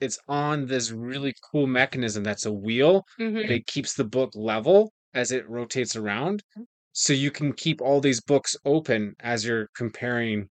it's 0.00 0.18
on 0.28 0.66
this 0.66 0.90
really 0.90 1.32
cool 1.52 1.66
mechanism 1.68 2.24
that's 2.24 2.46
a 2.46 2.52
wheel 2.52 3.04
Mhm. 3.18 3.42
and 3.42 3.50
it 3.50 3.66
keeps 3.66 3.94
the 3.94 4.04
book 4.04 4.30
level 4.34 4.92
as 5.14 5.30
it 5.30 5.48
rotates 5.48 5.94
around. 5.96 6.42
So 6.92 7.12
you 7.12 7.30
can 7.30 7.52
keep 7.52 7.80
all 7.80 8.00
these 8.00 8.20
books 8.20 8.56
open 8.64 9.14
as 9.20 9.44
you're 9.46 9.68
comparing 9.76 10.48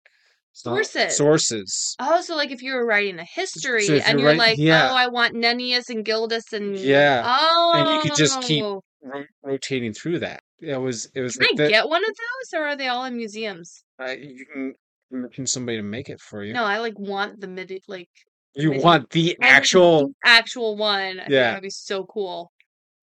Sources. 0.57 1.17
sources. 1.17 1.97
Oh, 1.99 2.21
so 2.21 2.37
like 2.37 2.51
if 2.53 2.63
you 2.63 2.75
were 2.75 2.87
writing 2.87 3.19
a 3.19 3.25
history 3.25 3.87
if 3.87 4.09
and 4.09 4.21
you're 4.21 4.31
you're 4.31 4.39
writing- 4.39 4.39
like, 4.39 4.59
yeah. 4.59 4.91
oh, 4.93 4.95
I 4.95 5.09
want 5.09 5.35
Nennius 5.35 5.91
and 5.91 6.05
Gildas 6.05 6.53
and 6.53 6.79
Yeah, 6.79 7.23
oh, 7.27 7.73
and 7.75 7.89
you 7.97 8.01
could 8.11 8.17
just 8.17 8.41
keep 8.43 8.63
ro- 8.63 9.25
rotating 9.43 9.93
through 9.93 10.21
that. 10.21 10.41
It 10.61 10.81
was 10.81 11.11
it 11.15 11.21
was 11.23 11.37
Can 11.37 11.47
I 11.47 11.49
like 11.51 11.57
that. 11.59 11.69
get 11.71 11.89
one 11.89 12.03
of 12.05 12.11
those, 12.11 12.59
or 12.61 12.65
are 12.69 12.77
they 12.77 12.87
all 12.89 13.05
in 13.05 13.17
museums? 13.17 13.83
uh, 14.01 14.11
you 14.13 14.47
can 14.53 14.75
commission 15.11 15.47
somebody 15.47 15.79
to 15.79 15.83
make 15.83 16.09
it 16.09 16.21
for 16.21 16.43
you. 16.45 16.53
No, 16.55 16.65
I 16.65 16.79
like 16.79 16.99
want 16.99 17.41
the 17.41 17.49
midi 17.49 17.83
like 17.89 18.09
you 18.55 18.71
midi- 18.71 18.83
want 18.83 19.11
the 19.11 19.37
actual? 19.43 20.13
actual 20.25 20.77
one. 20.77 21.19
I 21.21 21.27
Yeah. 21.29 21.43
that'd 21.51 21.63
be 21.63 21.71
so 21.71 22.05
cool. 22.05 22.53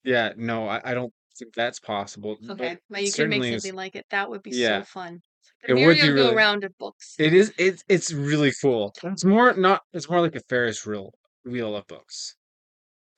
Yeah, 0.06 0.32
no, 0.38 0.68
I, 0.70 0.82
I 0.84 0.94
don't 0.94 1.14
think 1.38 1.54
that's 1.54 1.80
possible. 1.82 2.38
Okay, 2.50 2.78
well, 2.90 3.02
you 3.02 3.12
could 3.12 3.30
make 3.30 3.44
is- 3.44 3.62
something 3.62 3.76
like 3.76 3.96
it. 3.98 4.06
That 4.10 4.30
would 4.30 4.42
be 4.42 4.52
Yeah. 4.52 4.80
so 4.82 4.86
fun. 4.86 5.20
The 5.68 5.76
It 5.76 5.86
would 5.86 5.96
be 5.98 6.08
go 6.08 6.14
really- 6.14 6.36
round 6.36 6.64
of 6.64 6.76
books. 6.80 7.16
It 7.20 7.34
is. 7.34 7.54
It's 7.58 7.84
it's 7.88 8.12
really 8.14 8.52
cool. 8.62 8.94
It's 9.04 9.24
more 9.26 9.54
not. 9.54 9.82
It's 9.94 10.10
more 10.10 10.22
like 10.22 10.36
a 10.36 10.42
Ferris 10.50 10.86
wheel 10.86 11.14
wheel 11.46 11.76
of 11.76 11.86
books. 11.88 12.36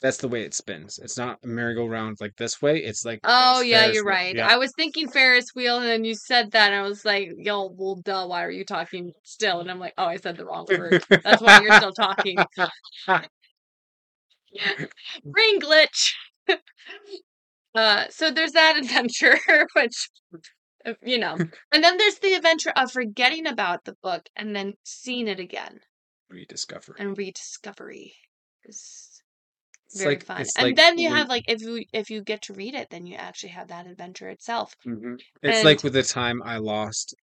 That's 0.01 0.17
the 0.17 0.27
way 0.27 0.41
it 0.43 0.53
spins. 0.53 0.99
It's 1.01 1.17
not 1.17 1.39
a 1.45 1.47
merry-go-round 1.47 2.17
like 2.19 2.35
this 2.35 2.61
way. 2.61 2.79
It's 2.79 3.05
like 3.05 3.21
Oh 3.23 3.59
it's 3.61 3.69
yeah, 3.69 3.79
Ferris 3.83 3.95
you're 3.95 4.03
wheel. 4.03 4.13
right. 4.13 4.35
Yeah. 4.35 4.47
I 4.49 4.57
was 4.57 4.73
thinking 4.75 5.07
Ferris 5.07 5.45
wheel, 5.55 5.77
and 5.77 5.87
then 5.87 6.03
you 6.03 6.13
said 6.15 6.51
that, 6.51 6.73
and 6.73 6.75
I 6.75 6.81
was 6.81 7.05
like, 7.05 7.29
"Yo, 7.37 7.67
well, 7.77 7.95
duh. 7.95 8.25
Why 8.27 8.43
are 8.43 8.51
you 8.51 8.65
talking 8.65 9.13
still?" 9.23 9.61
And 9.61 9.71
I'm 9.71 9.79
like, 9.79 9.93
"Oh, 9.97 10.03
I 10.05 10.17
said 10.17 10.35
the 10.35 10.43
wrong 10.45 10.65
word. 10.69 11.01
That's 11.09 11.41
why 11.41 11.61
you're 11.61 11.77
still 11.77 11.93
talking." 11.93 12.37
Brain 15.25 15.59
glitch. 15.61 16.13
uh, 17.75 18.05
so 18.09 18.29
there's 18.31 18.51
that 18.51 18.77
adventure, 18.77 19.37
which 19.75 20.09
you 21.01 21.17
know, 21.17 21.35
and 21.71 21.83
then 21.83 21.97
there's 21.97 22.19
the 22.19 22.33
adventure 22.33 22.71
of 22.75 22.91
forgetting 22.91 23.47
about 23.47 23.85
the 23.85 23.95
book 24.01 24.29
and 24.35 24.55
then 24.55 24.73
seeing 24.83 25.27
it 25.27 25.39
again 25.39 25.79
Rediscovery. 26.29 26.95
and 26.99 27.17
rediscovery. 27.17 28.15
Is 28.65 29.21
It's 29.85 30.01
very 30.01 30.15
like 30.15 30.25
fun. 30.25 30.45
and 30.57 30.65
like 30.67 30.75
then 30.75 30.97
you 30.97 31.09
have 31.09 31.29
like 31.29 31.43
if 31.47 31.61
you 31.61 31.83
if 31.93 32.09
you 32.09 32.21
get 32.23 32.41
to 32.43 32.53
read 32.53 32.73
it, 32.75 32.89
then 32.89 33.05
you 33.05 33.15
actually 33.15 33.49
have 33.49 33.67
that 33.67 33.87
adventure 33.87 34.29
itself. 34.29 34.75
Mhm. 34.85 35.19
It's 35.41 35.63
like 35.63 35.83
with 35.83 35.93
the 35.93 36.03
time 36.03 36.41
I 36.43 36.57
lost 36.57 37.15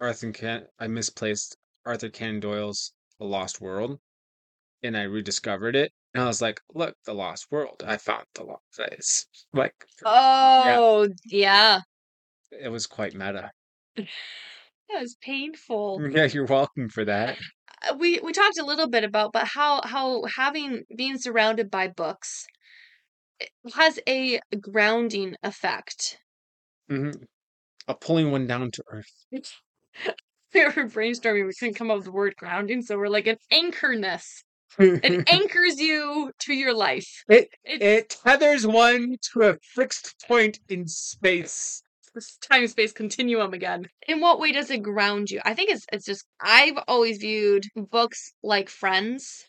Arthur 0.00 0.32
Can 0.32 0.66
I 0.78 0.86
misplaced 0.88 1.56
Arthur 1.86 2.10
Conan 2.10 2.40
Doyle's 2.40 2.92
The 3.18 3.26
Lost 3.26 3.60
World, 3.60 4.00
and 4.82 4.96
I 4.96 5.02
rediscovered 5.02 5.76
it, 5.76 5.92
and 6.14 6.22
I 6.22 6.26
was 6.26 6.42
like, 6.42 6.60
"Look, 6.74 6.96
the 7.04 7.14
Lost 7.14 7.46
World! 7.50 7.82
I 7.86 7.96
found 7.96 8.26
the 8.34 8.44
lost 8.44 8.64
place." 8.74 9.26
Like 9.52 9.74
Oh 10.04 11.08
yeah, 11.26 11.80
it 12.60 12.68
was 12.68 12.86
quite 12.86 13.14
meta. 13.14 13.50
that 13.96 14.06
was 15.00 15.16
painful. 15.20 16.00
Yeah, 16.10 16.24
you're 16.26 16.46
welcome 16.46 16.88
for 16.88 17.04
that. 17.04 17.38
Uh, 17.88 17.94
we 17.98 18.18
we 18.20 18.32
talked 18.32 18.58
a 18.58 18.64
little 18.64 18.88
bit 18.88 19.04
about 19.04 19.32
but 19.32 19.48
how 19.48 19.82
how 19.82 20.24
having 20.36 20.84
being 20.96 21.18
surrounded 21.18 21.70
by 21.70 21.88
books 21.88 22.46
has 23.74 23.98
a 24.08 24.40
grounding 24.60 25.34
effect 25.42 26.18
hmm 26.88 27.10
A 27.88 27.94
pulling 27.94 28.30
one 28.32 28.46
down 28.46 28.70
to 28.72 28.84
earth. 28.88 29.12
we 29.32 30.64
were 30.64 30.88
brainstorming 30.88 31.46
we 31.46 31.54
couldn't 31.58 31.74
come 31.74 31.90
up 31.90 31.98
with 31.98 32.06
the 32.06 32.12
word 32.12 32.34
grounding 32.36 32.82
so 32.82 32.96
we're 32.96 33.08
like 33.08 33.26
an 33.26 33.36
anchorness 33.52 34.24
it 34.78 35.28
anchors 35.28 35.80
you 35.80 36.32
to 36.40 36.54
your 36.54 36.74
life 36.74 37.22
It 37.28 37.48
it's 37.64 37.84
it 37.84 38.10
tethers 38.10 38.66
one 38.66 39.16
to 39.32 39.42
a 39.42 39.58
fixed 39.74 40.14
point 40.26 40.58
in 40.68 40.88
space. 40.88 41.83
This 42.14 42.36
time 42.38 42.66
space 42.68 42.92
continuum 42.92 43.52
again 43.52 43.86
in 44.08 44.20
what 44.20 44.38
way 44.38 44.52
does 44.52 44.70
it 44.70 44.82
ground 44.82 45.30
you 45.30 45.40
i 45.44 45.52
think 45.54 45.70
it's 45.70 45.84
it's 45.92 46.04
just 46.04 46.24
i've 46.40 46.78
always 46.88 47.18
viewed 47.18 47.64
books 47.90 48.32
like 48.42 48.68
friends 48.68 49.44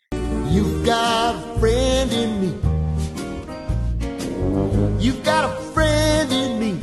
You've 0.48 0.86
got 0.86 1.36
a 1.36 1.60
friend 1.60 2.14
in 2.14 2.42
me. 2.42 2.48
You've 5.04 5.22
got 5.24 5.44
a 5.52 5.62
friend 5.74 6.32
in 6.32 6.60
me. 6.60 6.80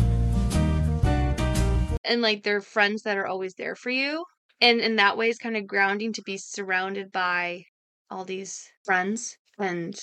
and 2.05 2.20
like 2.20 2.43
they're 2.43 2.61
friends 2.61 3.03
that 3.03 3.16
are 3.16 3.26
always 3.26 3.55
there 3.55 3.74
for 3.74 3.89
you 3.91 4.24
and 4.61 4.80
in 4.80 4.97
that 4.97 5.16
way 5.16 5.30
it's 5.30 5.39
kind 5.39 5.57
of 5.57 5.66
grounding 5.66 6.12
to 6.12 6.22
be 6.22 6.37
surrounded 6.37 7.11
by 7.11 7.64
all 8.11 8.24
these 8.24 8.68
friends 8.85 9.37
and 9.59 9.99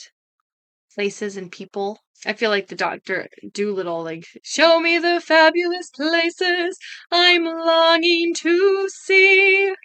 places 0.96 1.38
and 1.38 1.52
people 1.52 2.00
i 2.26 2.34
feel 2.34 2.50
like 2.50 2.68
the 2.68 2.76
doctor 2.76 3.28
dolittle 3.54 4.04
like 4.04 4.26
show 4.44 4.80
me 4.80 4.98
the 4.98 5.22
fabulous 5.22 5.90
places 5.90 6.78
i'm 7.12 7.44
longing 7.46 8.34
to 8.34 8.88
see 8.90 9.66
you 9.68 9.76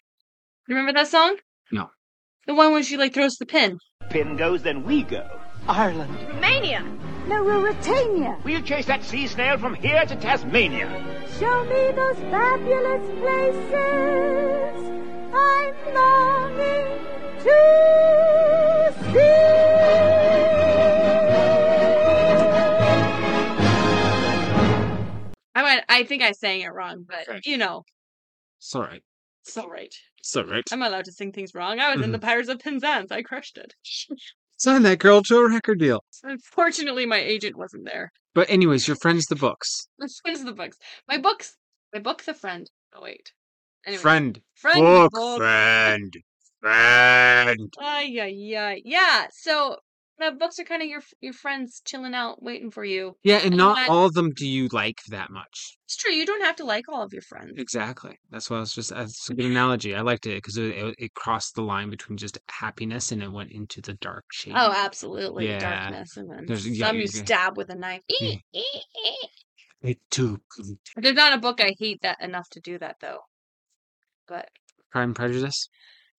remember 0.69 0.93
that 0.93 1.09
song 1.09 1.37
No. 1.71 1.91
the 2.47 2.55
one 2.55 2.73
when 2.73 2.83
she 2.83 2.97
like 2.97 3.15
throws 3.15 3.37
the 3.37 3.47
pin 3.47 3.79
Pin 4.11 4.37
goes, 4.37 4.63
then 4.63 4.85
we 4.85 5.03
go. 5.03 5.27
Ireland. 5.67 6.15
Romania. 6.29 6.85
No, 7.27 7.43
Ruritania. 7.43 8.45
We'll 8.45 8.61
chase 8.61 8.85
that 8.85 9.03
sea 9.03 9.27
snail 9.27 9.57
from 9.57 9.73
here 9.75 10.05
to 10.05 10.15
Tasmania. 10.15 10.87
Show 11.41 11.65
me 11.65 11.91
those 11.93 12.19
fabulous 12.31 13.05
places 13.21 14.77
I'm 15.33 15.75
longing 15.95 16.87
to 17.45 18.95
i 25.75 26.01
i 26.01 26.05
think 26.05 26.23
i 26.23 26.33
sang 26.33 26.61
it 26.61 26.73
wrong 26.73 27.05
but 27.09 27.47
you 27.47 27.57
know 27.57 27.85
It's 28.59 28.75
all 28.75 28.83
right. 28.83 29.03
it's 29.43 29.57
all 29.57 29.69
right 29.69 29.95
It's 30.19 30.37
all 30.37 30.45
right. 30.45 30.65
i'm 30.73 30.83
allowed 30.83 31.05
to 31.07 31.13
sing 31.13 31.33
things 31.33 31.55
wrong 31.55 31.81
i 31.81 31.95
was 31.95 32.05
in 32.05 32.13
the 32.13 32.19
mm-hmm. 32.19 32.27
pirates 32.27 32.49
of 32.49 32.59
penzance 32.59 33.11
i 33.13 33.23
crushed 33.23 33.59
it 33.59 33.75
Sign 34.57 34.83
that 34.85 35.01
girl 35.01 35.21
to 35.23 35.37
a 35.39 35.51
record 35.51 35.81
deal. 35.81 36.05
Unfortunately, 36.23 37.07
my 37.07 37.19
agent 37.19 37.57
wasn't 37.57 37.85
there. 37.87 38.13
But 38.35 38.49
anyways, 38.49 38.87
your 38.87 38.97
friend's 38.97 39.27
the 39.27 39.35
books. 39.35 39.89
Let's 39.99 40.21
finish 40.25 40.41
the 40.41 40.53
books. 40.53 40.79
My 41.09 41.19
books. 41.19 41.57
My 41.93 41.99
book, 41.99 42.23
The 42.23 42.35
Friend. 42.35 42.71
Oh 42.95 43.03
wait. 43.03 43.33
Anyway, 43.85 44.01
Friend. 44.01 44.41
friend. 44.55 44.81
Book. 44.81 45.13
book. 45.13 45.39
Friend. 45.39 46.15
Friend. 46.61 47.75
Ay, 47.81 48.17
ay, 48.21 48.57
ay. 48.57 48.83
Yeah. 48.85 49.27
So 49.33 49.79
Yeah, 50.25 50.31
books 50.31 50.59
are 50.59 50.65
kind 50.65 50.83
of 50.83 50.89
your 50.89 51.03
your 51.21 51.33
friends 51.33 51.83
chilling 51.85 52.15
out, 52.15 52.43
waiting 52.43 52.71
for 52.71 52.85
you. 52.85 53.17
Yeah, 53.23 53.37
and 53.37 53.47
And 53.49 53.57
not 53.57 53.77
that- 53.77 53.91
all 53.91 54.07
of 54.07 54.15
them 54.15 54.31
do 54.31 54.47
you 54.47 54.69
like 54.69 55.03
that 55.09 55.31
much. 55.31 55.77
It's 55.85 55.97
true. 55.97 56.13
You 56.13 56.25
don't 56.25 56.43
have 56.43 56.57
to 56.57 56.65
like 56.65 56.89
all 56.89 57.03
of 57.03 57.13
your 57.13 57.23
friends. 57.23 57.53
Exactly. 57.57 58.19
That's 58.31 58.49
why 58.49 58.57
I 58.57 58.61
was 58.61 58.73
just. 58.73 58.91
Uh, 58.93 59.01
that's 59.01 59.29
a 59.29 59.35
good 59.35 59.45
analogy. 59.47 59.95
I 59.95 60.01
liked 60.01 60.27
it 60.27 60.37
because 60.37 60.57
it, 60.57 60.75
it, 60.77 60.95
it 60.99 61.15
crossed 61.15 61.55
the 61.55 61.63
line 61.63 61.91
between 61.91 62.17
just 62.17 62.39
happiness 62.49 63.13
and 63.13 63.23
it 63.23 63.31
went 63.31 63.53
into 63.53 63.81
the 63.83 63.95
dark 63.95 64.25
oh, 64.25 64.33
shade. 64.33 64.55
Oh, 64.57 64.73
absolutely. 64.75 65.49
Yeah. 65.49 65.59
Darkness. 65.59 66.17
And 66.17 66.31
then 66.31 66.47
There's- 66.47 66.67
yeah, 66.67 66.87
some 66.87 66.97
you 66.97 67.07
stab 67.07 67.57
with 67.57 67.71
a 67.71 67.75
knife. 67.75 68.03
It 69.83 69.99
too. 70.11 70.41
There's 70.97 71.15
not 71.15 71.35
a 71.35 71.39
book 71.39 71.61
I 71.61 71.75
hate 71.79 72.01
that 72.01 72.17
enough 72.23 72.49
to 72.53 72.61
do 72.61 72.79
that 72.79 72.97
though. 73.03 73.19
But 74.27 74.49
Pride 74.91 75.03
and 75.03 75.15
Prejudice. 75.15 75.69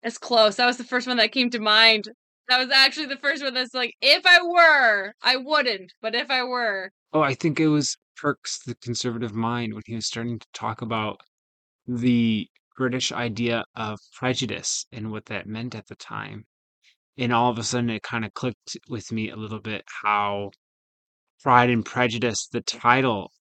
it's 0.03 0.19
close. 0.19 0.57
That 0.57 0.67
was 0.67 0.77
the 0.77 0.83
first 0.83 1.07
one 1.07 1.17
that 1.17 1.31
came 1.31 1.49
to 1.49 1.59
mind. 1.59 2.09
That 2.47 2.59
was 2.59 2.69
actually 2.71 3.07
the 3.07 3.17
first 3.17 3.43
one 3.43 3.53
that's 3.53 3.73
like, 3.73 3.95
if 4.01 4.25
I 4.25 4.41
were, 4.41 5.13
I 5.21 5.37
wouldn't, 5.37 5.93
but 6.01 6.13
if 6.13 6.29
I 6.29 6.43
were, 6.43 6.91
Oh, 7.11 7.21
I 7.21 7.33
think 7.33 7.59
it 7.59 7.69
was 7.69 7.97
Perks, 8.17 8.59
the 8.59 8.75
conservative 8.75 9.33
mind, 9.33 9.73
when 9.73 9.83
he 9.85 9.95
was 9.95 10.05
starting 10.05 10.39
to 10.39 10.47
talk 10.53 10.81
about 10.81 11.21
the 11.87 12.49
British 12.75 13.11
idea 13.11 13.63
of 13.75 13.99
prejudice 14.13 14.85
and 14.91 15.11
what 15.11 15.27
that 15.27 15.47
meant 15.47 15.75
at 15.75 15.87
the 15.87 15.95
time. 15.95 16.45
And 17.17 17.31
all 17.31 17.49
of 17.49 17.57
a 17.57 17.63
sudden, 17.63 17.89
it 17.89 18.03
kind 18.03 18.25
of 18.25 18.33
clicked 18.33 18.77
with 18.89 19.11
me 19.11 19.29
a 19.29 19.37
little 19.37 19.61
bit 19.61 19.85
how 20.03 20.51
Pride 21.41 21.69
and 21.69 21.85
Prejudice, 21.85 22.47
the 22.47 22.61
title, 22.61 23.31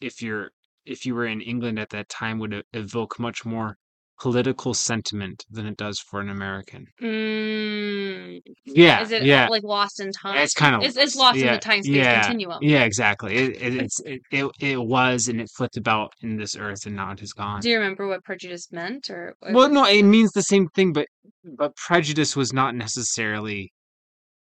if 0.00 0.22
you're 0.22 0.52
if 0.84 1.04
you 1.06 1.14
were 1.14 1.26
in 1.26 1.40
England 1.40 1.78
at 1.78 1.90
that 1.90 2.08
time, 2.08 2.38
would 2.38 2.64
evoke 2.72 3.18
much 3.18 3.44
more 3.44 3.78
political 4.22 4.72
sentiment 4.72 5.44
than 5.50 5.66
it 5.66 5.76
does 5.76 5.98
for 5.98 6.20
an 6.20 6.30
American. 6.30 6.86
mm, 7.02 8.40
Yeah, 8.64 9.00
is 9.02 9.10
it 9.10 9.24
yeah. 9.24 9.48
like 9.48 9.64
lost 9.64 9.98
in 9.98 10.12
time? 10.12 10.38
It's 10.38 10.54
kind 10.54 10.76
of 10.76 10.82
It's, 10.84 10.96
it's 10.96 11.16
lost 11.16 11.40
in 11.40 11.52
the 11.52 11.58
time 11.58 11.82
space 11.82 11.96
yeah, 11.96 12.22
continuum. 12.22 12.58
Yeah, 12.62 12.84
exactly. 12.84 13.34
It, 13.36 13.60
it, 13.60 13.74
it's 13.74 14.00
it, 14.00 14.20
it 14.30 14.50
it 14.60 14.80
was 14.80 15.26
and 15.26 15.40
it 15.40 15.50
flipped 15.56 15.76
about 15.76 16.12
in 16.22 16.36
this 16.36 16.54
earth 16.56 16.86
and 16.86 16.94
now 16.94 17.10
it 17.10 17.20
is 17.20 17.32
gone. 17.32 17.60
Do 17.62 17.68
you 17.68 17.78
remember 17.78 18.06
what 18.06 18.22
prejudice 18.22 18.70
meant, 18.70 19.10
or? 19.10 19.34
or 19.42 19.52
Well, 19.52 19.68
no, 19.68 19.84
it- 19.86 19.96
it 19.98 20.02
means 20.04 20.30
the 20.30 20.42
same 20.42 20.68
thing, 20.68 20.92
but 20.92 21.08
but 21.44 21.74
prejudice 21.74 22.36
was 22.36 22.52
not 22.52 22.76
necessarily 22.76 23.72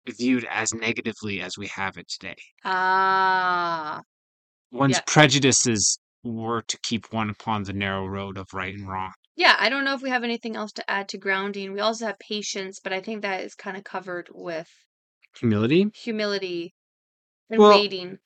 viewed 0.07 0.47
as 0.51 0.73
negatively 0.73 1.41
as 1.41 1.59
we 1.59 1.67
have 1.67 1.97
it 1.97 2.07
today. 2.09 2.37
Ah, 2.65 4.03
One's 4.71 4.97
Yeah. 4.99 5.03
prejudices 5.07 5.99
were 6.23 6.63
to 6.63 6.79
keep 6.83 7.13
one 7.13 7.29
upon 7.31 7.65
the 7.65 7.73
narrow 7.73 8.07
road 8.07 8.39
of 8.39 8.47
right 8.53 8.73
and 8.75 8.89
wrong. 8.89 9.13
Yeah. 9.37 9.57
I 9.59 9.69
don't 9.69 9.85
know 9.85 9.95
if 9.95 10.03
we 10.03 10.11
have 10.11 10.25
anything 10.25 10.57
else 10.57 10.73
to 10.73 10.91
add 10.91 11.09
to 11.11 11.19
grounding. 11.19 11.73
We 11.73 11.81
also 11.81 12.07
have 12.07 12.19
patience, 12.19 12.81
but 12.83 12.93
I 12.93 13.01
think 13.01 13.23
that 13.23 13.43
is 13.43 13.55
kind 13.55 13.77
of 13.77 13.85
covered 13.85 14.29
with 14.33 14.69
Humility. 15.39 15.91
humility 15.95 16.75
and 17.51 17.59
Well- 17.61 17.71
waiting 17.71 18.19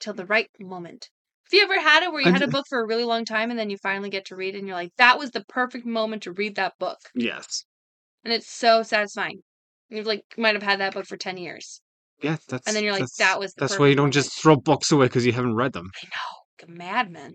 till 0.00 0.14
the 0.14 0.26
right 0.26 0.50
moment. 0.60 1.08
Have 1.44 1.52
you 1.58 1.62
ever 1.62 1.80
had 1.80 2.02
it 2.02 2.10
where 2.10 2.20
you 2.20 2.26
And- 2.28 2.36
had 2.36 2.48
a 2.48 2.50
book 2.50 2.66
for 2.68 2.80
a 2.80 2.86
really 2.86 3.04
long 3.04 3.24
time 3.24 3.50
and 3.50 3.58
then 3.58 3.70
you 3.70 3.78
finally 3.78 4.10
get 4.10 4.24
to 4.26 4.36
read 4.36 4.54
it 4.54 4.58
and 4.58 4.66
you're 4.66 4.76
like, 4.76 4.92
that 4.96 5.18
was 5.18 5.30
the 5.30 5.44
perfect 5.44 5.86
moment 5.86 6.24
to 6.24 6.32
read 6.32 6.56
that 6.56 6.76
book? 6.78 6.98
Yes. 7.14 7.64
And 8.24 8.32
it's 8.32 8.50
so 8.50 8.82
satisfying. 8.82 9.42
You've 9.88 10.06
like 10.06 10.24
might 10.36 10.54
have 10.56 10.64
had 10.64 10.80
that 10.80 10.92
book 10.94 11.06
for 11.06 11.16
10 11.16 11.36
years. 11.36 11.80
Yeah, 12.20 12.38
that's. 12.48 12.66
And 12.66 12.74
then 12.74 12.82
you're 12.82 12.94
like, 12.94 13.06
"That 13.18 13.38
was 13.38 13.52
the 13.54 13.60
That's 13.60 13.78
why 13.78 13.86
you 13.88 13.94
don't 13.94 14.10
just 14.10 14.32
throw 14.32 14.56
books 14.56 14.90
away 14.90 15.06
because 15.06 15.24
you 15.26 15.32
haven't 15.32 15.54
read 15.54 15.72
them. 15.74 15.90
I 16.02 16.06
know. 16.06 16.66
Like 16.68 16.76
madman. 16.76 17.34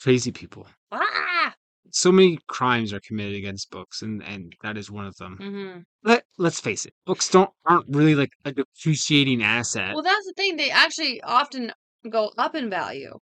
Crazy 0.00 0.30
people. 0.32 0.66
Ah! 0.92 1.54
So 1.90 2.12
many 2.12 2.38
crimes 2.48 2.92
are 2.92 3.00
committed 3.00 3.36
against 3.36 3.70
books, 3.70 4.02
and 4.02 4.22
and 4.22 4.54
that 4.62 4.76
is 4.76 4.90
one 4.90 5.06
of 5.06 5.16
them. 5.16 5.36
hmm 5.36 5.78
Let 6.02 6.24
Let's 6.38 6.60
face 6.60 6.86
it, 6.86 6.94
books 7.06 7.28
don't 7.30 7.50
aren't 7.64 7.86
really 7.88 8.14
like 8.14 8.32
a 8.44 8.52
depreciating 8.52 9.42
asset. 9.42 9.94
Well, 9.94 10.02
that's 10.02 10.26
the 10.26 10.34
thing. 10.36 10.56
They 10.56 10.70
actually 10.70 11.20
often 11.22 11.72
go 12.08 12.32
up 12.38 12.54
in 12.54 12.70
value. 12.70 13.18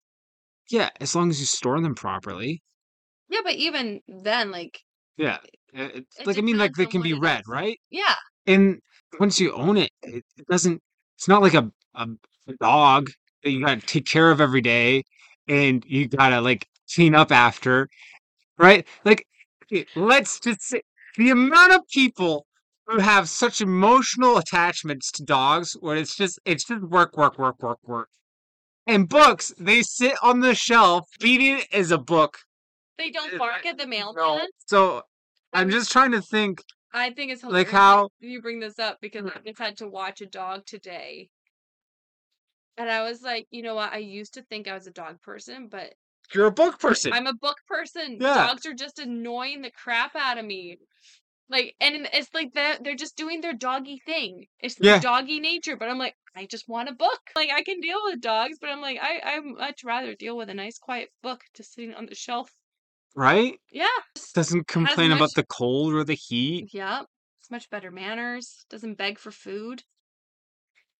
yeah, 0.69 0.89
as 1.01 1.15
long 1.15 1.29
as 1.29 1.39
you 1.39 1.45
store 1.45 1.79
them 1.81 1.95
properly. 1.95 2.61
Yeah, 3.29 3.41
but 3.43 3.53
even 3.55 4.01
then, 4.07 4.51
like, 4.51 4.79
Yeah, 5.17 5.37
uh, 5.77 5.83
it- 5.83 6.07
It 6.19 6.27
like 6.27 6.37
I 6.37 6.41
mean, 6.41 6.57
like 6.57 6.73
they 6.75 6.85
can 6.85 7.01
be 7.01 7.13
read, 7.13 7.43
right? 7.47 7.79
yeah, 7.89 8.15
And 8.45 8.81
once 9.19 9.39
you 9.39 9.51
own 9.53 9.77
it, 9.77 9.91
it, 10.03 10.23
it 10.37 10.47
doesn't. 10.47 10.81
It's 11.17 11.27
not 11.27 11.41
like 11.41 11.53
a, 11.53 11.71
a 11.95 12.07
a 12.47 12.53
dog 12.59 13.09
that 13.43 13.51
you 13.51 13.63
gotta 13.65 13.81
take 13.81 14.05
care 14.05 14.31
of 14.31 14.41
every 14.41 14.61
day, 14.61 15.03
and 15.47 15.83
you 15.87 16.07
gotta 16.07 16.41
like 16.41 16.67
clean 16.93 17.15
up 17.15 17.31
after, 17.31 17.87
right? 18.59 18.85
Like, 19.05 19.25
let's 19.95 20.39
just 20.39 20.61
say 20.61 20.81
the 21.17 21.31
amount 21.31 21.73
of 21.73 21.81
people 21.87 22.45
who 22.85 22.99
have 22.99 23.29
such 23.29 23.61
emotional 23.61 24.37
attachments 24.37 25.11
to 25.13 25.23
dogs, 25.23 25.73
where 25.79 25.95
it's 25.95 26.15
just 26.15 26.39
it's 26.45 26.65
just 26.65 26.83
work, 26.83 27.17
work, 27.17 27.39
work, 27.39 27.61
work, 27.61 27.79
work. 27.87 28.09
And 28.87 29.07
books, 29.07 29.53
they 29.59 29.81
sit 29.83 30.15
on 30.23 30.39
the 30.39 30.55
shelf. 30.55 31.05
Reading 31.21 31.61
is 31.71 31.91
a 31.91 31.97
book. 31.97 32.37
they 32.97 33.11
don't 33.11 33.37
bark 33.37 33.61
I- 33.65 33.69
at 33.69 33.77
the 33.77 33.85
No, 33.85 33.89
mailman. 33.89 34.47
so 34.65 35.03
I'm 35.53 35.69
just 35.69 35.91
trying 35.91 36.11
to 36.11 36.21
think. 36.21 36.61
I 36.91 37.11
think 37.11 37.31
it's 37.31 37.41
hilarious 37.41 37.67
Like 37.67 37.73
how- 37.73 38.09
you 38.19 38.41
bring 38.41 38.59
this 38.59 38.79
up 38.79 38.97
because 38.99 39.25
I 39.25 39.29
mm-hmm. 39.29 39.47
just 39.47 39.59
had 39.59 39.77
to 39.77 39.87
watch 39.87 40.21
a 40.21 40.25
dog 40.25 40.65
today. 40.65 41.29
And 42.77 42.89
I 42.89 43.03
was 43.03 43.21
like, 43.21 43.45
you 43.51 43.61
know 43.61 43.75
what? 43.75 43.93
I 43.93 43.97
used 43.97 44.33
to 44.35 44.41
think 44.41 44.67
I 44.67 44.73
was 44.73 44.87
a 44.87 44.91
dog 44.91 45.21
person, 45.21 45.67
but 45.69 45.93
You're 46.33 46.47
a 46.47 46.51
book 46.51 46.79
person. 46.79 47.13
I'm 47.13 47.27
a 47.27 47.33
book 47.33 47.57
person. 47.67 48.17
Yeah. 48.21 48.47
Dogs 48.47 48.65
are 48.65 48.73
just 48.73 48.99
annoying 48.99 49.61
the 49.61 49.71
crap 49.71 50.15
out 50.15 50.37
of 50.37 50.45
me. 50.45 50.77
Like, 51.49 51.75
and 51.81 52.07
it's 52.13 52.29
like 52.33 52.53
they're, 52.53 52.77
they're 52.79 52.95
just 52.95 53.17
doing 53.17 53.41
their 53.41 53.53
doggy 53.53 54.01
thing. 54.05 54.45
It's 54.59 54.75
Yeah. 54.79 54.99
doggy 54.99 55.39
nature. 55.39 55.75
But 55.75 55.89
I'm 55.89 55.97
like, 55.97 56.15
I 56.35 56.45
just 56.45 56.69
want 56.69 56.89
a 56.89 56.93
book. 56.93 57.19
Like, 57.35 57.49
I 57.51 57.63
can 57.63 57.79
deal 57.79 57.97
with 58.05 58.21
dogs, 58.21 58.57
but 58.61 58.69
I'm 58.69 58.81
like, 58.81 58.99
I, 59.01 59.19
I'd 59.23 59.43
much 59.45 59.83
rather 59.83 60.13
deal 60.13 60.37
with 60.37 60.49
a 60.49 60.53
nice, 60.53 60.77
quiet 60.77 61.09
book 61.23 61.41
just 61.55 61.73
sitting 61.73 61.93
on 61.95 62.05
the 62.05 62.15
shelf. 62.15 62.51
right? 63.15 63.59
Yeah. 63.71 63.87
Doesn't 64.35 64.67
complain 64.67 65.11
about 65.11 65.33
the 65.35 65.43
cold 65.45 65.93
or 65.93 66.03
the 66.03 66.13
heat. 66.15 66.69
Yeah. 66.73 67.03
It's 67.39 67.49
much 67.49 67.69
better 67.71 67.89
manners. 67.89 68.65
Doesn't 68.69 68.97
beg 68.99 69.17
for 69.17 69.31
food. 69.31 69.83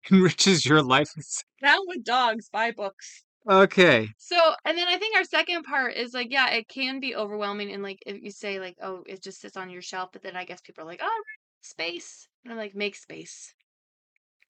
Enriches 0.11 0.65
your 0.65 0.81
life. 0.81 1.11
Down 1.63 1.79
with 1.87 2.03
dogs, 2.03 2.49
buy 2.49 2.71
books. 2.71 3.23
Okay. 3.47 4.09
So, 4.17 4.35
and 4.65 4.77
then 4.77 4.87
I 4.87 4.97
think 4.97 5.15
our 5.15 5.23
second 5.23 5.63
part 5.63 5.95
is 5.95 6.13
like, 6.13 6.31
yeah, 6.31 6.49
it 6.51 6.67
can 6.67 6.99
be 6.99 7.15
overwhelming. 7.15 7.71
And 7.71 7.81
like, 7.83 7.99
if 8.05 8.21
you 8.21 8.31
say, 8.31 8.59
like, 8.59 8.75
oh, 8.81 9.03
it 9.07 9.21
just 9.23 9.41
sits 9.41 9.57
on 9.57 9.69
your 9.69 9.81
shelf, 9.81 10.09
but 10.11 10.21
then 10.21 10.35
I 10.35 10.45
guess 10.45 10.61
people 10.61 10.83
are 10.83 10.87
like, 10.87 11.01
oh, 11.01 11.21
space. 11.61 12.27
And 12.43 12.51
I'm 12.53 12.57
like, 12.59 12.75
make 12.75 12.95
space. 12.95 13.53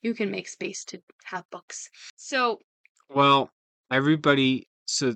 You 0.01 0.13
can 0.13 0.31
make 0.31 0.47
space 0.47 0.83
to 0.85 1.01
have 1.25 1.43
books. 1.51 1.89
So, 2.15 2.59
Well, 3.09 3.49
everybody. 3.91 4.67
So 4.85 5.15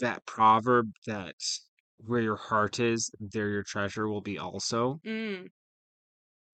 that 0.00 0.24
proverb 0.26 0.90
that 1.06 1.34
where 1.98 2.20
your 2.20 2.36
heart 2.36 2.80
is, 2.80 3.10
there 3.20 3.48
your 3.48 3.62
treasure 3.62 4.08
will 4.08 4.20
be 4.20 4.38
also. 4.38 5.00
mm, 5.04 5.48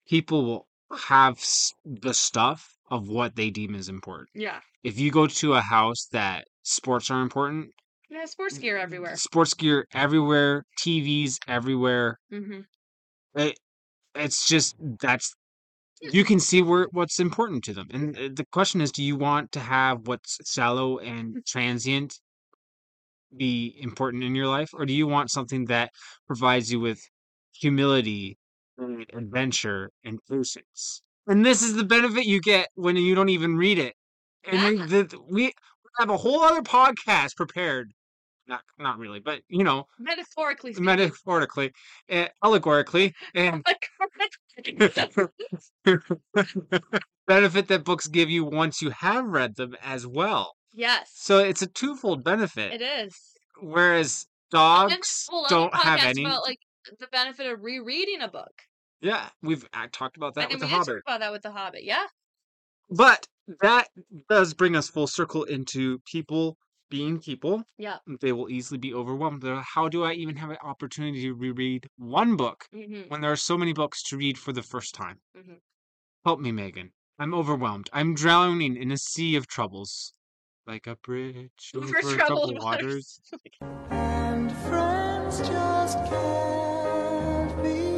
People 0.09 0.45
will 0.45 0.68
have 0.99 1.42
the 1.84 2.12
stuff 2.14 2.74
of 2.91 3.09
what 3.09 3.37
they 3.37 3.51
deem 3.51 3.74
is 3.74 3.89
important. 3.89 4.28
yeah. 4.35 4.61
If 4.82 4.99
you 4.99 5.11
go 5.11 5.26
to 5.26 5.55
a 5.55 5.61
house 5.61 6.07
that 6.12 6.47
sports 6.62 7.11
are 7.11 7.22
important, 7.22 7.70
Yeah, 8.11 8.24
sports 8.26 8.59
gear 8.59 8.76
everywhere. 8.78 9.16
sports 9.16 9.55
gear 9.55 9.87
everywhere, 9.93 10.64
TVs 10.78 11.39
everywhere, 11.49 12.18
hmm 12.30 12.61
it, 13.35 13.59
it's 14.14 14.49
just 14.49 14.76
that's 15.01 15.35
you 16.01 16.24
can 16.24 16.41
see 16.41 16.62
where 16.62 16.89
what's 16.93 17.20
important 17.20 17.64
to 17.64 17.74
them. 17.74 17.89
And 17.91 18.18
uh, 18.18 18.28
the 18.35 18.47
question 18.53 18.80
is 18.80 18.93
do 18.93 19.03
you 19.03 19.16
want 19.16 19.53
to 19.53 19.61
have 19.61 20.07
what's 20.07 20.39
shallow 20.51 20.99
and 20.99 21.45
transient 21.47 22.18
be 23.37 23.76
important 23.80 24.22
in 24.24 24.35
your 24.35 24.47
life? 24.47 24.70
Or 24.72 24.87
do 24.87 24.93
you 24.93 25.07
want 25.07 25.30
something 25.30 25.66
that 25.66 25.91
provides 26.26 26.70
you 26.72 26.80
with 26.80 27.01
humility 27.53 28.39
and 28.78 29.07
adventure 29.12 29.91
and 30.05 30.18
patience 30.28 31.03
and 31.27 31.45
this 31.45 31.62
is 31.62 31.75
the 31.75 31.85
benefit 31.85 32.25
you 32.27 32.41
get 32.41 32.68
when 32.75 32.97
you 32.97 33.14
don't 33.14 33.29
even 33.29 33.57
read 33.57 33.79
it 33.79 33.95
and 34.45 34.62
we, 34.62 34.77
the, 34.87 35.18
we 35.29 35.53
have 35.99 36.11
a 36.11 36.16
whole 36.16 36.43
other 36.43 36.62
podcast 36.62 37.37
prepared 37.37 37.93
not 38.47 38.61
not 38.79 38.99
really 38.99 39.20
but 39.20 39.41
you 39.49 39.64
know 39.64 39.87
Metaphorically 39.99 40.72
speaking. 40.72 40.85
metaphorically, 40.85 41.72
uh, 42.11 42.27
allegorically, 42.43 43.14
and 43.35 43.64
benefit 47.27 47.68
that 47.68 47.85
books 47.85 48.07
give 48.07 48.31
you 48.31 48.45
once 48.45 48.83
you 48.83 48.91
have 48.91 49.25
read 49.25 49.57
them 49.57 49.75
as 49.83 50.07
well. 50.07 50.55
yes. 50.72 51.11
So 51.14 51.39
it's 51.39 51.62
a 51.62 51.66
twofold 51.66 52.22
benefit. 52.25 52.72
It 52.75 52.83
is. 52.83 53.18
Whereas 53.61 54.27
dogs 54.51 55.27
don't 55.49 55.75
have 55.75 56.01
any. 56.03 56.25
About, 56.25 56.43
like, 56.43 56.59
the 57.01 57.07
benefit 57.07 57.51
of 57.51 57.62
rereading 57.62 58.20
a 58.20 58.29
book. 58.29 58.53
Yeah, 59.01 59.28
we've 59.42 59.66
uh, 59.74 59.86
talked 59.92 60.16
about 60.16 60.34
that 60.34 60.51
with 60.51 60.61
the 60.61 60.66
Hobbit. 60.66 61.03
about 61.07 61.20
that 61.20 61.32
with 61.32 61.42
The 61.42 61.51
Hobbit. 61.53 61.84
Yeah. 61.84 62.05
But 62.90 63.26
that 63.61 63.88
does 64.28 64.55
bring 64.55 64.76
us 64.76 64.88
full 64.88 65.07
circle 65.07 65.45
into 65.45 65.99
people 66.11 66.57
being 66.90 67.18
people. 67.18 67.64
Yeah. 67.78 67.97
They 68.20 68.32
will 68.32 68.49
easily 68.51 68.78
be 68.78 68.95
overwhelmed. 68.95 69.42
They're, 69.42 69.61
How 69.62 69.88
do 69.88 70.05
I 70.05 70.12
even 70.12 70.36
have 70.36 70.51
an 70.51 70.59
opportunity 70.62 71.22
to 71.22 71.34
reread 71.34 71.88
one 71.97 72.36
book 72.36 72.66
hmm 72.72 73.03
when 73.09 73.20
there 73.20 73.32
are 73.32 73.36
so 73.36 73.57
many 73.59 73.72
books 73.72 74.03
to 74.05 74.16
read 74.16 74.38
for 74.38 74.53
the 74.53 74.62
first 74.62 74.95
time? 74.95 75.20
Mhm. 75.36 75.59
Help 76.24 76.40
me, 76.40 76.53
Megan. 76.53 76.92
I'm 77.18 77.34
overwhelmed. 77.34 77.88
I'm 77.92 78.14
drowning 78.14 78.76
in 78.76 78.90
a 78.90 78.97
sea 78.99 79.36
of 79.36 79.47
troubles. 79.47 80.12
Like 80.66 80.86
a 80.86 80.97
bridge 80.97 81.51
For 81.72 81.78
over 81.78 81.92
troubled 82.01 82.16
troubled 82.18 82.62
waters. 82.62 83.20
waters. 83.32 83.51
And 83.90 84.51
friends 84.68 85.38
just 85.49 85.99
can't 86.07 87.62
be 87.62 87.93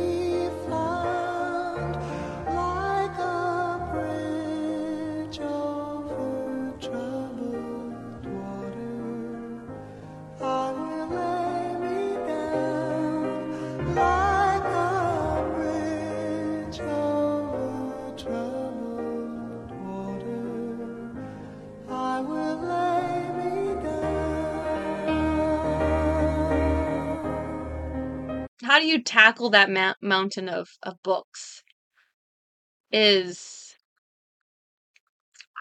How 28.77 28.81
do 28.81 28.87
you 28.89 29.03
tackle 29.03 29.49
that 29.49 29.71
ma- 29.71 29.95
mountain 30.03 30.51
of, 30.51 30.69
of 30.83 31.03
books? 31.03 31.63
Is 32.91 33.77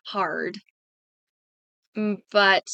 hard. 0.06 0.60
Mm, 1.98 2.22
But 2.32 2.70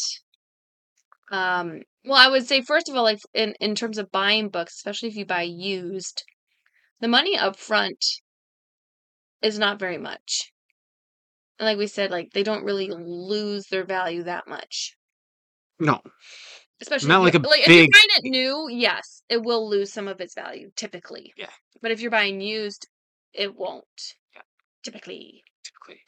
um 1.32 1.82
well 2.06 2.20
I 2.20 2.28
would 2.30 2.46
say 2.48 2.62
first 2.62 2.89
of 2.89 2.96
all 2.96 3.04
like 3.04 3.20
in 3.34 3.56
in 3.60 3.74
terms 3.76 3.98
of 3.98 4.12
buying 4.12 4.50
books, 4.50 4.76
especially 4.76 5.10
if 5.10 5.16
you 5.16 5.26
buy 5.26 5.42
used, 5.44 6.24
the 7.02 7.08
money 7.10 7.38
up 7.38 7.58
front 7.58 8.04
is 9.44 9.60
not 9.60 9.78
very 9.78 10.00
much. 10.00 10.52
And 11.60 11.66
like 11.66 11.78
we 11.78 11.88
said, 11.88 12.12
like 12.12 12.32
they 12.34 12.44
don't 12.44 12.66
really 12.66 12.89
lose 12.89 13.68
their 13.68 13.86
value 13.86 14.24
that 14.24 14.48
much. 14.48 14.98
No. 15.80 16.02
Especially 16.82 17.09
Not 17.09 17.19
if 17.19 17.34
like 17.34 17.36
a 17.36 17.47
like 17.47 17.61
if 17.61 17.67
you're 17.67 17.88
buying 17.93 18.15
it 18.17 18.23
new, 18.23 18.67
yes, 18.69 19.21
it 19.29 19.43
will 19.43 19.69
lose 19.69 19.93
some 19.93 20.07
of 20.07 20.19
its 20.19 20.34
value 20.34 20.71
typically. 20.75 21.32
Yeah. 21.38 21.51
But 21.82 21.91
if 21.91 22.01
you're 22.01 22.11
buying 22.11 22.41
used, 22.41 22.88
it 23.34 23.55
won't. 23.55 24.15
Yeah. 24.36 24.41
Typically. 24.84 25.43
Typically. 25.63 26.01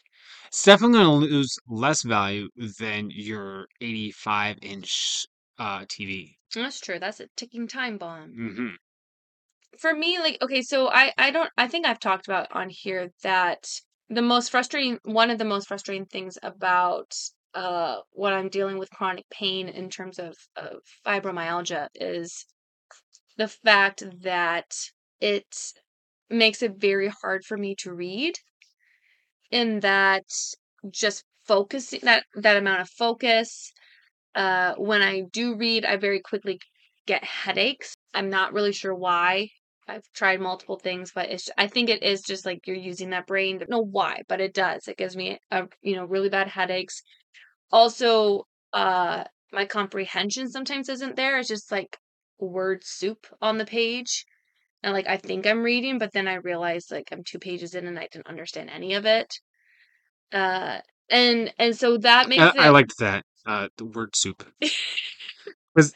It's 0.47 0.63
definitely 0.63 0.97
going 0.97 1.05
to 1.29 1.35
lose 1.35 1.55
less 1.67 2.01
value 2.01 2.49
than 2.79 3.11
your 3.11 3.67
85 3.81 4.57
inch 4.63 5.27
uh, 5.59 5.85
TV. 5.87 6.37
That's 6.55 6.79
true. 6.79 6.97
That's 6.99 7.19
a 7.19 7.27
ticking 7.35 7.67
time 7.67 7.97
bomb. 7.97 8.33
hmm 8.33 8.69
For 9.77 9.93
me, 9.93 10.17
like, 10.17 10.41
okay, 10.41 10.63
so 10.63 10.89
I 10.89 11.13
I 11.19 11.29
don't 11.29 11.51
I 11.55 11.67
think 11.67 11.85
I've 11.85 11.99
talked 11.99 12.27
about 12.27 12.51
on 12.51 12.69
here 12.69 13.11
that 13.21 13.67
the 14.09 14.23
most 14.23 14.49
frustrating 14.49 14.99
one 15.03 15.29
of 15.29 15.37
the 15.37 15.45
most 15.45 15.67
frustrating 15.67 16.05
things 16.07 16.39
about 16.41 17.13
uh 17.55 18.01
when 18.11 18.33
I'm 18.33 18.49
dealing 18.49 18.77
with 18.77 18.89
chronic 18.91 19.29
pain 19.29 19.69
in 19.69 19.89
terms 19.89 20.19
of, 20.19 20.35
of 20.55 20.77
fibromyalgia 21.05 21.89
is 21.95 22.45
the 23.37 23.47
fact 23.47 24.03
that 24.23 24.75
it 25.21 25.73
makes 26.29 26.63
it 26.63 26.73
very 26.77 27.09
hard 27.09 27.45
for 27.45 27.57
me 27.57 27.75
to 27.77 27.93
read 27.93 28.35
in 29.51 29.79
that 29.81 30.25
just 30.91 31.23
focusing 31.45 31.99
that 32.03 32.25
that 32.35 32.57
amount 32.57 32.81
of 32.81 32.89
focus 32.89 33.71
uh 34.35 34.75
when 34.77 35.01
I 35.01 35.23
do 35.33 35.55
read 35.55 35.85
I 35.85 35.97
very 35.97 36.21
quickly 36.21 36.59
get 37.07 37.23
headaches. 37.23 37.95
I'm 38.13 38.29
not 38.29 38.53
really 38.53 38.73
sure 38.73 38.95
why. 38.95 39.49
I've 39.87 40.05
tried 40.13 40.41
multiple 40.41 40.77
things, 40.79 41.11
but 41.15 41.29
it's 41.31 41.49
I 41.57 41.67
think 41.67 41.89
it 41.89 42.03
is 42.03 42.21
just 42.23 42.45
like 42.45 42.67
you're 42.67 42.77
using 42.77 43.11
that 43.11 43.27
brain. 43.27 43.57
I 43.57 43.59
don't 43.59 43.71
know 43.71 43.79
why, 43.85 44.23
but 44.29 44.41
it 44.41 44.53
does. 44.53 44.87
It 44.87 44.97
gives 44.97 45.17
me 45.17 45.39
a 45.51 45.67
you 45.81 45.95
know 45.95 46.05
really 46.05 46.29
bad 46.29 46.49
headaches. 46.49 47.01
Also, 47.73 48.45
uh 48.73 49.25
my 49.51 49.65
comprehension 49.65 50.49
sometimes 50.49 50.89
isn't 50.89 51.15
there. 51.15 51.39
It's 51.39 51.49
just 51.49 51.71
like 51.71 51.97
word 52.39 52.83
soup 52.85 53.27
on 53.41 53.57
the 53.57 53.65
page. 53.65 54.25
And 54.83 54.93
like 54.93 55.07
I 55.07 55.17
think 55.17 55.47
I'm 55.47 55.63
reading, 55.63 55.97
but 55.97 56.13
then 56.13 56.27
I 56.27 56.35
realize 56.35 56.87
like 56.91 57.09
I'm 57.11 57.23
two 57.25 57.39
pages 57.39 57.75
in 57.75 57.87
and 57.87 57.99
I 57.99 58.07
didn't 58.11 58.27
understand 58.27 58.69
any 58.69 58.93
of 58.93 59.05
it. 59.05 59.33
Uh 60.31 60.79
and 61.09 61.53
and 61.59 61.75
so 61.75 61.97
that 61.97 62.29
makes 62.29 62.43
I, 62.43 62.49
it 62.49 62.57
I 62.57 62.69
liked 62.69 62.97
that, 62.99 63.25
uh, 63.45 63.69
the 63.77 63.85
word 63.85 64.15
soup. 64.15 64.43
Because 65.75 65.91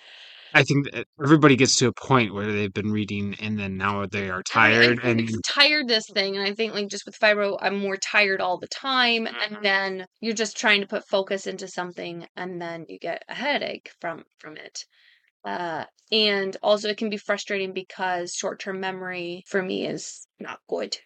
I 0.54 0.64
think 0.64 0.88
everybody 1.24 1.56
gets 1.56 1.78
to 1.78 1.88
a 1.88 1.94
point 1.94 2.34
where 2.34 2.52
they've 2.52 2.74
been 2.74 2.92
reading 2.92 3.36
and 3.42 3.58
then 3.60 3.78
now 3.78 4.06
they 4.06 4.30
are 4.30 4.44
tired 4.44 4.84
I 4.84 4.88
I 4.90 4.94
tired 4.94 5.04
and 5.04 5.30
tiredness 5.44 6.10
thing, 6.10 6.36
and 6.38 6.46
I 6.48 6.54
think 6.54 6.74
like 6.74 6.88
just 6.90 7.06
with 7.06 7.18
fibro, 7.18 7.58
I'm 7.62 7.78
more 7.78 7.98
tired 7.98 8.42
all 8.42 8.58
the 8.58 8.68
time, 8.68 9.26
Mhm. 9.26 9.36
and 9.36 9.64
then 9.66 10.08
you're 10.20 10.34
just 10.34 10.58
trying 10.58 10.82
to 10.82 10.88
put 10.88 11.08
focus 11.08 11.48
into 11.48 11.68
something, 11.68 12.28
and 12.36 12.62
then 12.62 12.86
you 12.90 13.00
get 13.00 13.24
a 13.30 13.36
headache 13.36 13.92
from 14.02 14.26
from 14.40 14.58
it. 14.58 14.86
Uh, 15.46 15.86
and 16.12 16.58
also 16.64 16.90
it 16.90 16.98
can 16.98 17.10
be 17.10 17.18
frustrating 17.18 17.74
because 17.74 18.34
short-term 18.36 18.80
memory 18.80 19.44
for 19.48 19.62
me 19.64 19.88
is 19.88 20.28
not 20.40 20.62
good. 20.70 20.98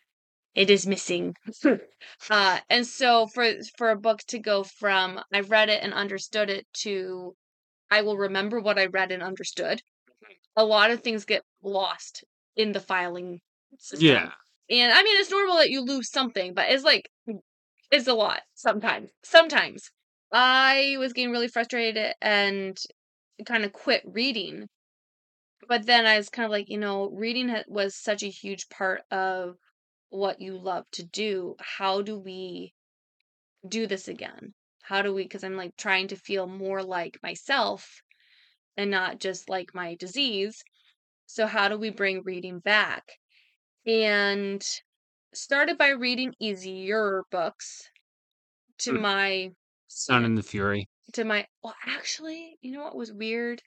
It 0.56 0.70
is 0.70 0.88
missing. 0.88 1.36
uh, 2.30 2.60
and 2.70 2.88
so 2.88 3.28
for 3.28 3.54
for 3.78 3.90
a 3.92 3.98
book 4.00 4.22
to 4.30 4.40
go 4.40 4.64
from 4.64 5.22
I 5.34 5.42
read 5.42 5.70
it 5.70 5.84
and 5.84 5.94
understood 5.94 6.50
it 6.50 6.68
to 6.84 7.36
I 7.92 8.02
will 8.02 8.18
remember 8.18 8.60
what 8.60 8.80
I 8.80 8.86
read 8.86 9.12
and 9.12 9.22
understood. 9.22 9.80
Mm-hmm. 9.80 10.34
A 10.56 10.66
lot 10.66 10.92
of 10.92 11.02
things 11.02 11.26
get 11.26 11.44
lost 11.62 12.24
in 12.56 12.72
the 12.72 12.80
filing 12.80 13.42
system. 13.78 14.08
yeah. 14.08 14.32
And 14.70 14.94
I 14.94 15.04
mean, 15.04 15.20
it's 15.20 15.30
normal 15.30 15.58
that 15.58 15.70
you 15.70 15.82
lose 15.82 16.10
something, 16.10 16.54
but 16.54 16.70
it's 16.70 16.86
like, 16.86 17.10
it's 17.92 18.08
a 18.08 18.14
lot 18.14 18.42
sometimes. 18.56 19.10
Sometimes. 19.24 19.92
I 20.32 20.96
was 20.98 21.12
getting 21.12 21.32
really 21.32 21.50
frustrated 21.50 22.14
and 22.22 22.78
kind 23.46 23.66
of 23.66 23.74
quit 23.74 24.02
reading. 24.06 24.70
But 25.68 25.86
then 25.86 26.06
I 26.06 26.18
was 26.18 26.30
kind 26.30 26.46
of 26.46 26.52
like, 26.52 26.70
you 26.70 26.78
know, 26.78 27.10
reading 27.10 27.54
was 27.68 27.96
such 27.96 28.24
a 28.24 28.30
huge 28.30 28.70
part 28.70 29.02
of 29.12 29.58
what 30.10 30.40
you 30.40 30.58
love 30.58 30.86
to 30.94 31.04
do. 31.04 31.56
How 31.60 32.02
do 32.02 32.18
we 32.18 32.74
do 33.68 33.88
this 33.88 34.08
again? 34.08 34.54
How 34.84 35.02
do 35.02 35.14
we, 35.14 35.24
because 35.24 35.44
I'm 35.44 35.58
like 35.58 35.76
trying 35.78 36.08
to 36.10 36.16
feel 36.16 36.48
more 36.48 36.84
like 36.84 37.20
myself 37.24 38.02
and 38.78 38.92
not 38.92 39.20
just 39.20 39.50
like 39.50 39.74
my 39.76 39.96
disease. 39.96 40.64
So, 41.28 41.48
how 41.48 41.70
do 41.70 41.78
we 41.78 41.90
bring 41.92 42.24
reading 42.24 42.60
back? 42.60 43.04
And 43.86 44.66
started 45.34 45.78
by 45.78 45.90
reading 45.90 46.34
easier 46.40 47.24
books 47.32 47.90
to 48.80 48.94
Mm. 48.94 49.02
my 49.02 49.52
Sound 49.88 50.26
and 50.26 50.38
the 50.38 50.44
Fury. 50.44 50.88
to 51.14 51.24
my 51.24 51.48
well 51.64 51.76
actually 51.86 52.58
you 52.62 52.72
know 52.72 52.84
what 52.84 52.96
was 52.96 53.12
weird 53.14 53.62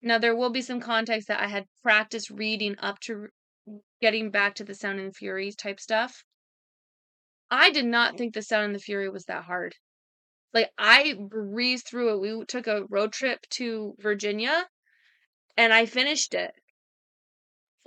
now 0.00 0.18
there 0.18 0.36
will 0.36 0.50
be 0.50 0.62
some 0.62 0.78
context 0.78 1.26
that 1.26 1.40
i 1.40 1.48
had 1.48 1.66
practiced 1.82 2.30
reading 2.30 2.76
up 2.78 3.00
to 3.00 3.28
getting 4.00 4.30
back 4.30 4.54
to 4.54 4.62
the 4.64 4.74
sound 4.74 5.00
and 5.00 5.08
the 5.10 5.14
fury 5.14 5.50
type 5.52 5.80
stuff 5.80 6.24
i 7.50 7.70
did 7.70 7.86
not 7.86 8.18
think 8.18 8.34
the 8.34 8.42
sound 8.42 8.66
and 8.66 8.74
the 8.74 8.78
fury 8.78 9.08
was 9.08 9.24
that 9.24 9.44
hard 9.44 9.74
like 10.54 10.70
i 10.78 11.14
breezed 11.14 11.86
through 11.86 12.14
it 12.14 12.20
we 12.20 12.44
took 12.46 12.66
a 12.66 12.84
road 12.86 13.12
trip 13.12 13.40
to 13.50 13.94
virginia 13.98 14.68
and 15.56 15.72
i 15.72 15.86
finished 15.86 16.34
it 16.34 16.54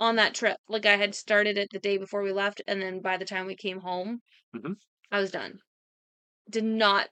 on 0.00 0.16
that 0.16 0.34
trip 0.34 0.58
like 0.68 0.86
i 0.86 0.96
had 0.96 1.14
started 1.14 1.58
it 1.58 1.68
the 1.70 1.78
day 1.78 1.96
before 1.98 2.22
we 2.22 2.32
left 2.32 2.62
and 2.66 2.80
then 2.82 3.00
by 3.00 3.16
the 3.16 3.24
time 3.24 3.46
we 3.46 3.56
came 3.56 3.80
home 3.80 4.20
Mhm. 4.54 4.76
i 5.10 5.20
was 5.20 5.30
done 5.30 5.60
did 6.50 6.64
not 6.64 7.08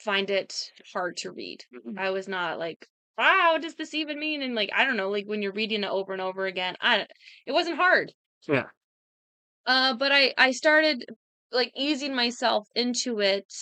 find 0.00 0.30
it 0.30 0.72
hard 0.92 1.16
to 1.18 1.30
read 1.32 1.64
Mhm. 1.74 1.98
I 1.98 2.10
was 2.10 2.28
not 2.28 2.58
like, 2.58 2.88
wow, 3.18 3.52
what 3.52 3.62
does 3.62 3.76
this 3.76 3.94
even 3.94 4.18
mean? 4.18 4.42
And 4.42 4.54
like, 4.54 4.70
I 4.74 4.84
don't 4.84 4.96
know, 4.96 5.10
like 5.10 5.26
when 5.26 5.42
you're 5.42 5.52
reading 5.52 5.84
it 5.84 5.90
over 5.90 6.12
and 6.12 6.22
over 6.22 6.46
again, 6.46 6.76
I 6.80 7.06
it 7.46 7.52
wasn't 7.52 7.76
hard. 7.76 8.12
Yeah. 8.48 8.70
Uh, 9.66 9.94
but 9.94 10.12
I 10.12 10.34
I 10.36 10.50
started 10.52 11.04
like 11.52 11.72
easing 11.76 12.14
myself 12.14 12.68
into 12.74 13.20
it 13.20 13.52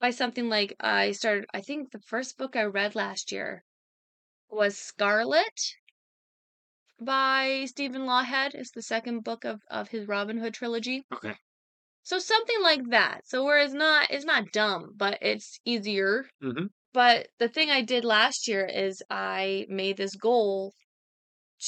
by 0.00 0.10
something 0.10 0.48
like 0.48 0.74
I 0.80 1.12
started. 1.12 1.46
I 1.54 1.60
think 1.60 1.90
the 1.92 2.00
first 2.00 2.38
book 2.38 2.56
I 2.56 2.64
read 2.64 2.94
last 2.94 3.32
year 3.32 3.64
was 4.48 4.78
Scarlet 4.78 5.76
by 7.00 7.64
Stephen 7.64 8.02
Lawhead. 8.02 8.54
It's 8.54 8.70
the 8.70 8.82
second 8.82 9.20
book 9.24 9.44
of 9.46 9.62
of 9.70 9.88
his 9.88 10.06
Robin 10.06 10.36
Hood 10.36 10.52
trilogy. 10.52 11.06
Okay. 11.12 11.36
So 12.04 12.18
something 12.18 12.62
like 12.62 12.88
that. 12.90 13.26
So 13.26 13.44
where 13.44 13.58
it's 13.58 13.74
not 13.74 14.10
it's 14.10 14.24
not 14.24 14.50
dumb, 14.52 14.94
but 14.96 15.18
it's 15.20 15.60
easier. 15.66 16.26
hmm 16.40 16.66
But 16.92 17.30
the 17.38 17.48
thing 17.48 17.70
I 17.70 17.82
did 17.82 18.04
last 18.04 18.48
year 18.48 18.66
is 18.66 19.02
I 19.10 19.66
made 19.68 19.98
this 19.98 20.16
goal 20.16 20.74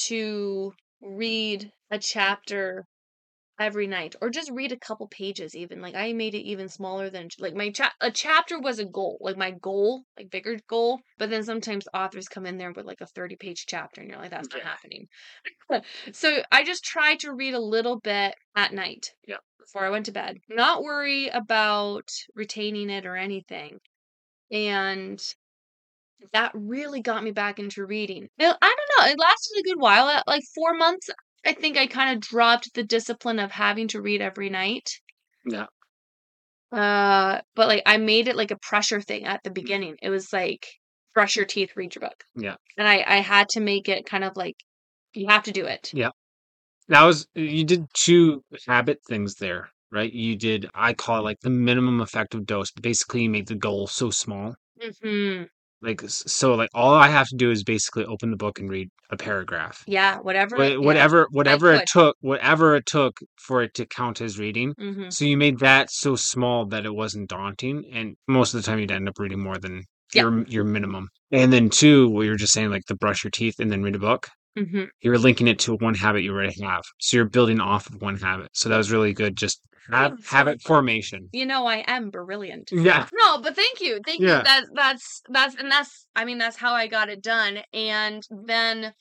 to 0.07 0.73
read 1.01 1.71
a 1.91 1.99
chapter 1.99 2.85
every 3.59 3.87
night 3.87 4.15
or 4.21 4.29
just 4.29 4.49
read 4.51 4.71
a 4.71 4.77
couple 4.77 5.07
pages 5.07 5.55
even 5.55 5.81
like 5.81 5.93
i 5.93 6.13
made 6.13 6.33
it 6.33 6.39
even 6.45 6.69
smaller 6.69 7.09
than 7.09 7.27
like 7.39 7.53
my 7.53 7.69
cha- 7.69 7.93
a 7.99 8.09
chapter 8.09 8.57
was 8.59 8.79
a 8.79 8.85
goal 8.85 9.17
like 9.21 9.35
my 9.37 9.51
goal 9.51 10.03
like 10.17 10.29
bigger 10.29 10.57
goal 10.67 10.99
but 11.17 11.29
then 11.29 11.43
sometimes 11.43 11.87
authors 11.93 12.29
come 12.29 12.45
in 12.45 12.57
there 12.57 12.71
with 12.71 12.85
like 12.85 13.01
a 13.01 13.05
30 13.05 13.35
page 13.35 13.65
chapter 13.67 13.99
and 14.01 14.09
you're 14.09 14.19
like 14.19 14.31
that's 14.31 14.49
not 14.53 14.61
happening 14.61 15.07
so 16.13 16.41
i 16.51 16.63
just 16.63 16.83
tried 16.83 17.19
to 17.19 17.33
read 17.33 17.53
a 17.53 17.59
little 17.59 17.99
bit 17.99 18.33
at 18.55 18.73
night 18.73 19.11
Yeah. 19.27 19.37
before 19.59 19.85
i 19.85 19.89
went 19.89 20.05
to 20.05 20.11
bed 20.11 20.37
not 20.49 20.81
worry 20.81 21.27
about 21.27 22.09
retaining 22.35 22.89
it 22.89 23.05
or 23.05 23.17
anything 23.17 23.79
and 24.51 25.21
that 26.33 26.51
really 26.53 27.01
got 27.01 27.23
me 27.23 27.31
back 27.31 27.59
into 27.59 27.85
reading. 27.85 28.27
Now, 28.37 28.55
I 28.61 28.75
don't 28.75 29.05
know, 29.05 29.11
it 29.11 29.19
lasted 29.19 29.59
a 29.59 29.63
good 29.63 29.79
while. 29.79 30.07
At 30.09 30.27
like 30.27 30.43
four 30.53 30.73
months, 30.73 31.09
I 31.45 31.53
think 31.53 31.77
I 31.77 31.87
kind 31.87 32.15
of 32.15 32.21
dropped 32.21 32.73
the 32.73 32.83
discipline 32.83 33.39
of 33.39 33.51
having 33.51 33.87
to 33.89 34.01
read 34.01 34.21
every 34.21 34.49
night. 34.49 34.89
Yeah. 35.45 35.67
Uh, 36.71 37.41
but 37.55 37.67
like 37.67 37.83
I 37.85 37.97
made 37.97 38.27
it 38.27 38.35
like 38.35 38.51
a 38.51 38.57
pressure 38.57 39.01
thing 39.01 39.25
at 39.25 39.41
the 39.43 39.49
beginning. 39.49 39.95
It 40.01 40.09
was 40.09 40.31
like 40.31 40.67
brush 41.13 41.35
your 41.35 41.45
teeth, 41.45 41.71
read 41.75 41.95
your 41.95 42.01
book. 42.01 42.23
Yeah. 42.35 42.55
And 42.77 42.87
I 42.87 43.03
I 43.07 43.17
had 43.17 43.49
to 43.49 43.59
make 43.59 43.89
it 43.89 44.05
kind 44.05 44.23
of 44.23 44.35
like 44.35 44.55
you 45.13 45.27
have 45.27 45.43
to 45.43 45.51
do 45.51 45.65
it. 45.65 45.89
Yeah. 45.93 46.11
That 46.87 47.03
was 47.03 47.27
you 47.33 47.63
did 47.63 47.87
two 47.93 48.43
habit 48.67 48.99
things 49.07 49.35
there, 49.35 49.69
right? 49.91 50.11
You 50.11 50.35
did 50.35 50.69
I 50.75 50.93
call 50.93 51.19
it 51.19 51.23
like 51.23 51.39
the 51.41 51.49
minimum 51.49 52.01
effective 52.01 52.45
dose, 52.45 52.71
but 52.71 52.83
basically 52.83 53.23
you 53.23 53.29
made 53.29 53.47
the 53.47 53.55
goal 53.55 53.87
so 53.87 54.09
small. 54.09 54.55
hmm 55.01 55.43
Like 55.81 56.01
so 56.07 56.55
like 56.55 56.69
all 56.73 56.93
I 56.93 57.07
have 57.07 57.27
to 57.29 57.35
do 57.35 57.51
is 57.51 57.63
basically 57.63 58.05
open 58.05 58.31
the 58.31 58.37
book 58.37 58.59
and 58.59 58.69
read 58.69 58.89
a 59.11 59.17
paragraph. 59.17 59.83
Yeah, 59.87 60.17
whatever. 60.19 60.57
Wha- 60.57 60.63
yeah, 60.63 60.77
Whatever 60.77 61.27
whatever 61.31 61.73
it 61.73 61.87
took 61.87 62.17
whatever 62.21 62.75
it 62.75 62.85
took 62.85 63.17
for 63.37 63.61
it 63.63 63.73
to 63.75 63.85
count 63.85 64.19
as 64.21 64.37
reading. 64.37 64.73
Mhm. 64.79 65.11
So 65.13 65.23
you 65.25 65.37
made 65.37 65.59
that 65.59 65.89
so 65.91 66.15
small 66.15 66.65
that 66.67 66.85
it 66.85 66.93
wasn't 66.93 67.29
daunting 67.29 67.85
and 67.93 68.15
most 68.27 68.53
of 68.53 68.61
the 68.61 68.65
time 68.67 68.79
you'd 68.79 68.91
end 68.91 69.07
up 69.07 69.17
reading 69.19 69.39
more 69.41 69.57
than 69.57 69.83
Yeah. 70.13 70.23
your 70.23 70.43
your 70.47 70.63
minimum. 70.65 71.07
And 71.31 71.53
then 71.53 71.69
two, 71.69 72.09
what 72.09 72.23
you 72.23 72.31
were 72.31 72.35
just 72.37 72.53
saying 72.53 72.71
like 72.71 72.85
the 72.87 72.95
brush 72.95 73.23
your 73.23 73.31
teeth 73.31 73.55
and 73.59 73.71
then 73.71 73.81
read 73.83 73.95
a 73.95 73.99
book. 73.99 74.27
hmm 74.57 74.85
you're 75.01 75.17
linking 75.19 75.47
it 75.47 75.59
to 75.59 75.75
one 75.75 75.93
habit 75.95 76.23
you 76.23 76.33
already 76.33 76.61
have. 76.63 76.81
So 76.99 77.15
you're 77.17 77.25
building 77.29 77.59
off 77.61 77.87
of 77.89 78.01
one 78.01 78.17
habit. 78.17 78.49
So 78.53 78.67
that 78.67 78.77
was 78.77 78.91
really 78.91 79.13
good. 79.13 79.37
Just 79.37 79.61
have 79.91 80.11
Thanks. 80.11 80.29
habit 80.29 80.61
formation. 80.61 81.29
You 81.31 81.45
know 81.45 81.65
I 81.65 81.83
am 81.87 82.09
brilliant. 82.09 82.69
Yeah. 82.71 83.07
No, 83.13 83.41
but 83.41 83.55
thank 83.55 83.81
you. 83.81 83.99
Thank 84.05 84.21
Yeah. 84.21 84.37
you. 84.37 84.43
That's 84.43 84.69
that's 84.73 85.21
that's 85.29 85.55
and 85.55 85.71
that's 85.71 86.07
I 86.15 86.25
mean 86.25 86.37
that's 86.37 86.57
how 86.57 86.73
I 86.73 86.87
got 86.87 87.09
it 87.09 87.21
done. 87.21 87.59
And 87.73 88.23
then 88.29 88.93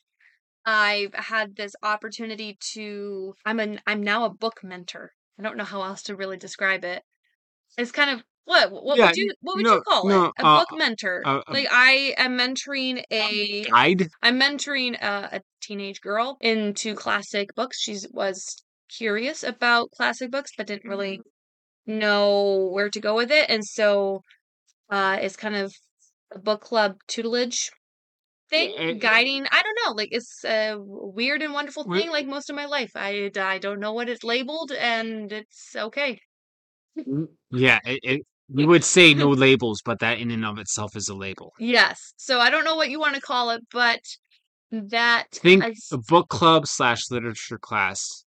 I've 0.64 1.14
had 1.14 1.56
this 1.56 1.74
opportunity 1.82 2.58
to 2.74 3.34
I'm 3.44 3.60
an 3.60 3.80
I'm 3.86 4.02
now 4.02 4.24
a 4.24 4.30
book 4.30 4.60
mentor. 4.62 5.12
I 5.38 5.42
don't 5.42 5.56
know 5.56 5.64
how 5.64 5.82
else 5.82 6.02
to 6.04 6.16
really 6.16 6.36
describe 6.36 6.84
it. 6.84 7.02
It's 7.76 7.92
kind 7.92 8.10
of 8.10 8.22
what 8.44 8.70
what 8.72 8.96
Yeah, 8.98 9.06
would 9.06 9.16
you 9.16 9.32
what 9.40 9.56
would 9.56 9.64
no, 9.64 9.74
you 9.74 9.82
call 9.82 10.08
no, 10.08 10.24
it? 10.26 10.32
A 10.38 10.46
uh, 10.46 10.58
book 10.58 10.78
mentor. 10.78 11.22
uh, 11.24 11.30
um, 11.36 11.42
like 11.50 11.68
I 11.70 12.14
am 12.16 12.36
mentoring 12.38 13.02
a 13.10 13.64
Guide. 13.64 14.08
I'm 14.22 14.40
mentoring 14.40 15.00
a, 15.00 15.36
a 15.36 15.40
teenage 15.60 16.00
girl 16.00 16.38
into 16.40 16.94
classic 16.94 17.54
books. 17.54 17.78
She 17.80 17.98
was 18.10 18.62
curious 18.89 19.43
about 19.43 19.91
classic 19.93 20.30
books, 20.30 20.53
but 20.57 20.66
didn't 20.66 20.89
really 20.89 21.20
know 21.86 22.68
where 22.72 22.91
to 22.91 23.01
go 23.01 23.14
with 23.16 23.30
it, 23.30 23.51
and 23.51 23.64
so 23.64 24.22
uh, 24.91 25.18
it's 25.20 25.36
kind 25.36 25.57
of 25.57 25.72
a 26.32 26.39
book 26.39 26.62
club 26.62 26.97
tutelage 27.09 27.70
thing, 28.51 28.74
Eh, 28.78 28.91
eh, 28.91 28.93
guiding. 28.95 29.47
I 29.51 29.62
don't 29.62 29.78
know, 29.84 29.93
like 29.93 30.11
it's 30.12 30.45
a 30.45 30.76
weird 30.78 31.43
and 31.43 31.53
wonderful 31.53 31.84
thing. 31.84 32.11
Like 32.11 32.26
most 32.26 32.51
of 32.51 32.57
my 32.57 32.66
life, 32.66 32.93
I 32.95 33.30
I 33.36 33.59
don't 33.59 33.80
know 33.80 33.93
what 33.93 34.09
it's 34.09 34.24
labeled, 34.24 34.72
and 34.72 35.32
it's 35.32 35.74
okay. 35.76 36.20
Yeah. 37.51 37.78
It, 37.86 38.01
it, 38.03 38.22
you 38.55 38.66
would 38.66 38.84
say 38.84 39.14
no 39.14 39.28
labels, 39.47 39.80
but 39.84 40.01
that 40.01 40.18
in 40.18 40.30
and 40.30 40.45
of 40.45 40.59
itself 40.59 40.97
is 40.97 41.09
a 41.09 41.14
label. 41.14 41.53
Yes. 41.59 42.12
So 42.16 42.41
I 42.41 42.51
don't 42.51 42.64
know 42.64 42.76
what 42.76 42.91
you 42.91 43.01
want 43.01 43.14
to 43.14 43.20
call 43.20 43.51
it, 43.51 43.62
but 43.72 44.01
that 44.70 45.28
Think 45.32 45.64
I 45.64 45.74
a 45.93 45.99
book 45.99 46.28
club 46.28 46.66
slash 46.66 47.11
literature 47.11 47.59
class 47.59 48.24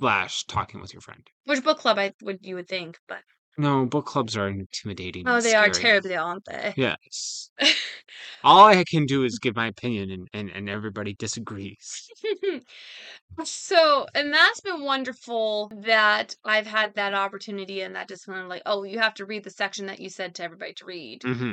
slash 0.00 0.44
talking 0.44 0.80
with 0.80 0.92
your 0.92 1.00
friend. 1.02 1.22
which 1.44 1.62
book 1.62 1.78
club 1.78 1.98
I 1.98 2.12
would 2.22 2.38
you 2.42 2.54
would 2.56 2.68
think, 2.68 2.98
but 3.08 3.18
No, 3.58 3.84
book 3.86 4.06
clubs 4.06 4.36
are 4.36 4.48
intimidating. 4.48 5.28
oh, 5.28 5.40
they 5.40 5.54
are 5.54 5.72
scary. 5.72 5.82
terribly, 6.00 6.16
aren't 6.16 6.44
they? 6.46 6.72
Yes. 6.76 7.50
All 8.42 8.64
I 8.66 8.84
can 8.84 9.06
do 9.06 9.24
is 9.24 9.38
give 9.38 9.54
my 9.56 9.66
opinion 9.68 10.10
and, 10.10 10.28
and, 10.32 10.50
and 10.50 10.68
everybody 10.70 11.14
disagrees. 11.14 12.08
so, 13.44 14.06
and 14.14 14.32
that's 14.32 14.60
been 14.60 14.82
wonderful 14.82 15.70
that 15.84 16.34
I've 16.44 16.66
had 16.66 16.94
that 16.94 17.14
opportunity 17.14 17.82
and 17.82 17.94
that 17.94 18.08
discipline. 18.08 18.48
Like, 18.48 18.62
oh, 18.66 18.82
you 18.84 18.98
have 18.98 19.14
to 19.14 19.26
read 19.26 19.44
the 19.44 19.50
section 19.50 19.86
that 19.86 20.00
you 20.00 20.08
said 20.08 20.34
to 20.36 20.42
everybody 20.42 20.72
to 20.74 20.84
read. 20.84 21.20
Mm-hmm. 21.22 21.52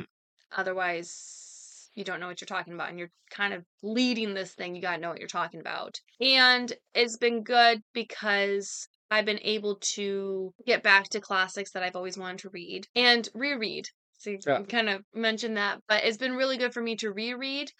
Otherwise, 0.56 1.47
you 1.98 2.04
don't 2.04 2.20
know 2.20 2.28
what 2.28 2.40
you're 2.40 2.46
talking 2.46 2.72
about. 2.74 2.90
And 2.90 2.98
you're 2.98 3.10
kind 3.30 3.52
of 3.52 3.64
leading 3.82 4.34
this 4.34 4.54
thing. 4.54 4.74
You 4.74 4.82
got 4.82 4.96
to 4.96 5.02
know 5.02 5.10
what 5.10 5.18
you're 5.18 5.28
talking 5.28 5.60
about. 5.60 6.00
And 6.20 6.72
it's 6.94 7.16
been 7.18 7.42
good 7.42 7.82
because 7.92 8.88
I've 9.10 9.24
been 9.26 9.40
able 9.42 9.76
to 9.94 10.52
get 10.66 10.82
back 10.82 11.08
to 11.10 11.20
classics 11.20 11.72
that 11.72 11.82
I've 11.82 11.96
always 11.96 12.18
wanted 12.18 12.38
to 12.40 12.50
read 12.50 12.86
and 12.94 13.28
reread. 13.34 13.88
So 14.18 14.30
you 14.30 14.38
Yeah. 14.46 14.62
kind 14.66 14.88
of 14.88 15.04
mentioned 15.14 15.56
that, 15.56 15.80
but 15.88 16.04
it's 16.04 16.16
been 16.16 16.36
really 16.36 16.56
good 16.58 16.72
for 16.74 16.82
me 16.82 16.96
to 16.96 17.12
reread 17.12 17.70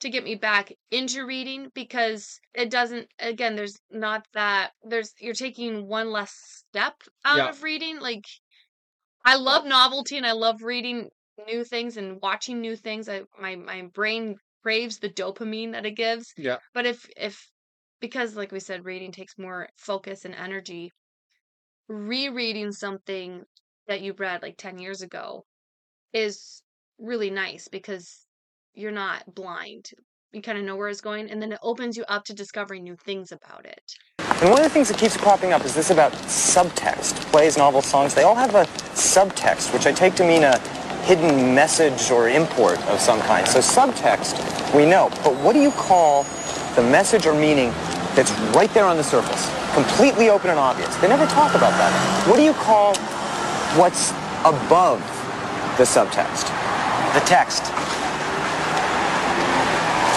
to 0.00 0.10
get 0.10 0.24
me 0.24 0.34
back 0.34 0.72
into 0.90 1.24
reading 1.24 1.70
because 1.74 2.38
it 2.52 2.70
doesn't 2.70 3.08
again 3.18 3.56
there's 3.56 3.78
not 3.90 4.26
that 4.34 4.72
there's 4.82 5.14
you're 5.20 5.34
taking 5.34 5.86
one 5.86 6.10
less 6.10 6.32
step 6.32 6.94
out 7.24 7.36
Yeah. 7.36 7.48
of 7.48 7.62
reading 7.62 8.00
like 8.00 8.24
I 9.24 9.36
love 9.36 9.64
novelty 9.66 10.16
and 10.16 10.26
I 10.26 10.32
love 10.32 10.62
reading 10.62 11.10
new 11.46 11.64
things 11.64 11.96
and 11.96 12.20
watching 12.22 12.60
new 12.60 12.76
things. 12.76 13.08
I 13.08 13.22
my 13.40 13.56
my 13.56 13.82
brain 13.92 14.36
craves 14.62 14.98
the 14.98 15.10
dopamine 15.10 15.72
that 15.72 15.86
it 15.86 15.92
gives. 15.92 16.32
Yeah. 16.36 16.56
But 16.72 16.86
if 16.86 17.06
if 17.16 17.50
because 18.00 18.36
like 18.36 18.52
we 18.52 18.60
said 18.60 18.84
reading 18.84 19.12
takes 19.12 19.38
more 19.38 19.68
focus 19.76 20.24
and 20.24 20.34
energy, 20.34 20.90
rereading 21.88 22.72
something 22.72 23.42
that 23.86 24.00
you 24.00 24.14
read 24.18 24.42
like 24.42 24.56
10 24.56 24.78
years 24.78 25.02
ago 25.02 25.44
is 26.12 26.62
really 26.98 27.30
nice 27.30 27.68
because 27.68 28.26
you're 28.74 28.90
not 28.90 29.22
blind. 29.34 29.90
You 30.32 30.42
kind 30.42 30.58
of 30.58 30.64
know 30.64 30.76
where 30.76 30.88
it's 30.88 31.00
going 31.00 31.30
and 31.30 31.40
then 31.40 31.52
it 31.52 31.58
opens 31.62 31.96
you 31.96 32.04
up 32.08 32.24
to 32.24 32.34
discovering 32.34 32.82
new 32.82 32.96
things 32.96 33.32
about 33.32 33.66
it. 33.66 33.82
And 34.18 34.50
one 34.50 34.58
of 34.58 34.64
the 34.64 34.70
things 34.70 34.88
that 34.88 34.98
keeps 34.98 35.16
popping 35.16 35.52
up 35.52 35.64
is 35.64 35.74
this 35.74 35.90
about 35.90 36.12
subtext. 36.12 37.14
Plays, 37.30 37.56
novels, 37.56 37.86
songs, 37.86 38.14
they 38.14 38.24
all 38.24 38.34
have 38.34 38.54
a 38.54 38.64
subtext, 38.94 39.72
which 39.72 39.86
I 39.86 39.92
take 39.92 40.14
to 40.16 40.24
mean 40.24 40.42
a 40.42 40.60
hidden 41.04 41.54
message 41.54 42.10
or 42.10 42.28
import 42.28 42.78
of 42.88 43.00
some 43.00 43.20
kind. 43.22 43.46
So 43.46 43.60
subtext, 43.60 44.34
we 44.74 44.86
know. 44.86 45.10
But 45.22 45.36
what 45.36 45.52
do 45.52 45.60
you 45.60 45.70
call 45.72 46.24
the 46.74 46.82
message 46.82 47.26
or 47.26 47.34
meaning 47.34 47.70
that's 48.14 48.32
right 48.56 48.72
there 48.74 48.86
on 48.86 48.96
the 48.96 49.04
surface? 49.04 49.50
Completely 49.74 50.30
open 50.30 50.50
and 50.50 50.58
obvious. 50.58 50.94
They 50.96 51.08
never 51.08 51.26
talk 51.26 51.54
about 51.54 51.72
that. 51.72 52.28
What 52.28 52.36
do 52.36 52.42
you 52.42 52.54
call 52.54 52.94
what's 53.76 54.10
above 54.40 55.00
the 55.78 55.84
subtext? 55.84 56.48
The 57.14 57.20
text. 57.26 57.62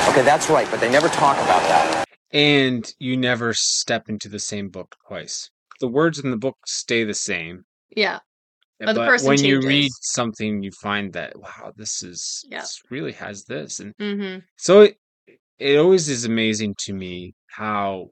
Okay, 0.10 0.24
that's 0.24 0.50
right, 0.50 0.68
but 0.72 0.80
they 0.80 0.90
never 0.90 1.10
talk 1.10 1.38
about 1.38 1.62
that. 1.64 2.06
And 2.32 2.92
you 2.98 3.18
never 3.18 3.54
step 3.54 4.10
into 4.10 4.30
the 4.30 4.40
same 4.40 4.70
book 4.70 4.96
twice. 5.08 5.50
The 5.80 5.88
words 5.88 6.18
in 6.20 6.32
the 6.32 6.38
book 6.38 6.58
stay 6.66 7.04
the 7.04 7.14
same. 7.14 7.66
Yeah. 7.96 8.20
Uh, 8.82 8.88
Or 8.88 8.94
the 8.94 9.00
but 9.00 9.08
person 9.10 9.26
when 9.26 9.44
you 9.44 9.62
read 9.62 9.92
something, 10.02 10.64
you 10.64 10.72
find 10.72 11.14
that 11.14 11.38
wow, 11.40 11.74
this 11.76 12.04
is 12.04 12.46
Yeah. 12.50 12.60
this 12.62 12.82
really 12.90 13.14
has 13.14 13.44
this, 13.46 13.80
and 13.80 13.94
Mhm. 14.00 14.44
so 14.58 14.82
it 14.82 14.98
it 15.60 15.78
always 15.78 16.10
is 16.10 16.26
amazing 16.26 16.76
to 16.86 16.94
me 16.94 17.34
how 17.48 18.12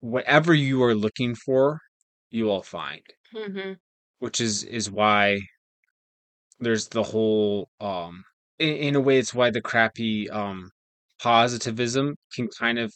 whatever 0.00 0.54
you 0.54 0.82
are 0.84 0.94
looking 0.94 1.34
for, 1.36 1.80
you 2.30 2.46
will 2.46 2.62
find. 2.62 3.04
Mhm. 3.34 3.78
which 4.20 4.40
is 4.40 4.64
is 4.64 4.90
why 4.90 5.38
there's 6.60 6.88
the 6.88 7.02
whole 7.02 7.68
um 7.80 8.22
in, 8.58 8.68
in 8.76 8.94
a 8.94 9.00
way 9.00 9.18
it's 9.18 9.34
why 9.34 9.50
the 9.50 9.60
crappy 9.60 10.30
um 10.30 10.70
positivism 11.20 12.14
can 12.34 12.48
kind 12.58 12.78
of 12.78 12.92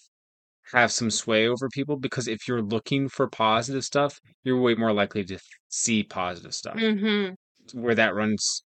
have 0.72 0.92
some 0.92 1.10
sway 1.10 1.48
over 1.48 1.68
people 1.70 1.96
because 1.96 2.28
if 2.28 2.46
you're 2.46 2.62
looking 2.62 3.08
for 3.08 3.28
positive 3.28 3.84
stuff 3.84 4.18
you're 4.44 4.60
way 4.60 4.74
more 4.74 4.92
likely 4.92 5.24
to 5.24 5.38
see 5.68 6.02
positive 6.02 6.54
stuff 6.54 6.76
Mhm. 6.76 7.34
where 7.74 7.94
that 7.94 8.14
runs 8.14 8.62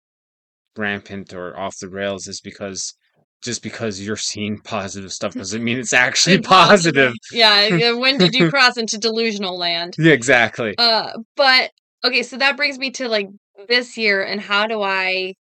rampant 0.77 1.33
or 1.33 1.59
off 1.59 1.77
the 1.79 1.89
rails 1.89 2.27
is 2.27 2.41
because 2.41 2.95
just 3.43 3.63
because 3.63 4.01
you're 4.01 4.17
seeing 4.17 4.59
positive 4.65 5.13
stuff 5.13 5.35
doesn't 5.37 5.65
mean 5.65 5.79
it's 5.79 5.93
actually 5.93 6.39
positive 6.43 7.13
Yeah, 7.33 7.67
yeah, 7.67 7.93
when 7.93 8.19
did 8.19 8.35
you 8.35 8.49
cross 8.51 8.77
into 8.77 8.99
delusional 8.99 9.57
land? 9.59 9.95
yeah 9.99 10.13
exactly 10.13 10.75
Uh, 10.79 11.13
but 11.37 11.71
okay, 12.05 12.23
so 12.23 12.37
that 12.37 12.57
brings 12.57 12.79
me 12.79 12.91
to 12.93 13.09
like 13.09 13.29
this 13.69 13.97
year 13.97 14.23
and 14.23 14.41
how 14.41 14.67
do 14.67 14.83
I 14.83 15.35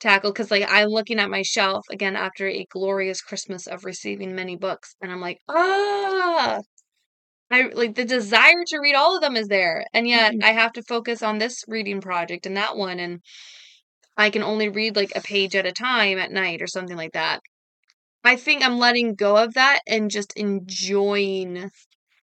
tackle 0.00 0.32
because 0.32 0.50
like 0.50 0.64
I'm 0.68 0.88
looking 0.88 1.18
at 1.20 1.30
my 1.30 1.42
shelf 1.42 1.84
again 1.90 2.16
after 2.16 2.46
a 2.48 2.66
glorious 2.70 3.20
Christmas 3.22 3.66
of 3.66 3.84
receiving 3.84 4.34
many 4.34 4.56
books, 4.56 4.94
and 5.00 5.12
I'm 5.12 5.20
like, 5.20 5.38
ah, 5.48 6.60
I 7.50 7.62
like 7.74 7.96
the 7.96 8.04
desire 8.04 8.64
to 8.68 8.78
read 8.80 8.94
all 8.94 9.16
of 9.16 9.22
them 9.22 9.36
is 9.36 9.48
there, 9.48 9.84
and 9.94 10.08
yet 10.08 10.34
Mhm. 10.34 10.44
I 10.44 10.52
have 10.52 10.72
to 10.74 10.82
focus 10.84 11.22
on 11.22 11.38
this 11.38 11.64
reading 11.68 12.00
project 12.00 12.46
and 12.46 12.56
that 12.56 12.76
one, 12.76 13.00
and 13.00 13.20
I 14.18 14.28
can 14.28 14.42
only 14.42 14.68
read 14.68 14.94
like 14.96 15.12
a 15.16 15.22
page 15.22 15.56
at 15.56 15.64
a 15.64 15.72
time 15.72 16.18
at 16.18 16.30
night 16.30 16.60
or 16.60 16.66
something 16.66 16.98
like 16.98 17.12
that. 17.12 17.40
I 18.24 18.36
think 18.36 18.62
I'm 18.64 18.78
letting 18.78 19.14
go 19.14 19.36
of 19.36 19.54
that 19.54 19.80
and 19.86 20.10
just 20.10 20.32
enjoying 20.36 21.70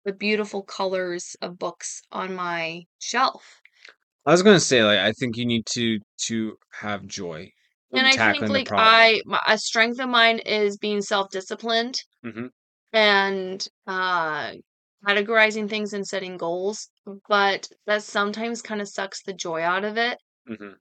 the 0.06 0.14
beautiful 0.14 0.64
colors 0.64 1.36
of 1.42 1.60
books 1.60 2.02
on 2.12 2.36
my 2.36 2.86
shelf. 3.00 3.62
I 4.26 4.32
was 4.32 4.42
gonna 4.44 4.60
say, 4.60 4.84
like, 4.84 4.98
I 5.00 5.12
think 5.14 5.38
you 5.38 5.46
need 5.46 5.66
to 5.74 6.00
to 6.28 6.58
have 6.80 7.06
joy 7.06 7.52
And 7.94 8.08
I 8.08 8.32
think 8.32 8.50
like. 8.50 8.70
I 8.72 9.22
my, 9.26 9.40
a 9.48 9.58
strength 9.58 10.00
of 10.00 10.10
mine 10.10 10.40
is 10.40 10.78
being 10.78 11.02
self-disciplined 11.02 11.98
Mhm. 12.26 12.50
and 12.94 13.68
uh 13.88 14.54
categorizing 15.06 15.68
things 15.70 15.94
and 15.94 16.08
setting 16.08 16.38
goals, 16.38 16.90
but 17.28 17.68
that 17.88 18.04
sometimes 18.04 18.62
kind 18.62 18.82
of 18.82 18.88
sucks 18.88 19.24
the 19.24 19.34
joy 19.34 19.62
out 19.62 19.84
of 19.84 19.98
it. 19.98 20.18
Mhm. 20.48 20.76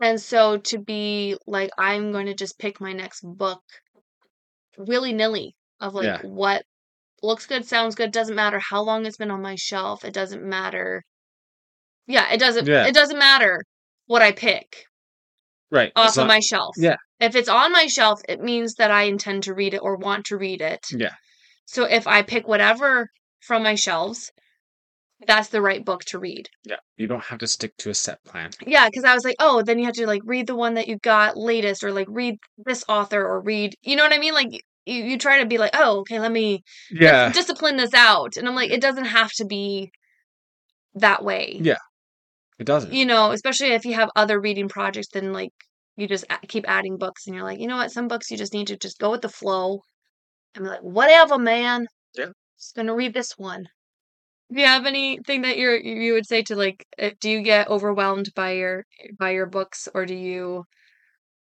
And 0.00 0.20
so 0.20 0.58
to 0.58 0.78
be 0.78 1.36
like, 1.46 1.70
I'm 1.78 2.12
going 2.12 2.26
to 2.26 2.34
just 2.34 2.58
pick 2.58 2.80
my 2.80 2.92
next 2.92 3.22
book 3.22 3.62
willy 4.78 5.12
nilly 5.12 5.56
of 5.80 5.94
like 5.94 6.04
Yeah. 6.04 6.22
what 6.22 6.64
looks 7.22 7.46
good, 7.46 7.64
sounds 7.66 7.94
good, 7.94 8.12
doesn't 8.12 8.36
matter 8.36 8.58
how 8.60 8.82
long 8.82 9.06
it's 9.06 9.16
been 9.18 9.30
on 9.30 9.42
my 9.42 9.56
shelf. 9.56 10.04
It 10.04 10.14
doesn't 10.14 10.42
matter. 10.44 11.04
Yeah, 12.06 12.32
it 12.32 12.38
doesn't 12.38 12.66
Yeah. 12.66 12.86
it 12.86 12.94
doesn't 12.94 13.18
matter 13.18 13.64
what 14.06 14.22
I 14.22 14.32
pick 14.32 14.84
Right. 15.70 15.92
off 15.96 16.16
of 16.16 16.26
my 16.26 16.40
shelf. 16.40 16.74
yeah. 16.78 16.96
If 17.18 17.34
it's 17.34 17.48
on 17.48 17.72
my 17.72 17.86
shelf, 17.86 18.20
it 18.28 18.40
means 18.40 18.74
that 18.74 18.90
I 18.90 19.04
intend 19.04 19.44
to 19.44 19.54
read 19.54 19.74
it 19.74 19.80
or 19.82 19.96
want 19.96 20.26
to 20.26 20.36
read 20.36 20.60
it. 20.60 20.80
Yeah. 20.92 21.14
So 21.66 21.84
if 21.84 22.06
I 22.06 22.22
pick 22.22 22.46
whatever 22.46 23.08
from 23.40 23.62
my 23.62 23.74
shelves, 23.74 24.30
that's 25.26 25.48
the 25.48 25.62
right 25.62 25.82
book 25.84 26.04
to 26.06 26.18
read. 26.18 26.48
Yeah. 26.64 26.76
You 26.96 27.06
don't 27.06 27.24
have 27.24 27.38
to 27.38 27.46
stick 27.46 27.74
to 27.78 27.90
a 27.90 27.94
set 27.94 28.22
plan. 28.24 28.50
Yeah, 28.66 28.86
because 28.88 29.04
I 29.04 29.14
was 29.14 29.24
like, 29.24 29.36
oh, 29.40 29.62
then 29.62 29.78
you 29.78 29.86
have 29.86 29.94
to 29.94 30.06
like 30.06 30.20
read 30.24 30.46
the 30.46 30.54
one 30.54 30.74
that 30.74 30.88
you 30.88 30.98
got 30.98 31.36
latest, 31.38 31.82
or 31.82 31.90
like 31.92 32.06
read 32.10 32.36
this 32.58 32.84
author, 32.88 33.24
or 33.26 33.40
read, 33.40 33.74
you 33.82 33.96
know 33.96 34.02
what 34.04 34.12
I 34.12 34.18
mean? 34.18 34.34
Like 34.34 34.50
you, 34.84 35.02
you 35.02 35.18
try 35.18 35.40
to 35.40 35.46
be 35.46 35.56
like, 35.58 35.70
oh, 35.74 36.00
okay, 36.00 36.20
let 36.20 36.30
me 36.30 36.62
Yeah. 36.90 37.32
discipline 37.32 37.76
this 37.76 37.94
out, 37.94 38.36
and 38.36 38.46
I'm 38.46 38.54
like, 38.54 38.70
it 38.70 38.80
doesn't 38.82 39.06
have 39.06 39.32
to 39.38 39.46
be 39.46 39.90
that 40.94 41.24
way. 41.24 41.58
Yeah. 41.62 41.76
It 42.58 42.64
doesn't. 42.64 42.92
You 42.92 43.04
know, 43.04 43.32
especially 43.32 43.68
if 43.68 43.84
you 43.84 43.94
have 43.94 44.10
other 44.16 44.40
reading 44.40 44.68
projects, 44.68 45.08
then 45.12 45.32
like 45.32 45.52
you 45.96 46.06
just 46.08 46.24
keep 46.48 46.64
adding 46.68 46.96
books, 46.98 47.26
and 47.26 47.34
you're 47.34 47.44
like, 47.44 47.60
you 47.60 47.66
know 47.66 47.76
what? 47.76 47.92
Some 47.92 48.08
books 48.08 48.30
you 48.30 48.36
just 48.36 48.54
need 48.54 48.68
to 48.68 48.76
just 48.76 48.98
go 48.98 49.10
with 49.10 49.22
the 49.22 49.28
flow, 49.28 49.80
and 50.54 50.64
be 50.64 50.70
like, 50.70 50.80
whatever, 50.80 51.38
man. 51.38 51.86
Yeah. 52.14 52.26
Just 52.58 52.74
gonna 52.74 52.94
read 52.94 53.14
this 53.14 53.32
one. 53.36 53.64
Do 54.52 54.60
you 54.60 54.66
have 54.66 54.86
anything 54.86 55.42
that 55.42 55.58
you're 55.58 55.76
you 55.76 56.12
would 56.14 56.26
say 56.26 56.42
to 56.42 56.56
like 56.56 56.86
uh, 57.00 57.10
do 57.20 57.30
you 57.30 57.42
get 57.42 57.68
overwhelmed 57.68 58.30
by 58.34 58.52
your 58.52 58.84
by 59.18 59.30
your 59.30 59.46
books 59.46 59.88
or 59.92 60.06
do 60.06 60.14
you 60.14 60.64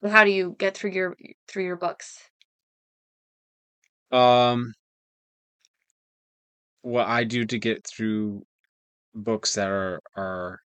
how 0.09 0.25
do 0.25 0.31
you 0.31 0.57
get 0.59 0.77
through 0.77 0.93
your 0.93 1.17
through 1.49 1.65
your 1.65 1.77
books? 1.77 2.19
Um, 4.11 4.73
what 6.83 7.07
I 7.09 7.25
do 7.25 7.45
to 7.45 7.59
get 7.59 7.87
through 7.87 8.43
books 9.15 9.55
that 9.55 9.69
are 9.69 10.01
are 10.17 10.61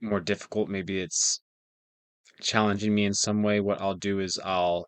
more 0.00 0.20
difficult, 0.20 0.68
maybe 0.68 1.00
it's 1.00 1.40
challenging 2.40 2.94
me 2.94 3.04
in 3.04 3.14
some 3.14 3.42
way. 3.42 3.60
What 3.60 3.80
I'll 3.80 3.94
do 3.94 4.20
is 4.20 4.38
I'll 4.44 4.86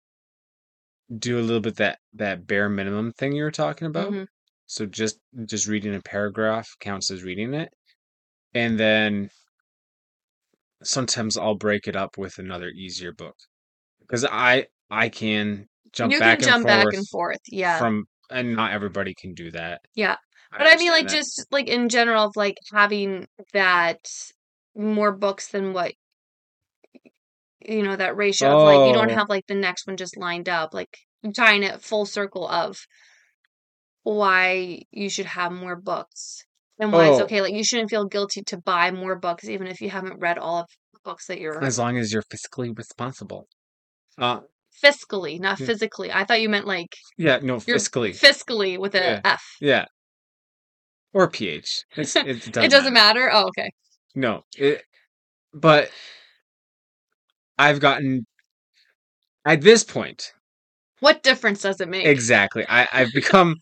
do 1.19 1.39
a 1.39 1.43
little 1.43 1.61
bit 1.61 1.77
that 1.77 1.99
that 2.15 2.47
bare 2.47 2.69
minimum 2.69 3.13
thing 3.13 3.33
you 3.33 3.43
were 3.43 3.51
talking 3.51 3.87
about. 3.89 4.13
Mhm. 4.13 4.27
So 4.67 4.87
just 4.87 5.19
just 5.47 5.67
reading 5.67 5.95
a 5.95 6.01
paragraph 6.01 6.69
counts 6.81 7.11
as 7.11 7.25
reading 7.25 7.55
it, 7.55 7.73
and 8.55 8.79
then 8.79 9.31
sometimes 10.83 11.37
I'll 11.37 11.57
break 11.57 11.87
it 11.89 11.97
up 11.97 12.17
with 12.17 12.39
another 12.39 12.69
easier 12.69 13.13
book 13.13 13.37
because 14.01 14.25
I 14.25 14.67
I 14.91 15.09
can 15.09 15.67
jump 15.93 16.13
you 16.13 16.19
back 16.21 16.39
can 16.39 16.49
and 16.49 16.55
jump 16.55 16.67
back 16.67 16.83
forth 16.85 16.95
and 16.97 17.09
forth. 17.09 17.41
Yeah. 17.49 17.79
from 17.79 18.05
and 18.31 18.55
not 18.55 18.73
everybody 18.73 19.15
can 19.15 19.35
do 19.35 19.51
that. 19.51 19.81
yeah. 19.95 20.17
But 20.53 20.67
I 20.67 20.77
mean 20.77 20.91
like 20.91 21.07
that. 21.09 21.17
just 21.17 21.47
like 21.51 21.69
in 21.69 21.89
general 21.89 22.25
of 22.27 22.37
like 22.37 22.57
having 22.73 23.27
that 23.53 23.99
more 24.77 25.13
books 25.13 25.49
than 25.49 25.73
what 25.73 25.93
you 27.61 27.83
know 27.83 27.97
that 27.97 28.17
ratio 28.17 28.57
of 28.59 28.63
like 28.65 28.89
you 28.89 28.95
don't 28.95 29.11
Oh. 29.11 29.15
have 29.15 29.29
like 29.29 29.47
the 29.47 29.55
next 29.55 29.87
one 29.87 29.97
just 29.97 30.17
lined 30.17 30.49
up 30.49 30.73
like 30.73 30.97
tying 31.37 31.63
it 31.63 31.83
full 31.83 32.07
circle 32.07 32.49
of 32.49 32.79
why 34.03 34.83
you 34.91 35.11
should 35.11 35.27
have 35.27 35.53
more 35.53 35.77
books 35.77 36.45
and 36.79 36.93
why 36.93 37.09
it's 37.11 37.21
Oh. 37.21 37.25
okay 37.25 37.43
like 37.43 37.53
you 37.53 37.65
shouldn't 37.65 37.91
feel 37.91 38.07
guilty 38.07 38.43
to 38.45 38.57
buy 38.57 38.91
more 38.91 39.17
books 39.17 39.45
even 39.49 39.67
if 39.67 39.81
you 39.81 39.91
haven't 39.91 40.21
read 40.21 40.39
all 40.39 40.61
of 40.61 40.67
the 40.95 41.01
books 41.05 41.27
that 41.27 41.39
you're 41.41 41.63
as 41.63 41.79
long 41.79 41.99
as 41.99 42.13
you're 42.13 42.23
fiscally 42.23 42.77
responsible. 42.77 43.47
Uh, 44.19 44.41
fiscally 44.83 45.39
not 45.39 45.59
physically 45.59 46.11
i 46.13 46.25
thought 46.25 46.41
you 46.41 46.49
meant 46.49 46.67
like 46.67 46.95
yeah, 47.19 47.39
no, 47.43 47.57
fiscally. 47.57 48.19
fiscally 48.19 48.79
with 48.79 48.95
a 48.95 49.27
F. 49.27 49.43
Yeah. 49.61 49.69
Yeah. 49.69 49.85
Or 51.13 51.29
pH. 51.29 51.85
It's, 51.97 52.15
it 52.17 52.25
doesn't, 52.25 52.57
it 52.65 52.71
doesn't 52.71 52.95
matter 52.95 53.29
oh 53.33 53.49
okay 53.49 53.71
No. 54.15 54.45
It, 54.57 54.83
but 55.53 55.91
I've 57.59 57.81
gotten 57.81 58.27
at 59.45 59.61
this 59.61 59.85
point 59.85 60.33
what 61.01 61.23
difference 61.23 61.63
does 61.63 61.81
it 61.81 61.89
make 61.89 62.07
exactly. 62.07 62.65
I 62.69 62.87
I've 62.93 63.13
become 63.15 63.57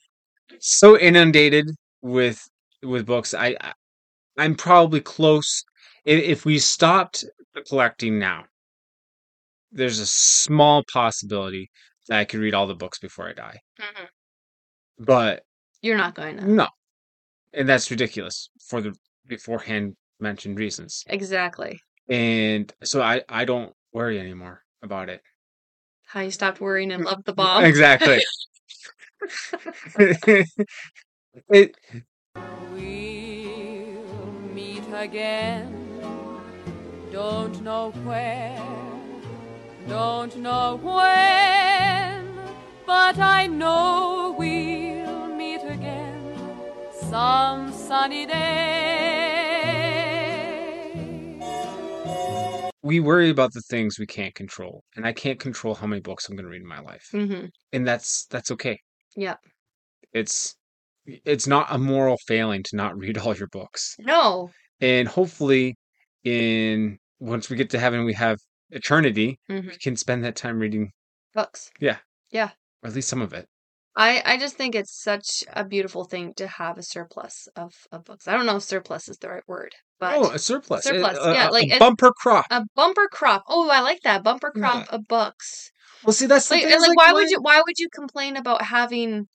so 0.60 0.98
inundated 0.98 1.70
with 2.02 2.40
with 2.82 3.06
books. 3.06 3.34
I, 3.34 3.56
I 3.60 3.72
I'm 4.38 4.54
probably 4.54 5.00
close. 5.00 5.64
If, 6.04 6.22
if 6.22 6.44
we 6.44 6.58
stopped 6.58 7.24
collecting 7.68 8.18
now, 8.18 8.44
there's 9.72 9.98
a 9.98 10.06
small 10.06 10.84
possibility 10.92 11.70
that 12.08 12.18
I 12.18 12.24
could 12.24 12.40
read 12.40 12.54
all 12.54 12.66
the 12.66 12.74
books 12.74 12.98
before 12.98 13.28
I 13.28 13.32
die. 13.34 13.58
Mhm. 13.80 14.06
But 14.98 15.44
you're 15.82 15.96
not 15.96 16.14
going 16.14 16.38
to 16.38 16.50
no, 16.50 16.68
and 17.52 17.68
that's 17.68 17.90
ridiculous 17.90 18.50
for 18.68 18.80
the 18.80 18.94
beforehand 19.26 19.96
mentioned 20.20 20.58
reasons. 20.58 21.04
exactly 21.08 21.80
And 22.08 22.72
so 22.84 23.02
I 23.02 23.22
I 23.28 23.44
don't 23.44 23.74
worry 23.92 24.18
anymore 24.18 24.64
about 24.82 25.08
it. 25.08 25.22
how 26.06 26.20
you 26.20 26.30
stopped 26.30 26.60
worrying 26.60 26.92
and 26.92 27.02
mm, 27.02 27.06
loved 27.06 27.24
the 27.26 27.32
mm, 27.32 27.36
bomb 27.36 27.64
Exactly. 27.64 28.20
it 31.50 31.76
We'll 32.72 34.32
meet 34.54 34.84
again. 34.92 35.74
Don't 37.10 37.62
know 37.62 37.90
where, 38.04 38.62
don't 39.88 40.36
know 40.36 40.76
when, 40.82 42.38
but 42.86 43.18
I 43.18 43.46
know 43.46 44.34
we'll 44.38 45.26
meet 45.28 45.62
again 45.64 46.36
some 47.10 47.72
sunny 47.72 48.26
day. 48.26 49.17
We 52.82 53.00
worry 53.00 53.30
about 53.30 53.52
the 53.52 53.62
things 53.62 53.98
we 53.98 54.06
can't 54.06 54.34
control, 54.34 54.84
and 54.96 55.06
I 55.06 55.12
can't 55.12 55.40
control 55.40 55.74
how 55.74 55.86
many 55.86 56.00
books 56.00 56.28
I'm 56.28 56.36
going 56.36 56.44
to 56.46 56.50
read 56.50 56.62
in 56.62 56.68
my 56.68 56.80
life, 56.80 57.06
hmm 57.12 57.46
and 57.72 57.86
that's 57.86 58.26
that's 58.26 58.50
okay. 58.52 58.78
yeah 59.16 59.36
It's 60.12 60.56
it's 61.06 61.46
not 61.46 61.68
a 61.70 61.78
moral 61.78 62.18
failing 62.26 62.62
to 62.64 62.76
not 62.76 62.96
read 62.98 63.18
all 63.18 63.34
your 63.36 63.48
books, 63.48 63.96
no 63.98 64.50
and 64.80 65.08
hopefully, 65.08 65.76
in 66.24 66.98
once 67.20 67.50
we 67.50 67.56
get 67.56 67.70
to 67.70 67.78
heaven, 67.80 68.04
we 68.04 68.14
have 68.14 68.38
eternity. 68.70 69.40
hmm 69.48 69.68
We 69.68 69.78
can 69.78 69.96
spend 69.96 70.24
that 70.24 70.36
time 70.36 70.58
reading, 70.58 70.92
books 71.34 71.70
yeah, 71.80 71.98
Yeah. 72.30 72.50
or 72.82 72.88
at 72.90 72.94
least 72.96 73.08
some 73.08 73.22
of 73.22 73.32
it. 73.34 73.48
I, 73.96 74.22
I 74.24 74.36
just 74.38 74.56
think 74.56 74.74
it's 74.74 74.94
such 75.02 75.44
a 75.52 75.64
beautiful 75.64 76.04
thing 76.04 76.34
to 76.34 76.46
have 76.48 76.78
a 76.78 76.82
surplus 76.82 77.48
of, 77.56 77.74
of 77.92 78.04
books. 78.04 78.28
I 78.28 78.32
don't 78.36 78.46
know 78.46 78.56
if 78.56 78.62
surplus 78.64 79.08
is 79.08 79.18
the 79.18 79.30
right 79.30 79.46
word, 79.48 79.74
but 80.00 80.14
oh, 80.16 80.30
a 80.30 80.38
surplus, 80.38 80.86
eh, 80.86 80.90
surplus, 80.92 81.18
a, 81.20 81.32
yeah, 81.32 81.48
a- 81.48 81.50
like 81.50 81.64
a 81.64 81.66
it's- 81.66 81.78
bumper 81.78 82.12
crop. 82.12 82.46
a 82.50 82.64
bumper 82.74 83.08
crop. 83.12 83.42
Oh, 83.48 83.68
I 83.70 83.80
like 83.80 84.00
that 84.02 84.22
bumper 84.22 84.52
Yeah. 84.54 84.60
crop 84.60 84.92
of 84.92 85.06
books. 85.08 85.70
Well, 86.04 86.12
see, 86.12 86.26
that's 86.26 86.50
Like, 86.50 86.62
thing. 86.62 86.72
and 86.72 86.80
is, 86.82 86.86
like, 86.88 86.96
why 86.96 87.12
would 87.12 87.28
you 87.30 87.38
why 87.40 87.60
would 87.66 87.78
you 87.78 87.88
complain 87.92 88.36
about 88.36 88.62
having 88.62 89.26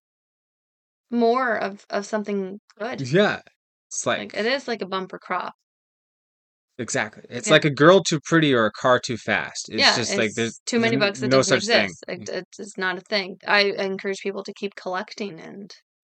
more 1.12 1.56
of 1.58 1.86
of 1.90 2.06
something 2.06 2.60
good? 2.80 3.02
Yeah, 3.02 3.42
it's 3.88 4.06
like, 4.06 4.20
Like 4.20 4.34
it 4.36 4.46
is 4.46 4.68
like 4.68 4.82
a 4.82 4.86
bumper 4.88 5.20
crop. 5.20 5.54
exactly. 6.78 7.24
It's 7.30 7.48
Yeah. 7.48 7.54
like 7.54 7.66
a 7.66 7.70
girl 7.70 8.02
too 8.04 8.20
pretty 8.22 8.54
or 8.54 8.66
a 8.66 8.72
car 8.72 9.00
too 9.00 9.18
fast. 9.18 9.70
It's 9.70 9.80
yeah, 9.80 9.96
just 9.96 10.16
like 10.18 10.34
there's 10.36 10.60
too 10.66 10.80
many 10.80 10.96
there's 10.96 11.10
books 11.10 11.20
that 11.20 11.28
no 11.30 11.38
doesn't 11.38 11.62
such 11.62 11.68
thing. 11.68 11.84
exist. 11.86 12.04
It, 12.08 12.30
it's, 12.30 12.60
it's 12.60 12.78
not 12.78 12.98
a 12.98 13.02
thing. 13.02 13.38
I 13.48 13.62
encourage 13.78 14.20
people 14.22 14.44
to 14.44 14.54
keep 14.54 14.76
collecting 14.76 15.40
and 15.40 15.72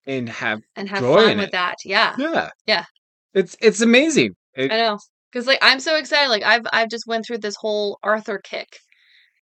and 0.06 0.28
have 0.28 0.60
and 0.76 0.88
have 0.88 1.00
fun 1.00 1.36
with 1.38 1.46
it. 1.48 1.52
that. 1.52 1.76
Yeah, 1.84 2.14
yeah 2.18 2.50
Yeah. 2.66 2.84
It's 3.36 3.54
it's 3.60 3.80
amazing. 3.82 4.34
It, 4.54 4.72
I 4.72 4.78
know. 4.78 4.98
Cause 5.32 5.46
like 5.46 5.58
I'm 5.62 5.78
so 5.80 5.96
excited. 5.96 6.28
Like 6.30 6.42
I've 6.42 6.66
I've 6.72 6.88
just 6.90 7.06
went 7.06 7.24
through 7.26 7.38
this 7.38 7.56
whole 7.56 7.98
Arthur 8.02 8.40
kick, 8.42 8.68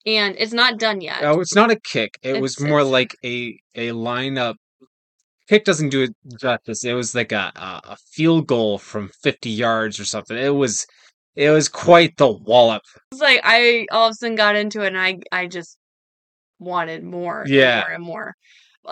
and 0.05 0.35
it's 0.37 0.53
not 0.53 0.77
done 0.77 1.01
yet. 1.01 1.23
oh, 1.23 1.39
it's 1.39 1.55
not 1.55 1.71
a 1.71 1.79
kick. 1.79 2.19
It 2.21 2.41
was 2.41 2.59
more 2.59 2.81
it's- 2.81 2.91
like 2.91 3.15
a 3.23 3.57
a 3.75 3.89
lineup 3.89 4.55
kick 5.49 5.63
doesn't 5.63 5.89
do 5.89 6.03
it 6.03 6.11
justice. 6.41 6.83
It 6.83 6.91
was 6.93 7.15
like 7.15 7.31
a, 7.31 7.51
a 7.55 7.95
field 8.11 8.47
goal 8.47 8.77
from 8.77 9.09
50 9.23 9.49
yards 9.49 9.97
or 9.99 10.05
something. 10.05 10.37
It 10.37 10.53
was 10.53 10.85
it 11.37 11.49
was 11.51 11.69
quite 11.69 12.17
the 12.17 12.29
wallop. 12.29 12.81
It's 13.13 13.21
like 13.21 13.39
I 13.45 13.85
all 13.91 14.07
of 14.07 14.11
a 14.11 14.15
sudden 14.15 14.35
got 14.35 14.57
into 14.57 14.81
it 14.81 14.87
and 14.87 14.99
I 14.99 15.19
I 15.31 15.47
just 15.47 15.77
wanted 16.59 17.03
more 17.03 17.41
and 17.43 17.49
Yeah. 17.49 17.81
more 17.87 17.91
and 17.95 18.03
more. 18.03 18.33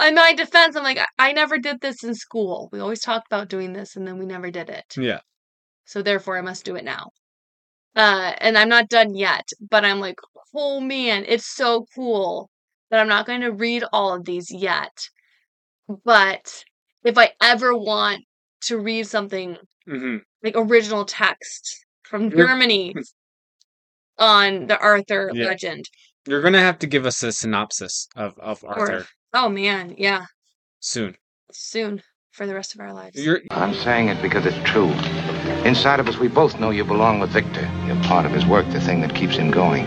In 0.01 0.15
my 0.15 0.33
defense, 0.33 0.75
I'm 0.75 0.83
like, 0.83 0.97
I, 0.97 1.07
I 1.17 1.31
never 1.31 1.57
did 1.57 1.81
this 1.81 2.03
in 2.03 2.15
school. 2.15 2.69
We 2.71 2.79
always 2.79 3.01
talked 3.01 3.27
about 3.27 3.49
doing 3.49 3.73
this 3.73 3.95
and 3.95 4.07
then 4.07 4.17
we 4.17 4.25
never 4.25 4.51
did 4.51 4.69
it. 4.69 4.95
Yeah. 4.97 5.19
So 5.85 6.01
therefore 6.01 6.37
I 6.37 6.41
must 6.41 6.65
do 6.65 6.75
it 6.75 6.83
now. 6.83 7.11
Uh 7.95 8.33
and 8.39 8.57
I'm 8.57 8.69
not 8.69 8.89
done 8.89 9.15
yet, 9.15 9.47
but 9.69 9.85
I'm 9.85 9.99
like, 9.99 10.19
oh 10.53 10.79
man, 10.81 11.25
it's 11.27 11.55
so 11.55 11.85
cool 11.95 12.49
that 12.89 12.99
I'm 12.99 13.07
not 13.07 13.25
going 13.25 13.41
to 13.41 13.51
read 13.51 13.83
all 13.93 14.13
of 14.13 14.25
these 14.25 14.51
yet. 14.51 14.97
But 16.03 16.63
if 17.03 17.17
I 17.17 17.33
ever 17.41 17.75
want 17.75 18.23
to 18.63 18.79
read 18.79 19.07
something 19.07 19.57
hmm 19.87 20.17
like 20.43 20.55
original 20.55 21.05
text 21.05 21.85
from 22.03 22.29
Germany 22.29 22.93
on 24.17 24.67
the 24.67 24.77
Arthur 24.79 25.31
Yeah. 25.33 25.47
legend. 25.47 25.89
You're 26.27 26.41
gonna 26.41 26.59
have 26.59 26.79
to 26.79 26.87
give 26.87 27.05
us 27.05 27.21
a 27.23 27.31
synopsis 27.31 28.07
of 28.15 28.37
of 28.39 28.63
Arthur 28.63 29.05
Oh 29.37 29.49
man, 29.49 29.95
yeah, 29.97 30.27
soon. 30.79 31.17
soon 31.51 32.01
for 32.31 32.47
the 32.47 32.53
rest 32.53 32.73
of 32.73 32.79
our 32.79 32.93
lives. 32.93 33.21
You're 33.21 33.41
I'm 33.51 33.73
saying 33.73 34.07
it 34.07 34.21
because 34.21 34.45
it's 34.45 34.57
true. 34.69 34.89
Inside 35.65 35.99
of 35.99 36.07
us, 36.07 36.17
we 36.17 36.29
both 36.29 36.57
know 36.57 36.69
you 36.69 36.85
belong 36.85 37.19
with 37.19 37.31
Victor. 37.31 37.69
You're 37.85 38.01
part 38.03 38.25
of 38.25 38.31
his 38.31 38.45
work, 38.45 38.65
the 38.69 38.79
thing 38.79 39.01
that 39.01 39.13
keeps 39.13 39.35
him 39.35 39.51
going. 39.51 39.83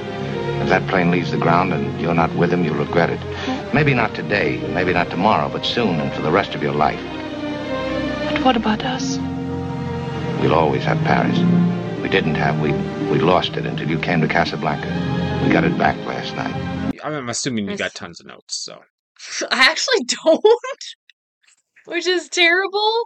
If 0.60 0.68
that 0.68 0.86
plane 0.86 1.10
leaves 1.10 1.30
the 1.30 1.38
ground 1.38 1.72
and 1.72 1.98
you're 1.98 2.14
not 2.14 2.30
with 2.34 2.52
him, 2.52 2.62
you'll 2.62 2.74
regret 2.74 3.08
it. 3.08 3.72
Maybe 3.72 3.94
not 3.94 4.14
today, 4.14 4.58
maybe 4.74 4.92
not 4.92 5.08
tomorrow, 5.08 5.48
but 5.48 5.64
soon 5.64 5.98
and 5.98 6.12
for 6.12 6.20
the 6.20 6.30
rest 6.30 6.54
of 6.54 6.62
your 6.62 6.74
life. 6.74 7.02
But 8.30 8.44
what 8.44 8.54
about 8.54 8.84
us? 8.84 9.16
We'll 10.42 10.54
always 10.54 10.84
have 10.84 10.98
Paris. 11.04 11.38
We 12.02 12.10
didn't 12.10 12.34
have, 12.34 12.60
we, 12.60 12.72
we 13.10 13.18
lost 13.18 13.56
it 13.56 13.64
until 13.64 13.88
you 13.88 13.98
came 13.98 14.20
to 14.20 14.28
Casablanca. 14.28 14.88
We 15.42 15.50
got 15.50 15.64
it 15.64 15.78
back 15.78 15.96
last 16.04 16.36
night. 16.36 17.00
I'm 17.02 17.30
assuming 17.30 17.70
you 17.70 17.78
got 17.78 17.94
tons 17.94 18.20
of 18.20 18.26
notes. 18.26 18.62
So 18.62 18.82
I 19.50 19.70
actually 19.70 20.04
don't, 20.24 20.44
which 21.86 22.06
is 22.06 22.28
terrible. 22.28 23.02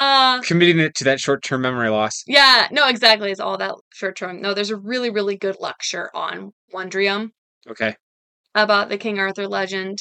Uh, 0.00 0.40
committing 0.42 0.80
it 0.80 0.94
to 0.96 1.04
that 1.04 1.20
short 1.20 1.42
term 1.44 1.60
memory 1.62 1.88
loss. 1.88 2.22
yeah, 2.26 2.66
no, 2.72 2.88
exactly. 2.88 3.30
It's 3.30 3.38
all 3.40 3.56
that 3.58 3.74
short 3.92 4.16
term. 4.16 4.40
No, 4.42 4.52
there's 4.52 4.70
a 4.70 4.76
really, 4.76 5.10
really 5.10 5.36
good 5.36 5.56
lecture 5.60 6.10
on 6.14 6.50
Wondrium 6.72 7.30
Okay. 7.70 7.94
about 8.56 8.88
the 8.88 8.98
King 8.98 9.20
Arthur 9.20 9.46
legend, 9.46 9.98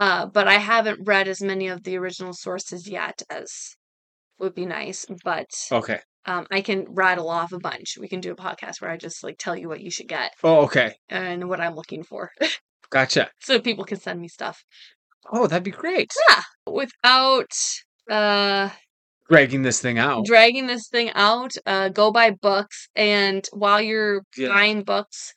uh, 0.00 0.26
but 0.26 0.48
I 0.48 0.54
haven't 0.54 1.06
read 1.06 1.28
as 1.28 1.40
many 1.40 1.68
of 1.68 1.84
the 1.84 1.96
original 1.96 2.32
sources 2.32 2.88
yet 2.88 3.22
as 3.30 3.76
would 4.40 4.54
be 4.56 4.66
nice. 4.66 5.06
But 5.24 5.46
Okay. 5.70 6.00
um, 6.26 6.46
I 6.50 6.60
can 6.60 6.86
rattle 6.88 7.30
off 7.30 7.52
a 7.52 7.58
bunch. 7.60 7.96
We 7.96 8.08
can 8.08 8.20
do 8.20 8.32
a 8.32 8.36
podcast 8.36 8.80
where 8.80 8.90
I 8.90 8.96
just 8.96 9.22
like 9.22 9.36
tell 9.38 9.56
you 9.56 9.68
what 9.68 9.80
you 9.80 9.90
should 9.92 10.08
get 10.08 10.32
Oh, 10.42 10.62
okay. 10.64 10.94
and 11.08 11.48
what 11.48 11.60
I'm 11.60 11.76
looking 11.76 12.02
for, 12.02 12.30
Gotcha. 12.90 13.30
so 13.40 13.60
people 13.60 13.84
can 13.84 14.00
send 14.00 14.20
me 14.20 14.28
stuff. 14.28 14.64
Oh, 15.30 15.46
that'd 15.46 15.62
be 15.64 15.70
great. 15.70 16.10
Yeah, 16.28 16.42
without 16.66 17.52
uh 18.10 18.70
Dragging 19.30 19.60
this 19.62 19.80
thing 19.80 19.98
out. 19.98 20.24
dragging 20.24 20.66
this 20.66 20.88
thing 20.88 21.10
out, 21.14 21.52
uh, 21.66 21.90
go 21.90 22.10
buy 22.10 22.30
books. 22.30 22.88
And 22.96 23.46
while 23.52 23.80
you're 23.80 24.22
Yeah. 24.38 24.48
buying 24.48 24.84
books, 24.84 25.34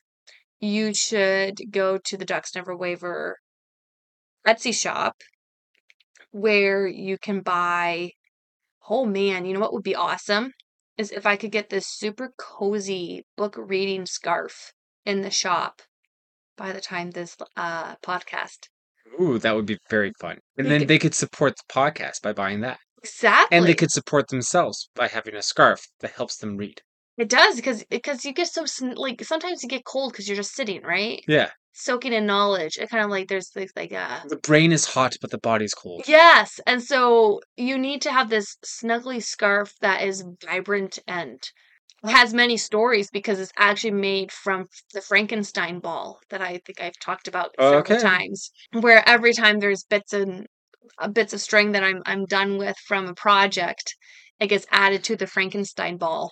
you 0.61 0.93
should 0.93 1.57
go 1.71 1.97
to 1.97 2.15
the 2.17 2.23
Ducks 2.23 2.55
Never 2.55 2.73
Waver 2.75 3.37
Etsy 4.47 4.73
shop 4.73 5.17
where 6.31 6.87
you 6.87 7.17
can 7.17 7.41
buy. 7.41 8.11
Oh 8.89 9.05
man, 9.05 9.45
you 9.45 9.53
know 9.53 9.59
what 9.59 9.73
would 9.73 9.83
be 9.83 9.95
awesome? 9.95 10.53
Is 10.97 11.11
if 11.11 11.25
I 11.25 11.35
could 11.35 11.51
get 11.51 11.69
this 11.69 11.87
super 11.87 12.31
cozy 12.37 13.25
book 13.35 13.55
reading 13.57 14.05
scarf 14.05 14.71
in 15.05 15.21
the 15.21 15.31
shop 15.31 15.81
by 16.61 16.71
the 16.71 16.81
time 16.81 17.07
this 17.11 17.35
uh 17.57 17.95
podcast. 18.09 18.59
Ooh, 19.19 19.37
that 19.39 19.55
would 19.55 19.65
be 19.65 19.77
very 19.89 20.11
fun. 20.23 20.37
And 20.57 20.65
We 20.65 20.69
then 20.69 20.79
could- 20.81 20.87
they 20.91 20.99
could 21.03 21.15
support 21.23 21.53
the 21.57 21.73
podcast 21.73 22.21
by 22.21 22.33
buying 22.33 22.61
that. 22.61 22.77
Exactly. 23.03 23.57
And 23.57 23.65
they 23.67 23.73
could 23.81 23.91
support 23.91 24.27
themselves 24.27 24.77
by 24.95 25.07
having 25.07 25.35
a 25.35 25.41
scarf 25.41 25.79
that 26.01 26.11
helps 26.19 26.37
them 26.37 26.55
read. 26.63 26.77
It 27.17 27.29
does 27.29 27.55
because 27.55 27.83
because 27.97 28.23
you 28.25 28.33
get 28.33 28.47
so 28.47 28.63
like 29.05 29.23
sometimes 29.23 29.63
you 29.63 29.69
get 29.69 29.85
cold 29.93 30.11
because 30.11 30.27
you're 30.27 30.37
just 30.43 30.53
sitting 30.59 30.81
right, 30.83 31.19
Yeah. 31.27 31.49
soaking 31.73 32.13
in 32.13 32.25
knowledge. 32.33 32.77
It 32.81 32.89
kind 32.91 33.03
of 33.03 33.09
like 33.15 33.27
there's 33.27 33.49
this 33.55 33.71
like 33.75 33.91
uh 33.91 34.19
The 34.35 34.37
brain 34.49 34.71
is 34.71 34.85
hot, 34.95 35.13
but 35.21 35.31
the 35.31 35.39
body's 35.49 35.73
cold. 35.83 36.01
yes, 36.07 36.59
and 36.69 36.79
so 36.91 37.41
you 37.57 37.75
need 37.87 38.01
to 38.03 38.11
have 38.17 38.29
this 38.29 38.47
snuggly 38.77 39.21
scarf 39.33 39.73
that 39.81 39.99
is 40.09 40.23
vibrant 40.45 40.93
and 41.07 41.39
has 42.03 42.33
many 42.33 42.57
stories 42.57 43.09
because 43.11 43.39
it's 43.39 43.51
actually 43.57 43.91
made 43.91 44.31
from 44.31 44.67
the 44.93 45.01
Frankenstein 45.01 45.79
ball 45.79 46.19
that 46.29 46.41
I 46.41 46.59
think 46.65 46.81
I've 46.81 46.99
talked 46.99 47.27
about 47.27 47.55
several 47.61 47.95
Okay. 47.95 47.97
times. 47.97 48.51
Where 48.73 49.07
every 49.07 49.33
time 49.33 49.59
there's 49.59 49.83
bits 49.83 50.13
and 50.13 50.47
uh, 50.99 51.07
bits 51.09 51.33
of 51.33 51.41
string 51.41 51.71
that 51.73 51.83
I'm 51.83 52.01
I'm 52.05 52.25
done 52.25 52.57
with 52.57 52.77
from 52.87 53.07
a 53.07 53.15
project, 53.15 53.95
it 54.39 54.47
gets 54.47 54.65
added 54.71 55.03
to 55.05 55.15
the 55.15 55.27
Frankenstein 55.27 55.97
ball 55.97 56.31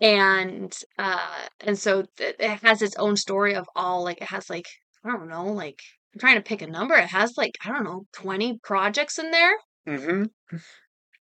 and 0.00 0.74
uh 0.98 1.46
and 1.60 1.78
so 1.78 2.02
th- 2.16 2.36
it 2.38 2.60
has 2.62 2.82
its 2.82 2.96
own 2.96 3.16
story 3.16 3.54
of 3.54 3.66
all 3.74 4.04
like 4.04 4.18
it 4.18 4.28
has 4.28 4.50
like 4.50 4.66
i 5.04 5.08
don't 5.10 5.28
know 5.28 5.46
like 5.46 5.78
i'm 6.14 6.20
trying 6.20 6.36
to 6.36 6.42
pick 6.42 6.60
a 6.62 6.66
number 6.66 6.94
it 6.94 7.08
has 7.08 7.34
like 7.36 7.52
i 7.64 7.70
don't 7.70 7.84
know 7.84 8.04
20 8.12 8.58
projects 8.62 9.18
in 9.18 9.30
there 9.30 9.54
Mm-hmm. 9.86 10.24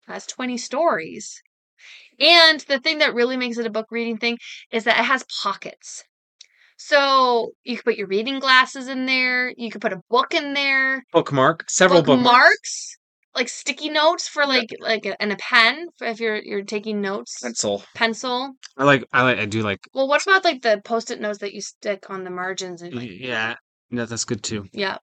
has 0.08 0.26
20 0.26 0.56
stories 0.58 1.40
and 2.20 2.60
the 2.60 2.78
thing 2.80 2.98
that 2.98 3.14
really 3.14 3.36
makes 3.36 3.58
it 3.58 3.66
a 3.66 3.70
book 3.70 3.86
reading 3.90 4.16
thing 4.16 4.38
is 4.72 4.84
that 4.84 4.98
it 4.98 5.04
has 5.04 5.24
pockets 5.42 6.04
so 6.76 7.50
you 7.64 7.76
could 7.76 7.84
put 7.84 7.96
your 7.96 8.06
reading 8.06 8.38
glasses 8.38 8.88
in 8.88 9.06
there 9.06 9.52
you 9.56 9.70
could 9.70 9.80
put 9.80 9.92
a 9.92 10.00
book 10.10 10.34
in 10.34 10.54
there 10.54 11.04
Bookmark. 11.12 11.68
Several 11.68 12.02
bookmarks. 12.02 12.24
bookmarks 12.24 12.98
like 13.34 13.48
sticky 13.48 13.88
notes 13.88 14.26
for 14.28 14.46
like 14.46 14.74
like 14.80 15.06
a, 15.06 15.20
and 15.22 15.32
a 15.32 15.36
pen 15.36 15.86
if 16.00 16.18
you're 16.18 16.36
you're 16.42 16.62
taking 16.62 17.00
notes 17.00 17.40
Pencil. 17.40 17.84
pencil 17.94 18.52
I 18.76 18.84
like. 18.84 19.04
I 19.12 19.22
like. 19.22 19.38
I 19.38 19.46
do 19.46 19.62
like. 19.62 19.80
Well, 19.94 20.08
what 20.08 20.22
about 20.22 20.44
like 20.44 20.62
the 20.62 20.80
post-it 20.84 21.20
notes 21.20 21.38
that 21.38 21.52
you 21.52 21.60
stick 21.60 22.10
on 22.10 22.24
the 22.24 22.30
margins 22.30 22.82
and 22.82 22.94
like, 22.94 23.10
Yeah. 23.10 23.54
Yeah, 23.90 24.04
that's 24.04 24.24
good 24.24 24.42
too. 24.42 24.66
yeah. 24.72 24.98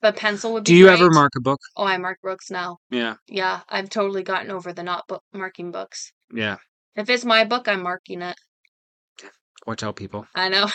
But 0.00 0.16
pencil 0.16 0.52
would 0.52 0.64
be 0.64 0.72
Do 0.72 0.76
you 0.76 0.88
ever 0.88 1.10
mark 1.10 1.32
a 1.36 1.40
book? 1.40 1.60
Oh, 1.76 1.84
I 1.84 1.96
mark 1.98 2.18
books 2.22 2.50
now. 2.50 2.78
Yeah. 2.90 3.16
Yeah, 3.26 3.60
I've 3.68 3.90
totally 3.90 4.22
gotten 4.22 4.50
over 4.50 4.72
the 4.72 4.82
not 4.84 5.08
book 5.08 5.22
marking 5.32 5.72
books. 5.72 6.12
Yeah. 6.32 6.56
If 6.94 7.10
it's 7.10 7.24
my 7.24 7.44
book, 7.44 7.66
I'm 7.68 7.82
marking 7.82 8.22
it. 8.22 8.36
Watch 9.66 9.82
out, 9.82 9.96
people. 9.96 10.26
I 10.34 10.48
know. 10.48 10.66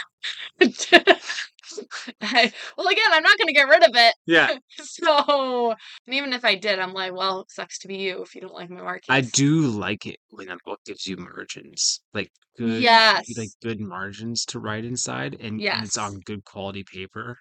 I, 2.21 2.51
well, 2.77 2.87
again, 2.87 3.09
I'm 3.11 3.23
not 3.23 3.37
going 3.37 3.47
to 3.47 3.53
get 3.53 3.67
rid 3.67 3.83
of 3.83 3.91
it. 3.95 4.13
Yeah. 4.25 4.57
So, 4.77 5.71
and 6.05 6.15
even 6.15 6.33
if 6.33 6.43
I 6.45 6.55
did, 6.55 6.79
I'm 6.79 6.93
like, 6.93 7.13
well, 7.13 7.41
it 7.41 7.51
sucks 7.51 7.79
to 7.79 7.87
be 7.87 7.95
you 7.97 8.21
if 8.21 8.35
you 8.35 8.41
don't 8.41 8.53
like 8.53 8.69
my 8.69 8.81
markings. 8.81 9.05
I 9.09 9.21
do 9.21 9.67
like 9.67 10.05
it 10.05 10.17
when 10.29 10.49
a 10.49 10.57
book 10.65 10.79
gives 10.85 11.07
you 11.07 11.17
margins, 11.17 12.01
like 12.13 12.31
good, 12.57 12.81
Yes. 12.81 13.25
like 13.37 13.49
good 13.61 13.79
margins 13.79 14.45
to 14.45 14.59
write 14.59 14.85
inside, 14.85 15.35
and, 15.39 15.61
and 15.61 15.85
it's 15.85 15.97
on 15.97 16.19
good 16.19 16.43
quality 16.43 16.83
paper. 16.83 17.37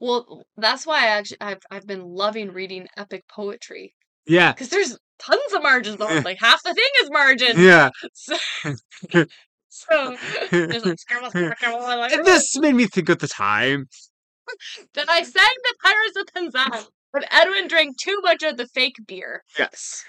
Well, 0.00 0.44
that's 0.56 0.86
why 0.86 1.04
I 1.04 1.06
actually 1.08 1.40
I've 1.40 1.62
I've 1.70 1.86
been 1.86 2.02
loving 2.04 2.52
reading 2.52 2.86
epic 2.96 3.24
poetry 3.28 3.94
Yeah, 4.26 4.52
because 4.52 4.68
there's 4.68 4.98
tons 5.18 5.52
of 5.54 5.62
margins. 5.62 6.00
on. 6.00 6.22
Like 6.22 6.38
half 6.40 6.62
the 6.62 6.74
thing 6.74 6.90
is 7.02 7.10
margins. 7.12 7.58
yeah. 7.58 7.90
So, 9.68 10.16
so 10.16 10.16
there's 10.50 10.84
like 10.86 10.98
scribble, 10.98 11.28
scribble, 11.30 11.54
scribble, 11.58 11.80
like, 11.80 12.12
And 12.12 12.24
this 12.24 12.56
made 12.56 12.74
me 12.74 12.86
think 12.86 13.10
of 13.10 13.18
the 13.18 13.28
time. 13.28 13.88
that 14.94 15.10
I 15.10 15.22
sang 15.22 15.54
the 15.64 15.74
Pirates 15.82 16.16
of 16.16 16.26
Penzance, 16.34 16.88
but 17.12 17.28
Edwin 17.30 17.68
drank 17.68 17.96
too 17.98 18.18
much 18.22 18.42
of 18.42 18.56
the 18.56 18.66
fake 18.68 18.96
beer. 19.06 19.42
Yes. 19.58 20.02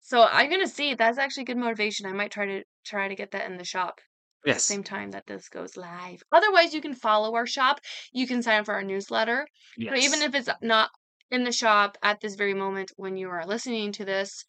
So 0.00 0.22
I'm 0.24 0.50
gonna 0.50 0.66
see. 0.66 0.94
That's 0.94 1.18
actually 1.18 1.44
good 1.44 1.56
motivation. 1.56 2.06
I 2.06 2.12
might 2.12 2.32
try 2.32 2.46
to 2.46 2.64
try 2.84 3.06
to 3.06 3.14
get 3.14 3.30
that 3.30 3.48
in 3.48 3.58
the 3.58 3.64
shop 3.64 4.00
at 4.42 4.44
the 4.46 4.50
Yes. 4.54 4.64
same 4.64 4.82
time 4.82 5.10
that 5.12 5.26
this 5.26 5.48
goes 5.48 5.76
live. 5.76 6.22
Otherwise, 6.32 6.74
you 6.74 6.80
can 6.80 6.94
follow 6.94 7.34
our 7.34 7.46
shop. 7.46 7.80
You 8.12 8.26
can 8.26 8.42
sign 8.42 8.60
up 8.60 8.66
for 8.66 8.74
our 8.74 8.82
newsletter. 8.82 9.46
Yes. 9.76 9.92
So 9.92 10.04
even 10.04 10.22
if 10.22 10.34
it's 10.34 10.48
not 10.60 10.90
in 11.30 11.44
the 11.44 11.52
shop 11.52 11.96
at 12.02 12.20
this 12.20 12.34
very 12.34 12.54
moment 12.54 12.90
when 12.96 13.16
you 13.16 13.28
are 13.30 13.46
listening 13.46 13.92
to 13.92 14.04
this, 14.04 14.44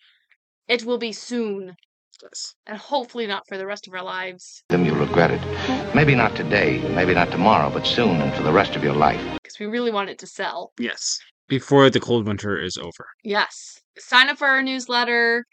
it 0.68 0.84
will 0.84 0.98
be 0.98 1.12
soon, 1.12 1.76
Yes. 2.22 2.56
and 2.66 2.78
hopefully 2.78 3.28
not 3.28 3.48
for 3.48 3.58
the 3.58 3.66
rest 3.68 3.88
of 3.88 3.94
our 3.94 4.04
lives, 4.04 4.64
Them 4.70 4.86
you'll 4.86 4.96
regret 4.98 5.30
it. 5.32 5.96
Maybe 5.96 6.16
not 6.16 6.36
today, 6.36 6.80
maybe 6.96 7.14
not 7.14 7.30
tomorrow, 7.32 7.70
but 7.70 7.86
soon 7.86 8.22
and 8.22 8.34
for 8.34 8.44
the 8.44 8.52
rest 8.52 8.76
of 8.76 8.84
your 8.84 8.96
life. 8.96 9.22
because 9.44 9.60
we 9.60 9.66
really 9.68 9.91
want 9.91 10.10
it 10.10 10.18
to 10.20 10.28
sell. 10.28 10.74
Yes. 10.80 11.20
Before 11.48 11.89
the 11.89 12.00
cold 12.00 12.26
winter 12.26 12.58
is 12.58 12.78
over. 12.78 13.06
Yes. 13.24 13.82
Sign 14.00 14.30
up 14.30 14.38
for 14.39 14.48
our 14.48 14.64
newsletter. 14.64 15.46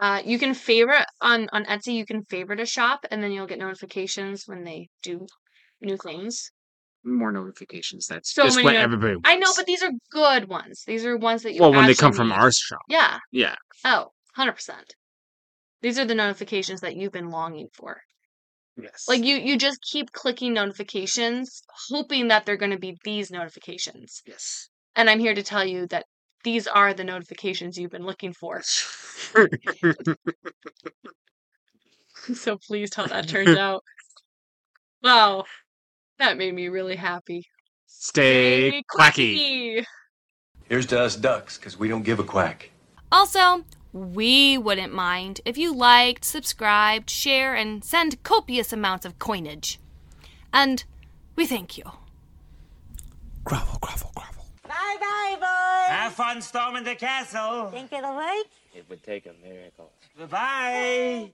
Uh, 0.00 0.20
you 0.24 0.38
can 0.38 0.54
favorite 0.54 1.06
on 1.20 1.48
on 1.52 1.64
Etsy. 1.66 1.94
You 1.94 2.04
can 2.06 2.24
favorite 2.24 2.60
a 2.60 2.66
shop, 2.66 3.04
and 3.10 3.22
then 3.22 3.30
you'll 3.32 3.46
get 3.46 3.58
notifications 3.58 4.44
when 4.46 4.64
they 4.64 4.88
do 5.02 5.26
new 5.80 5.96
things. 5.96 6.50
more 7.04 7.30
notifications. 7.30 8.06
That's 8.06 8.32
So 8.34 8.44
just 8.44 8.56
many. 8.56 8.64
what 8.66 8.76
everybody. 8.76 9.16
I 9.24 9.36
know, 9.36 9.52
but 9.56 9.66
these 9.66 9.82
are 9.82 9.90
good 10.10 10.48
ones. 10.48 10.82
These 10.86 11.04
are 11.04 11.16
ones 11.16 11.42
that 11.42 11.52
you. 11.54 11.60
well, 11.60 11.70
when 11.72 11.86
they 11.86 11.94
come 11.94 12.12
from 12.14 12.28
need. 12.28 12.34
our 12.36 12.50
shop, 12.50 12.80
Yeah. 12.88 13.18
yeah. 13.30 13.56
Oh, 13.84 14.12
100%. 14.38 14.70
These 15.82 15.98
are 15.98 16.06
the 16.06 16.14
notifications 16.14 16.80
that 16.80 16.96
you've 16.96 17.12
been 17.12 17.28
longing 17.30 17.68
for. 17.74 18.00
Yes. 18.80 19.04
Like 19.06 19.22
you 19.22 19.36
you 19.36 19.56
just 19.58 19.78
keep 19.92 20.10
clicking 20.12 20.54
notifications 20.54 21.62
hoping 21.90 22.28
that 22.28 22.44
they're 22.46 22.56
going 22.56 22.72
to 22.72 22.78
be 22.78 22.96
these 23.04 23.30
notifications. 23.30 24.22
yes. 24.26 24.68
And 24.96 25.10
I'm 25.10 25.20
here 25.20 25.34
to 25.34 25.42
tell 25.42 25.64
you 25.64 25.86
that 25.88 26.06
these 26.44 26.66
are 26.66 26.94
the 26.94 27.04
notifications 27.04 27.76
you've 27.76 27.90
been 27.90 28.06
looking 28.06 28.32
for. 28.32 28.62
so 32.34 32.56
pleased 32.58 32.94
how 32.94 33.06
that 33.06 33.28
turned 33.28 33.58
out. 33.58 33.82
Wow. 35.02 35.44
That 36.18 36.38
made 36.38 36.54
me 36.54 36.68
really 36.68 36.96
happy. 36.96 37.44
Stay 37.86 38.70
Hey, 38.70 38.82
quacky. 38.88 39.84
Here's 40.68 40.86
to 40.86 41.00
us 41.00 41.16
ducks, 41.16 41.58
because 41.58 41.78
we 41.78 41.88
don't 41.88 42.02
give 42.02 42.18
a 42.18 42.24
quack. 42.24 42.70
Also, 43.10 43.64
we 43.92 44.56
wouldn't 44.56 44.92
mind 44.92 45.40
if 45.44 45.58
you 45.58 45.74
liked, 45.74 46.24
subscribed, 46.24 47.10
share, 47.10 47.54
and 47.54 47.84
send 47.84 48.22
copious 48.22 48.72
amounts 48.72 49.04
of 49.04 49.18
coinage. 49.18 49.78
And 50.52 50.84
we 51.36 51.46
thank 51.46 51.76
you. 51.76 51.84
Bye 54.66 54.96
bye, 55.00 55.36
boys. 55.38 55.90
Have 55.90 56.12
fun 56.14 56.40
storming 56.42 56.84
the 56.84 56.94
castle. 56.94 57.70
Think 57.70 57.92
it'll 57.92 58.16
work? 58.16 58.46
It 58.74 58.84
would 58.88 59.02
take 59.02 59.26
a 59.26 59.34
miracle. 59.46 59.90
Bye-bye. 60.18 61.30